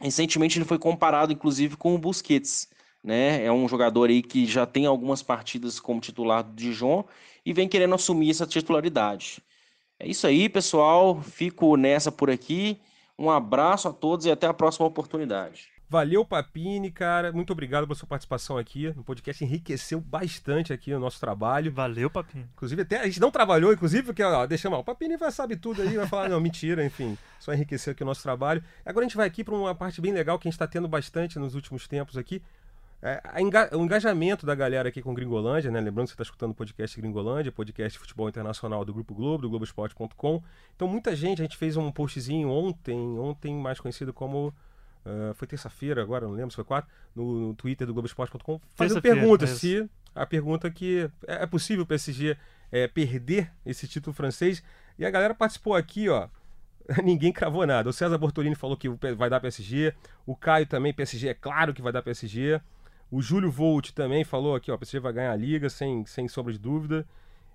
Recentemente 0.00 0.58
ele 0.58 0.64
foi 0.64 0.78
comparado, 0.78 1.32
inclusive, 1.32 1.76
com 1.76 1.94
o 1.94 1.98
Busquets. 1.98 2.68
Né? 3.02 3.44
É 3.44 3.52
um 3.52 3.68
jogador 3.68 4.10
aí 4.10 4.22
que 4.22 4.46
já 4.46 4.66
tem 4.66 4.86
algumas 4.86 5.22
partidas 5.22 5.80
como 5.80 6.00
titular 6.00 6.42
do 6.42 6.52
Dijon 6.54 7.04
e 7.44 7.52
vem 7.52 7.68
querendo 7.68 7.94
assumir 7.94 8.30
essa 8.30 8.46
titularidade. 8.46 9.42
É 9.98 10.06
isso 10.06 10.26
aí, 10.26 10.48
pessoal. 10.48 11.20
Fico 11.22 11.76
nessa 11.76 12.12
por 12.12 12.30
aqui. 12.30 12.80
Um 13.18 13.30
abraço 13.30 13.88
a 13.88 13.92
todos 13.92 14.26
e 14.26 14.30
até 14.30 14.46
a 14.46 14.54
próxima 14.54 14.86
oportunidade. 14.86 15.77
Valeu, 15.90 16.22
Papini, 16.22 16.90
cara. 16.90 17.32
Muito 17.32 17.50
obrigado 17.50 17.84
pela 17.84 17.94
sua 17.94 18.06
participação 18.06 18.58
aqui 18.58 18.92
no 18.94 19.02
podcast. 19.02 19.42
Enriqueceu 19.42 19.98
bastante 19.98 20.70
aqui 20.70 20.92
o 20.92 21.00
nosso 21.00 21.18
trabalho. 21.18 21.72
Valeu, 21.72 22.10
Papini. 22.10 22.46
Inclusive, 22.54 22.82
até 22.82 23.00
a 23.00 23.06
gente 23.06 23.18
não 23.18 23.30
trabalhou, 23.30 23.72
inclusive, 23.72 24.02
porque, 24.02 24.22
ó, 24.22 24.46
deixa 24.46 24.68
mal. 24.68 24.80
O 24.80 24.84
Papini 24.84 25.16
vai 25.16 25.32
sabe 25.32 25.56
tudo 25.56 25.80
aí, 25.80 25.96
vai 25.96 26.06
falar, 26.06 26.28
não, 26.28 26.40
mentira, 26.40 26.84
enfim. 26.84 27.16
Só 27.40 27.54
enriqueceu 27.54 27.92
aqui 27.92 28.02
o 28.02 28.06
nosso 28.06 28.22
trabalho. 28.22 28.62
Agora 28.84 29.06
a 29.06 29.08
gente 29.08 29.16
vai 29.16 29.26
aqui 29.26 29.42
para 29.42 29.54
uma 29.54 29.74
parte 29.74 29.98
bem 29.98 30.12
legal 30.12 30.38
que 30.38 30.46
a 30.46 30.50
gente 30.50 30.56
está 30.56 30.66
tendo 30.66 30.86
bastante 30.86 31.38
nos 31.38 31.54
últimos 31.54 31.88
tempos 31.88 32.18
aqui. 32.18 32.42
É, 33.00 33.22
enga 33.40 33.74
o 33.74 33.82
engajamento 33.82 34.44
da 34.44 34.54
galera 34.54 34.88
aqui 34.88 35.00
com 35.00 35.14
Gringolândia, 35.14 35.70
né? 35.70 35.80
Lembrando 35.80 36.06
que 36.06 36.10
você 36.10 36.14
está 36.14 36.24
escutando 36.24 36.50
o 36.50 36.54
podcast 36.54 37.00
Gringolândia, 37.00 37.50
podcast 37.50 37.92
de 37.92 37.98
futebol 37.98 38.28
internacional 38.28 38.84
do 38.84 38.92
Grupo 38.92 39.14
Globo, 39.14 39.42
do 39.42 39.48
Globoesporte.com. 39.48 40.42
Então, 40.74 40.86
muita 40.86 41.16
gente, 41.16 41.40
a 41.40 41.44
gente 41.44 41.56
fez 41.56 41.78
um 41.78 41.90
postzinho 41.90 42.50
ontem, 42.50 43.18
ontem 43.18 43.54
mais 43.54 43.80
conhecido 43.80 44.12
como 44.12 44.52
Uh, 45.04 45.32
foi 45.34 45.48
terça-feira 45.48 46.02
agora, 46.02 46.26
não 46.26 46.34
lembro 46.34 46.50
se 46.50 46.56
foi 46.56 46.64
quatro, 46.64 46.90
no, 47.14 47.48
no 47.48 47.54
Twitter 47.54 47.86
do 47.86 47.94
Globoesporte.com, 47.94 48.60
fazendo 48.74 49.00
pergunta 49.00 49.46
se 49.46 49.88
a 50.14 50.26
pergunta 50.26 50.70
que 50.70 51.08
é, 51.26 51.44
é 51.44 51.46
possível 51.46 51.84
o 51.84 51.86
PSG 51.86 52.36
é, 52.70 52.86
perder 52.88 53.50
esse 53.64 53.86
título 53.86 54.14
francês. 54.14 54.62
E 54.98 55.06
a 55.06 55.10
galera 55.10 55.34
participou 55.34 55.74
aqui, 55.74 56.08
ó. 56.08 56.28
Ninguém 57.04 57.32
cravou 57.32 57.66
nada. 57.66 57.88
O 57.88 57.92
César 57.92 58.18
Bortolini 58.18 58.54
falou 58.54 58.76
que 58.76 58.88
vai 58.88 59.30
dar 59.30 59.40
PSG. 59.40 59.94
O 60.26 60.34
Caio 60.34 60.66
também, 60.66 60.92
PSG 60.92 61.28
é 61.28 61.34
claro 61.34 61.72
que 61.72 61.82
vai 61.82 61.92
dar 61.92 62.02
PSG. 62.02 62.60
O 63.10 63.22
Júlio 63.22 63.50
Volt 63.50 63.92
também 63.92 64.24
falou 64.24 64.54
aqui, 64.54 64.70
ó, 64.70 64.76
PSG 64.76 65.00
vai 65.00 65.12
ganhar 65.12 65.32
a 65.32 65.36
liga 65.36 65.70
sem, 65.70 66.04
sem 66.04 66.28
sombra 66.28 66.52
de 66.52 66.58
dúvida. 66.58 67.06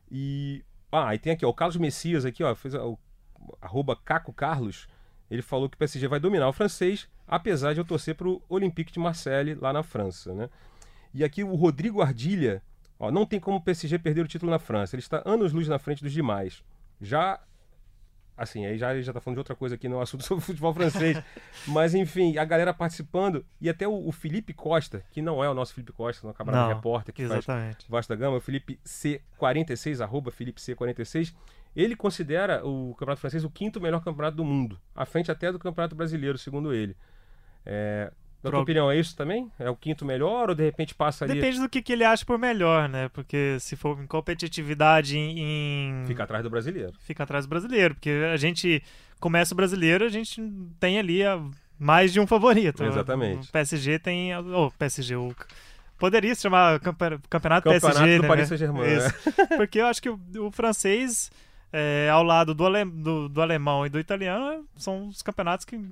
E 0.10 0.64
ah, 0.92 1.14
e 1.14 1.20
tem 1.20 1.34
aqui, 1.34 1.46
ó, 1.46 1.50
o 1.50 1.54
Carlos 1.54 1.78
Messias 1.78 2.24
aqui, 2.24 2.44
ó, 2.44 2.54
fez 2.54 2.76
o 2.76 2.98
arroba 3.62 3.96
Caco 3.96 4.32
Carlos. 4.32 4.88
Ele 5.30 5.42
falou 5.42 5.68
que 5.68 5.76
o 5.76 5.78
PSG 5.78 6.08
vai 6.08 6.20
dominar 6.20 6.48
o 6.48 6.54
francês 6.54 7.10
apesar 7.28 7.74
de 7.74 7.80
eu 7.80 7.86
torcer 7.86 8.16
para 8.16 8.28
o 8.28 8.42
Olympique 8.50 8.92
de 8.92 9.00
Marseille 9.00 9.56
lá 9.56 9.72
na 9.74 9.84
França. 9.84 10.34
Né? 10.34 10.50
E 11.14 11.24
aqui 11.24 11.44
o 11.44 11.56
Rodrigo 11.56 12.02
Ardilha, 12.02 12.62
ó, 13.00 13.12
não 13.12 13.26
tem 13.26 13.40
como 13.40 13.58
o 13.58 13.62
PSG 13.62 14.00
perder 14.00 14.22
o 14.22 14.28
título 14.28 14.52
na 14.52 14.60
França, 14.60 14.96
ele 14.96 15.02
está 15.02 15.22
anos-luz 15.26 15.68
na 15.68 15.80
frente 15.80 16.04
dos 16.04 16.12
demais. 16.12 16.64
Já 17.02 17.40
assim, 18.36 18.66
aí 18.66 18.78
já 18.78 19.00
já 19.00 19.14
tá 19.14 19.22
falando 19.22 19.36
de 19.36 19.42
outra 19.42 19.56
coisa 19.56 19.76
aqui 19.76 19.88
no 19.88 20.00
assunto 20.02 20.24
sobre 20.24 20.44
futebol 20.44 20.74
francês. 20.74 21.22
Mas 21.68 21.94
enfim, 21.94 22.38
a 22.38 22.46
galera 22.46 22.74
participando 22.74 23.46
e 23.62 23.70
até 23.70 23.88
o, 23.88 24.08
o, 24.08 24.12
Felipe 24.12 24.54
Costa, 24.54 25.04
que 25.12 25.22
não 25.22 25.44
é 25.44 25.50
o 25.50 25.54
nosso 25.54 25.74
Felipe 25.74 25.92
Costa, 25.94 26.26
não 26.26 26.34
camarada 26.34 26.74
repórter 26.74 27.14
que 27.14 27.22
exatamente. 27.22 27.76
faz 27.76 27.88
Vasta 27.90 28.16
Gama, 28.16 28.38
o 28.38 28.42
Felipe 28.42 28.80
C46, 28.86 30.02
arroba 30.02 30.32
Felipe 30.32 30.60
C46, 30.60 31.34
ele 31.76 31.96
considera 31.96 32.66
o 32.66 32.94
Campeonato 32.94 33.22
Francês 33.22 33.44
o 33.44 33.50
quinto 33.50 33.82
melhor 33.82 34.04
campeonato 34.04 34.38
do 34.38 34.46
mundo, 34.46 34.80
à 34.96 35.06
frente 35.06 35.32
até 35.32 35.52
do 35.52 35.60
Campeonato 35.60 35.96
Brasileiro, 35.96 36.38
segundo 36.38 36.74
ele. 36.74 36.96
É, 37.66 38.12
na 38.44 38.52
tua 38.52 38.60
opinião, 38.60 38.92
é 38.92 39.00
isso 39.00 39.16
também? 39.16 39.50
É 39.58 39.70
o 39.70 39.76
quinto 39.76 40.04
melhor 40.04 40.50
ou 40.50 40.56
de 40.56 40.64
repente 40.64 40.94
passa 40.94 41.24
ali? 41.24 41.36
Depende 41.36 41.62
do 41.62 41.70
que, 41.70 41.82
que 41.82 41.94
ele 41.94 42.04
acha 42.04 42.26
por 42.26 42.38
melhor, 42.38 42.90
né? 42.90 43.08
Porque 43.10 43.58
se 43.60 43.78
for 43.78 43.98
em 44.02 44.06
competitividade 44.06 45.18
em. 45.18 46.04
Fica 46.06 46.24
atrás 46.24 46.44
do 46.44 46.50
brasileiro. 46.50 46.92
Fica 47.00 47.24
atrás 47.24 47.46
do 47.46 47.50
brasileiro. 47.50 47.96
Porque 47.96 48.10
a 48.10 48.36
gente 48.36 48.84
começa 49.18 49.54
o 49.54 49.58
brasileiro, 49.58 50.04
a 50.04 50.10
gente 50.10 50.42
tem 50.78 51.00
ali 51.00 51.24
a... 51.24 51.42
mais 51.80 52.12
de 52.12 52.20
um 52.20 52.28
favorito. 52.28 52.84
Exatamente. 52.84 53.48
O 53.48 53.52
PSG 53.52 53.98
tem. 53.98 54.36
O 54.36 54.66
oh, 54.66 54.72
PSG, 54.72 55.16
o. 55.16 55.34
Poderia 55.98 56.36
se 56.36 56.42
chamar 56.42 56.82
Campeonato, 56.82 57.30
Campeonato 57.30 57.70
PSG, 57.70 58.18
do 58.18 58.22
né? 58.24 58.28
Paris 58.28 58.50
Saint-Germain. 58.50 58.90
É. 58.90 59.10
Porque 59.56 59.80
eu 59.80 59.86
acho 59.86 60.02
que 60.02 60.10
o, 60.10 60.20
o 60.40 60.52
francês, 60.52 61.32
é, 61.74 62.08
ao 62.10 62.24
lado 62.24 62.54
do, 62.54 62.66
ale, 62.66 62.86
do, 62.86 63.28
do 63.28 63.42
alemão 63.42 63.84
e 63.84 63.90
do 63.90 64.00
italiano, 64.00 64.64
são 64.76 65.08
os 65.08 65.24
campeonatos 65.24 65.66
que 65.66 65.84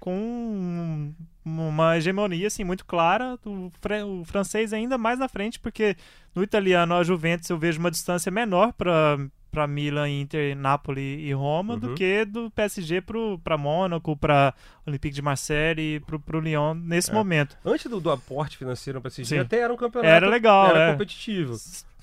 com 0.00 1.14
uma 1.44 1.96
hegemonia 1.96 2.48
assim 2.48 2.64
muito 2.64 2.84
clara, 2.84 3.38
o, 3.44 3.70
o 4.06 4.24
francês 4.24 4.72
ainda 4.72 4.98
mais 4.98 5.18
na 5.18 5.28
frente, 5.28 5.60
porque 5.60 5.96
no 6.34 6.42
italiano 6.42 6.94
a 6.94 7.04
Juventus 7.04 7.48
eu 7.48 7.58
vejo 7.58 7.78
uma 7.78 7.90
distância 7.90 8.32
menor 8.32 8.72
para 8.72 9.18
para 9.50 9.66
Milan, 9.66 10.08
Inter, 10.08 10.56
Napoli 10.56 11.26
e 11.26 11.32
Roma 11.32 11.74
uhum. 11.74 11.80
do 11.80 11.94
que 11.94 12.24
do 12.24 12.50
PSG 12.50 13.02
para 13.42 13.58
Mônaco, 13.58 14.16
para 14.16 14.54
Olympique 14.86 15.14
de 15.14 15.22
Marseille 15.22 15.96
e 15.96 16.00
para 16.00 16.36
o 16.36 16.40
Lyon 16.40 16.74
nesse 16.74 17.10
é. 17.10 17.14
momento. 17.14 17.56
Antes 17.64 17.86
do, 17.86 18.00
do, 18.00 18.10
aporte 18.10 18.56
financeiro 18.56 18.98
no 18.98 19.02
PSG, 19.02 19.36
Sim. 19.36 19.40
até 19.40 19.58
era 19.60 19.72
um 19.72 19.76
campeonato 19.76 20.12
era 20.12 20.28
legal, 20.28 20.68
era 20.68 20.88
é. 20.88 20.92
competitivo. 20.92 21.56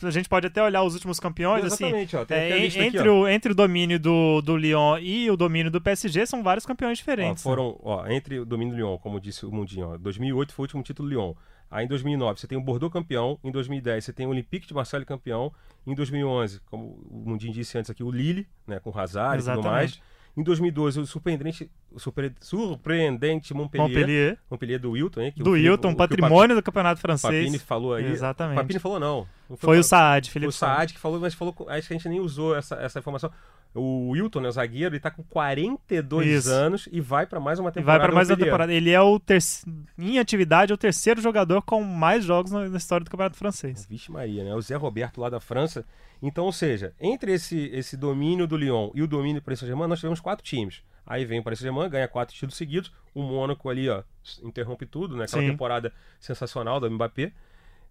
A 0.03 0.11
gente 0.11 0.29
pode 0.29 0.45
até 0.45 0.61
olhar 0.61 0.83
os 0.83 0.93
últimos 0.93 1.19
campeões, 1.19 1.65
assim, 1.65 1.85
Exatamente, 1.85 2.15
assim, 2.15 2.25
ó, 2.31 2.35
é, 2.35 2.65
entre, 2.65 2.99
aqui, 2.99 3.09
o, 3.09 3.27
entre 3.27 3.51
o 3.51 3.55
domínio 3.55 3.99
do, 3.99 4.41
do 4.41 4.55
Lyon 4.55 4.99
e 4.99 5.31
o 5.31 5.35
domínio 5.35 5.71
do 5.71 5.81
PSG 5.81 6.27
são 6.27 6.43
vários 6.43 6.65
campeões 6.65 6.99
diferentes. 6.99 7.43
Ó, 7.43 7.49
foram, 7.49 7.79
ó, 7.81 8.07
entre 8.07 8.39
o 8.39 8.45
domínio 8.45 8.75
do 8.75 8.77
Lyon, 8.77 8.97
como 8.99 9.19
disse 9.19 9.45
o 9.45 9.51
Mundinho, 9.51 9.93
ó, 9.93 9.97
2008 9.97 10.53
foi 10.53 10.63
o 10.63 10.65
último 10.65 10.83
título 10.83 11.09
do 11.09 11.15
Lyon. 11.15 11.33
Aí 11.69 11.85
em 11.85 11.87
2009 11.87 12.39
você 12.39 12.47
tem 12.47 12.57
o 12.57 12.61
Bordeaux 12.61 12.91
campeão, 12.91 13.37
em 13.43 13.51
2010 13.51 14.05
você 14.05 14.13
tem 14.13 14.25
o 14.25 14.29
Olympique 14.29 14.67
de 14.67 14.73
Marseille 14.73 15.05
campeão, 15.05 15.51
em 15.85 15.93
2011, 15.93 16.61
como 16.69 16.99
o 17.09 17.23
Mundinho 17.29 17.53
disse 17.53 17.77
antes 17.77 17.89
aqui, 17.89 18.03
o 18.03 18.11
Lille, 18.11 18.47
né, 18.65 18.79
com 18.79 18.97
Hazard 18.97 19.37
Exatamente. 19.37 19.59
e 19.59 19.63
tudo 19.63 19.71
mais. 19.71 20.01
Em 20.37 20.43
2012, 20.43 20.99
o 20.99 21.05
surpreendente, 21.07 21.69
o 21.91 21.99
surpreendente 21.99 23.55
Montpellier, 23.55 23.89
Montpellier. 23.89 24.37
Montpellier 24.51 24.79
do 24.79 24.91
Wilton, 24.91 25.21
hein, 25.21 25.33
do 25.35 25.51
Wilton, 25.51 25.95
patrimônio 25.95 26.55
do 26.55 26.61
campeonato 26.61 27.01
francês. 27.01 27.45
Papini 27.45 27.57
falou 27.57 27.95
aí. 27.95 28.05
Exatamente. 28.05 28.55
Papini 28.55 28.79
falou 28.79 28.99
não. 28.99 29.27
não 29.49 29.57
foi, 29.57 29.69
foi 29.69 29.79
o 29.79 29.83
Saad, 29.83 30.29
Felipe. 30.29 30.51
Foi 30.53 30.67
o 30.67 30.69
Saad 30.69 30.93
que 30.93 30.99
falou, 30.99 31.19
mas 31.19 31.33
falou, 31.33 31.55
acho 31.69 31.87
que 31.87 31.93
a 31.95 31.97
gente 31.97 32.07
nem 32.07 32.19
usou 32.19 32.55
essa, 32.55 32.75
essa 32.75 32.99
informação. 32.99 33.31
O 33.73 34.09
Wilton, 34.09 34.41
né, 34.41 34.49
o 34.49 34.51
zagueiro, 34.51 34.95
ele 34.95 34.99
tá 34.99 35.11
com 35.11 35.23
42 35.23 36.27
Isso. 36.27 36.51
anos 36.51 36.89
e 36.91 36.99
vai 36.99 37.27
para 37.27 37.39
mais 37.39 37.59
uma 37.59 37.71
temporada. 37.71 37.99
vai 37.99 38.07
para 38.07 38.15
mais 38.15 38.29
uma 38.29 38.37
temporada. 38.37 38.73
Ele 38.73 38.89
é 38.89 38.99
o 38.99 39.19
terceiro, 39.19 39.85
em 39.97 40.17
atividade, 40.17 40.71
é 40.71 40.75
o 40.75 40.77
terceiro 40.77 41.21
jogador 41.21 41.61
com 41.61 41.83
mais 41.83 42.23
jogos 42.23 42.51
na, 42.51 42.65
história 42.77 43.03
do 43.03 43.11
Campeonato 43.11 43.37
Francês. 43.37 43.85
Vixe 43.85 44.11
Maria, 44.11 44.43
né? 44.43 44.55
O 44.55 44.61
Zé 44.61 44.75
Roberto 44.75 45.21
lá 45.21 45.29
da 45.29 45.39
França. 45.39 45.85
Então, 46.21 46.45
ou 46.45 46.51
seja, 46.51 46.93
entre 46.99 47.33
esse, 47.33 47.69
esse 47.73 47.95
domínio 47.95 48.47
do 48.47 48.57
Lyon 48.57 48.89
e 48.95 49.01
o 49.01 49.07
domínio 49.07 49.41
do 49.41 49.43
Paris 49.43 49.59
Saint-Germain, 49.59 49.87
nós 49.87 49.99
tivemos 49.99 50.19
quatro 50.19 50.43
times. 50.43 50.81
Aí 51.05 51.23
vem 51.23 51.39
o 51.39 51.43
Paris 51.43 51.59
Saint-Germain, 51.59 51.89
ganha 51.89 52.07
quatro 52.07 52.33
títulos 52.33 52.55
seguidos. 52.55 52.91
O 53.13 53.21
Mônaco 53.21 53.69
ali, 53.69 53.89
ó, 53.89 54.03
interrompe 54.43 54.85
tudo, 54.85 55.15
né? 55.15 55.25
Aquela 55.25 55.43
Sim. 55.43 55.51
temporada 55.51 55.93
sensacional 56.19 56.79
do 56.79 56.89
Mbappé. 56.89 57.31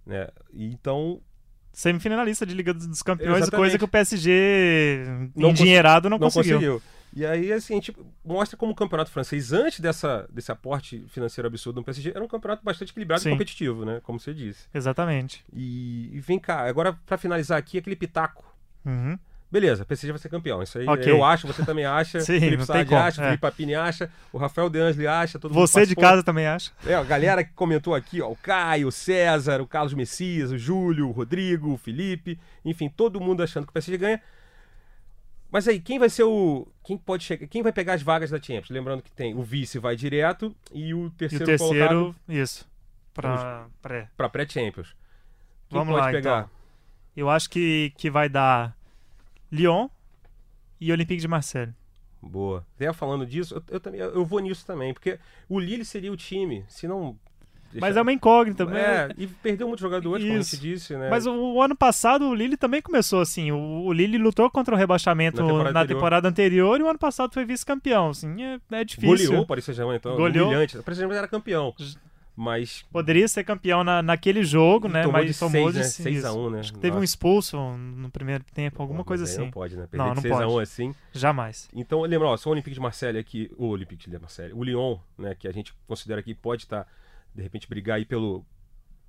Né? 0.05 0.29
E 0.53 0.67
então, 0.67 1.21
Semifinalista 1.77 2.47
de 2.47 2.55
Liga 2.55 2.73
dos 2.73 3.03
Campeões, 3.03 3.37
Exatamente. 3.37 3.61
coisa 3.61 3.79
que 3.79 3.85
o 3.85 3.89
PSG 3.89 5.05
Não 5.37 5.51
endinheirado 5.51 6.09
não, 6.09 6.17
não 6.17 6.27
conseguiu. 6.27 6.55
conseguiu. 6.55 6.83
E 7.15 7.25
aí, 7.27 7.53
assim, 7.53 7.75
a 7.75 7.77
gente 7.77 7.95
mostra 8.25 8.57
como 8.57 8.73
o 8.73 8.75
campeonato 8.75 9.11
francês, 9.11 9.53
antes 9.53 9.79
dessa, 9.81 10.27
desse 10.33 10.51
aporte 10.51 11.05
financeiro 11.09 11.47
absurdo 11.47 11.77
no 11.77 11.85
PSG, 11.85 12.13
era 12.15 12.25
um 12.25 12.29
campeonato 12.29 12.65
bastante 12.65 12.93
equilibrado 12.93 13.23
Sim. 13.23 13.29
e 13.29 13.33
competitivo, 13.33 13.85
né? 13.85 14.01
Como 14.03 14.19
você 14.19 14.33
disse. 14.33 14.67
Exatamente. 14.73 15.45
E, 15.53 16.09
e 16.17 16.21
vem 16.21 16.39
cá, 16.39 16.67
agora 16.67 16.95
pra 17.05 17.19
finalizar 17.19 17.59
aqui, 17.59 17.77
aquele 17.77 17.95
pitaco. 17.95 18.43
Uhum. 18.83 19.19
Beleza, 19.59 19.85
o 19.85 19.87
PSG 19.87 20.13
vai 20.13 20.19
ser 20.19 20.29
campeão. 20.29 20.63
Isso 20.63 20.77
aí 20.79 20.87
Ok. 20.87 21.11
eu 21.11 21.25
acho, 21.25 21.47
você 21.47 21.65
também 21.65 21.87
acha, 21.87 22.21
Sim, 22.21 22.37
o 22.37 22.41
Felipe 22.41 22.67
Saad 22.67 22.95
acha, 22.95 23.23
o 23.23 23.25
é. 23.25 23.27
Felipe 23.29 23.41
Papini 23.41 23.75
acha, 23.75 24.11
o 24.31 24.37
Rafael 24.37 24.69
De 24.69 24.79
Angeli 24.79 25.07
acha, 25.07 25.39
todo 25.39 25.55
mundo 25.55 25.67
Você 25.67 25.87
de 25.87 25.97
casa 25.97 26.23
também 26.23 26.47
acha? 26.47 26.73
É, 26.87 26.95
a 26.95 27.03
galera 27.03 27.43
que 27.43 27.55
comentou 27.55 27.95
aqui, 27.95 28.21
ó, 28.21 28.29
o 28.31 28.37
Caio, 28.37 28.89
o 28.89 28.93
César, 28.93 29.63
o 29.63 29.67
Carlos 29.67 29.95
Messias, 29.95 30.51
o 30.51 30.59
Júlio, 30.59 31.09
o 31.09 31.11
Rodrigo, 31.11 31.73
o 31.73 31.79
Felipe, 31.79 32.39
enfim, 32.63 32.87
todo 32.95 33.19
mundo 33.19 33.43
achando 33.43 33.65
que 33.65 33.71
o 33.71 33.73
PSG 33.73 33.97
ganha. 33.97 34.21
Mas 35.51 35.67
aí, 35.67 35.81
quem 35.81 35.99
vai 35.99 36.11
ser 36.11 36.25
o. 36.25 36.69
Quem 36.85 36.99
pode 36.99 37.25
chegar. 37.25 37.47
Quem 37.47 37.63
vai 37.63 37.73
pegar 37.73 37.95
as 37.95 38.03
vagas 38.03 38.29
da 38.29 38.37
Champions? 38.37 38.69
Lembrando 38.69 39.01
que 39.03 39.11
tem 39.11 39.33
o 39.35 39.43
vice 39.43 39.79
vai 39.79 39.97
direto 39.97 40.55
e 40.71 40.93
o 40.93 41.07
E 41.07 41.11
terceiro, 41.13 41.45
o 41.45 41.47
terceiro, 41.47 41.75
colocado 41.89 42.17
isso. 42.29 42.69
Pra 43.15 43.69
pré. 43.81 44.11
pra 44.19 44.29
pré-Champions. 44.29 44.95
Vamos 45.71 45.95
pode 45.95 46.05
lá, 46.07 46.13
pegar? 46.13 46.39
então. 46.41 46.51
Eu 47.17 47.31
acho 47.31 47.49
que, 47.49 47.91
que 47.97 48.11
vai 48.11 48.29
dar 48.29 48.77
Lyon 49.51 49.89
e 50.81 50.93
Olympique 50.93 51.21
de 51.21 51.29
Marseille. 51.29 51.73
Boa. 52.23 52.67
Até 52.75 52.93
falando 52.93 53.27
disso, 53.27 53.63
eu, 53.71 53.81
também 53.81 54.01
eu 54.01 54.25
vou 54.25 54.41
nisso 54.41 54.67
também, 54.67 54.93
porque 54.93 55.19
o 55.49 55.59
Lille 55.59 55.85
seria 55.85 56.13
o 56.13 56.17
time, 56.17 56.65
se 56.69 56.89
não. 56.89 57.17
Mas 57.75 57.97
é 57.97 58.03
uma 58.03 58.13
incógnita. 58.13 58.63
É, 58.65 59.09
né? 59.09 59.15
e 59.19 59.27
perdeu 59.27 59.67
muitos 59.67 59.83
jogadores, 59.83 60.25
como 60.25 60.43
gente 60.43 60.57
disse, 60.57 60.97
né? 60.97 61.11
Mas 61.11 61.27
o, 61.27 61.33
o 61.35 61.63
ano 61.63 61.77
passado 61.77 62.27
o 62.27 62.35
Lille 62.35 62.57
também 62.57 62.81
começou 62.81 63.21
assim. 63.21 63.53
O, 63.53 63.85
o 63.85 63.93
Lille 63.93 64.17
lutou 64.17 64.51
contra 64.51 64.75
o 64.75 64.79
rebaixamento 64.79 65.43
Na 65.43 65.47
temporada 65.47 65.73
na 65.73 65.81
anterior. 65.81 65.99
temporada 65.99 66.29
anterior 66.29 66.81
e 66.81 66.83
o 66.83 66.89
ano 66.89 66.99
passado 66.99 67.33
foi 67.35 67.45
vice-campeão. 67.45 68.11
Assim, 68.11 68.43
é, 68.43 68.59
é 68.71 68.85
difícil. 68.85 69.27
Goleou 69.27 69.43
o 69.43 69.47
Paris 69.47 69.65
Saint-Germain, 69.65 69.97
então. 69.97 70.17
Goleou. 70.17 70.49
Humilhante. 70.49 70.79
O 70.79 70.83
Paris 70.83 70.99
Saint-Germain 70.99 71.19
era 71.19 71.29
campeão. 71.29 71.75
Mas 72.37 72.85
Poderia 72.93 73.27
ser 73.27 73.45
campeão 73.45 73.83
na, 73.83 74.03
naquele 74.03 74.45
jogo, 74.45 74.89
né? 74.89 75.07
Mas 75.07 75.33
de 75.33 75.39
tomou 75.39 75.73
seis, 75.73 75.73
de 75.73 75.79
né? 75.79 75.85
seis. 75.85 76.05
Seis 76.05 76.25
a 76.27 76.35
um, 76.35 76.51
né? 76.51 76.61
Acho 76.61 76.75
que 76.75 76.79
teve 76.79 76.93
um 76.93 77.01
Nossa. 77.01 77.05
expulso 77.07 77.59
no 77.59 78.11
primeiro 78.11 78.45
tempo, 78.53 78.83
alguma 78.83 79.03
coisa 79.03 79.25
assim. 79.25 79.41
Não 79.41 79.51
pode, 79.51 79.75
né? 79.75 79.87
Perder 79.87 80.05
Não, 80.05 80.11
de 80.11 80.17
não 80.17 80.23
6 80.23 80.35
a 80.35 80.39
pode. 80.39 80.53
1 80.53 80.59
assim. 80.59 80.95
Jamais. 81.13 81.69
Então, 81.73 82.03
lembra, 82.03 82.29
ó, 82.29 82.37
só 82.37 82.51
o 82.51 82.53
Olympique 82.53 82.75
de 82.75 82.81
Marseille 82.81 83.19
aqui, 83.19 83.51
o 83.57 83.69
Olympique 83.69 84.11
de 84.11 84.19
Marseille, 84.19 84.53
o 84.53 84.63
Lyon, 84.63 84.99
né, 85.17 85.35
que 85.35 85.49
a 85.49 85.53
gente 85.53 85.75
considera 85.87 86.23
que 86.23 86.35
pode 86.35 86.65
estar, 86.65 86.87
de 87.35 87.43
repente, 87.43 87.67
brigar 87.67 87.97
aí 87.97 88.05
pelo, 88.05 88.45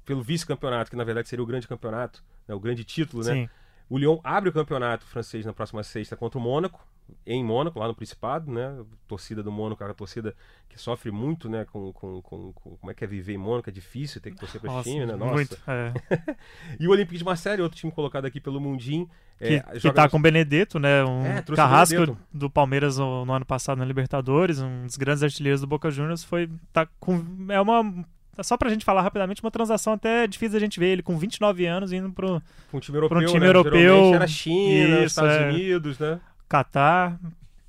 pelo 0.06 0.24
vice-campeonato, 0.24 0.90
que 0.90 0.96
na 0.96 1.04
verdade 1.04 1.28
seria 1.28 1.44
o 1.44 1.46
grande 1.46 1.68
campeonato, 1.68 2.24
né, 2.48 2.56
o 2.56 2.60
grande 2.62 2.86
título, 2.86 3.26
né? 3.26 3.34
Sim. 3.34 3.50
O 3.90 3.98
Lyon 3.98 4.20
abre 4.24 4.50
o 4.50 4.54
campeonato 4.54 5.06
francês 5.06 5.46
na 5.46 5.52
próxima 5.52 5.84
sexta 5.84 6.16
contra 6.16 6.40
o 6.40 6.42
Mônaco, 6.42 6.86
em 7.26 7.44
Mônaco, 7.44 7.80
lá 7.80 7.88
no 7.88 7.96
Principado, 7.96 8.52
né? 8.52 8.66
A 8.68 8.84
torcida 9.08 9.42
do 9.44 9.52
Mônaco 9.52 9.84
uma 9.84 9.94
torcida 9.94 10.36
que 10.70 10.80
sofre 10.80 11.12
muito, 11.12 11.50
né? 11.50 11.66
Com, 11.66 11.92
com, 11.94 12.22
com, 12.22 12.54
com- 12.54 12.78
como 12.78 12.92
é 12.92 12.94
que 12.94 13.04
é 13.04 13.08
viver 13.08 13.34
em 13.34 13.38
Mônaco, 13.38 13.70
é 13.70 13.74
difícil 13.74 14.20
ter 14.22 14.32
que 14.32 14.38
torcer 14.38 14.60
para 14.62 14.80
esse 14.80 14.92
time, 14.92 15.06
né? 15.06 15.16
Nossa. 15.16 15.34
muito. 15.34 15.58
é. 15.68 15.94
E 16.80 16.88
o 16.88 16.92
Olympique 16.92 17.18
de 17.18 17.24
Marseille, 17.24 17.62
outro 17.62 17.78
time 17.78 17.92
colocado 17.92 18.26
aqui 18.26 18.40
pelo 18.40 18.60
Mundim, 18.62 19.08
Que, 19.40 19.46
é, 19.56 19.60
que 19.62 19.80
joga 19.80 19.96
tá 19.96 20.10
com 20.10 20.18
o 20.18 20.22
Benedetto, 20.22 20.80
né? 20.80 21.04
Um 21.04 21.26
É, 21.26 21.42
carrasco 21.56 21.96
Benedetto. 21.96 22.18
do 22.34 22.50
Palmeiras 22.50 22.98
no, 22.98 23.26
no 23.26 23.34
ano 23.34 23.46
passado 23.46 23.78
na 23.80 23.86
Libertadores, 23.86 24.60
um 24.60 24.86
dos 24.86 24.96
grandes 24.98 25.24
artilheiros 25.24 25.62
do 25.62 25.68
Boca 25.68 25.90
Juniors, 25.92 26.24
foi. 26.24 26.50
Tá 26.74 26.88
com, 27.00 27.24
é 27.50 27.60
uma. 27.62 28.06
Só 28.44 28.56
pra 28.56 28.70
gente 28.70 28.86
falar 28.86 29.02
rapidamente, 29.02 29.42
uma 29.42 29.50
transação 29.50 29.94
até 29.94 30.28
difícil 30.28 30.54
da 30.54 30.60
gente 30.60 30.80
ver. 30.80 30.90
Ele 30.90 31.02
com 31.02 31.18
29 31.18 31.66
anos 31.66 31.92
indo 31.92 32.12
pro 32.12 32.40
um 32.72 32.80
time 32.80 32.96
europeu, 32.96 33.18
Pra 33.18 33.26
um 33.28 33.32
time 33.32 33.40
né? 33.40 33.48
europeu, 33.48 33.80
Geralmente 33.82 34.16
era 34.16 34.28
China, 34.28 34.96
isso, 34.98 35.06
Estados 35.06 35.34
é. 35.34 35.50
Unidos, 35.50 35.98
né? 35.98 36.20
Qatar. 36.48 37.20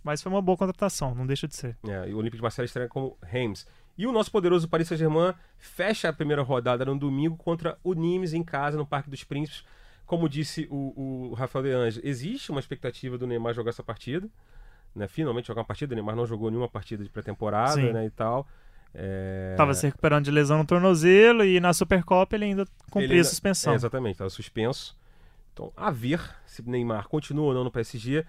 Mas 0.03 0.23
foi 0.23 0.33
uma 0.33 0.41
boa 0.41 0.57
contratação, 0.57 1.15
não 1.15 1.27
deixa 1.27 1.47
de 1.47 1.55
ser. 1.55 1.77
É, 1.87 2.09
e 2.09 2.15
o 2.15 2.19
Olympique 2.19 2.39
de 2.39 2.43
Marseille 2.43 2.67
estreia 2.67 2.89
como 2.89 3.17
Reims. 3.23 3.67
E 3.97 4.07
o 4.07 4.13
nosso 4.13 4.31
poderoso 4.31 4.69
Paris 4.69 4.87
Saint-Germain 4.89 5.35
fecha 5.59 6.09
a 6.09 6.13
primeira 6.13 6.41
rodada 6.41 6.85
no 6.85 6.97
domingo 6.97 7.37
contra 7.37 7.77
o 7.83 7.95
Nimes 7.95 8.33
em 8.33 8.45
casa, 8.45 8.79
no 8.79 8.87
Parque 8.87 9.11
dos 9.11 9.25
Príncipes. 9.25 9.65
Como 10.07 10.29
disse 10.29 10.67
o, 10.71 11.31
o 11.31 11.35
Rafael 11.35 11.65
De 11.65 11.73
Ange, 11.73 12.01
existe 12.03 12.51
uma 12.51 12.61
expectativa 12.61 13.19
do 13.19 13.27
Neymar 13.27 13.53
jogar 13.53 13.71
essa 13.71 13.83
partida. 13.83 14.27
Né? 14.95 15.07
Finalmente 15.09 15.49
jogar 15.49 15.61
uma 15.61 15.67
partida. 15.67 15.93
O 15.93 15.97
Neymar 15.97 16.17
não 16.17 16.27
jogou 16.27 16.49
nenhuma 16.49 16.69
partida 16.69 17.03
de 17.03 17.11
pré-temporada 17.11 17.93
né, 17.93 18.07
e 18.07 18.11
tal. 18.11 18.47
É... 18.95 19.55
Tava 19.57 19.75
se 19.75 19.87
recuperando 19.87 20.25
de 20.25 20.31
lesão 20.31 20.59
no 20.59 20.65
tornozelo 20.65 21.45
e 21.45 21.61
na 21.61 21.73
Supercopa 21.75 22.35
ele 22.37 22.47
ainda 22.47 22.67
cumpria 22.91 23.13
Ele 23.13 23.21
a 23.21 23.25
suspensão. 23.25 23.73
É, 23.73 23.77
exatamente, 23.77 24.13
estava 24.13 24.31
suspenso. 24.31 24.97
Então, 25.53 25.73
a 25.77 25.91
ver 25.91 26.21
se 26.47 26.63
Neymar 26.63 27.09
continua 27.09 27.47
ou 27.47 27.55
não 27.55 27.65
no 27.65 27.71
PSG. 27.71 28.25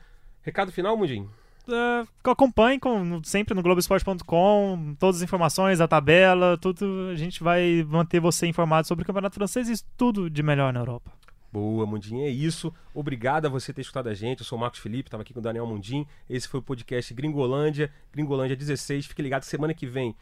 Recado 0.49 0.71
final, 0.71 0.97
Mundinho? 0.97 1.29
É, 1.71 2.03
acompanhe 2.31 2.79
com- 2.79 3.21
sempre 3.23 3.53
no 3.53 3.61
Globoesporte.com 3.61 4.95
todas 4.99 5.17
as 5.17 5.21
informações, 5.21 5.79
a 5.79 5.87
tabela, 5.87 6.57
tudo. 6.57 7.09
A 7.11 7.15
gente 7.15 7.43
vai 7.43 7.85
manter 7.87 8.19
você 8.19 8.47
informado 8.47 8.87
sobre 8.87 9.03
o 9.03 9.05
Campeonato 9.05 9.35
Francês 9.35 9.69
e 9.69 9.83
tudo 9.95 10.27
de 10.27 10.41
melhor 10.41 10.73
na 10.73 10.79
Europa. 10.79 11.11
Boa, 11.53 11.85
Mundim, 11.85 12.21
é 12.21 12.29
isso. 12.29 12.73
Obrigado 12.95 13.45
a 13.45 13.49
você 13.49 13.71
ter 13.71 13.81
escutado 13.81 14.07
a 14.07 14.13
gente. 14.15 14.39
Eu 14.39 14.45
sou 14.45 14.57
o 14.57 14.61
Marcos 14.61 14.79
Felipe, 14.79 15.07
estava 15.07 15.21
aqui 15.21 15.33
com 15.33 15.39
o 15.39 15.43
Daniel 15.43 15.67
Mundim. 15.67 16.07
Esse 16.27 16.47
foi 16.47 16.59
o 16.59 16.63
podcast 16.63 17.13
Gringolândia, 17.13 17.91
Gringolândia 18.11 18.55
16. 18.55 19.05
Fique 19.05 19.21
ligado, 19.21 19.43
semana 19.43 19.73
que 19.75 19.85
vem 19.85 20.15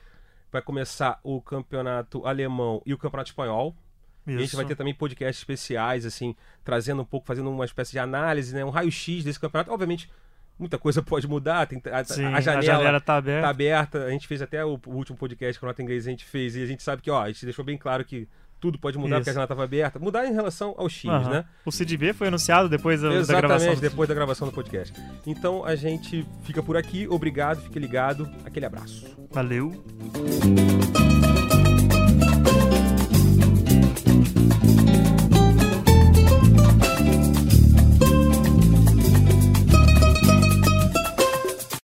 vai 0.51 0.61
começar 0.61 1.19
o 1.23 1.41
campeonato 1.41 2.25
alemão 2.27 2.81
e 2.85 2.93
o 2.93 2.97
campeonato 2.97 3.29
espanhol. 3.29 3.73
E 4.27 4.35
a 4.35 4.39
gente 4.39 4.55
vai 4.55 4.65
ter 4.65 4.75
também 4.75 4.93
podcasts 4.93 5.39
especiais, 5.39 6.05
assim, 6.05 6.35
trazendo 6.63 7.01
um 7.01 7.05
pouco, 7.05 7.25
fazendo 7.25 7.49
uma 7.49 7.65
espécie 7.65 7.91
de 7.91 7.99
análise, 7.99 8.53
né? 8.53 8.63
Um 8.65 8.69
raio-x 8.69 9.23
desse 9.23 9.39
campeonato. 9.39 9.71
Obviamente, 9.71 10.09
muita 10.59 10.77
coisa 10.77 11.01
pode 11.01 11.27
mudar, 11.27 11.65
tem, 11.67 11.81
a, 11.91 12.03
Sim, 12.03 12.25
a 12.25 12.41
janela 12.41 12.99
tá 12.99 13.15
aberta. 13.17 13.41
tá 13.43 13.49
aberta. 13.49 14.03
A 14.05 14.09
gente 14.11 14.27
fez 14.27 14.41
até 14.41 14.65
o, 14.65 14.79
o 14.85 14.91
último 14.91 15.17
podcast 15.17 15.59
com 15.59 15.65
a 15.65 15.69
nota 15.69 15.81
inglês, 15.81 16.05
a 16.07 16.09
gente 16.09 16.25
fez, 16.25 16.55
e 16.55 16.63
a 16.63 16.65
gente 16.65 16.83
sabe 16.83 17.01
que, 17.01 17.09
ó, 17.11 17.21
a 17.21 17.27
gente 17.27 17.45
deixou 17.45 17.63
bem 17.63 17.77
claro 17.77 18.03
que 18.03 18.27
tudo 18.59 18.79
pode 18.79 18.97
mudar 18.97 19.17
Isso. 19.17 19.19
porque 19.19 19.29
a 19.29 19.33
janela 19.33 19.45
estava 19.45 19.63
aberta. 19.63 19.99
Mudar 19.99 20.25
em 20.25 20.33
relação 20.33 20.73
aos 20.79 20.91
times, 20.91 21.21
Aham. 21.27 21.29
né? 21.29 21.45
O 21.63 21.71
CDB 21.71 22.11
foi 22.11 22.27
anunciado 22.27 22.67
depois 22.67 22.99
da, 23.01 23.09
da 23.09 23.15
Exatamente, 23.15 23.47
gravação. 23.47 23.75
do- 23.75 23.81
depois 23.81 24.09
da 24.09 24.15
gravação 24.15 24.47
do 24.47 24.53
podcast. 24.53 24.99
Então 25.27 25.63
a 25.63 25.75
gente 25.75 26.25
fica 26.43 26.63
por 26.63 26.75
aqui. 26.75 27.07
Obrigado, 27.07 27.61
fique 27.61 27.77
ligado. 27.77 28.27
Aquele 28.43 28.65
abraço. 28.65 29.15
Valeu. 29.29 29.71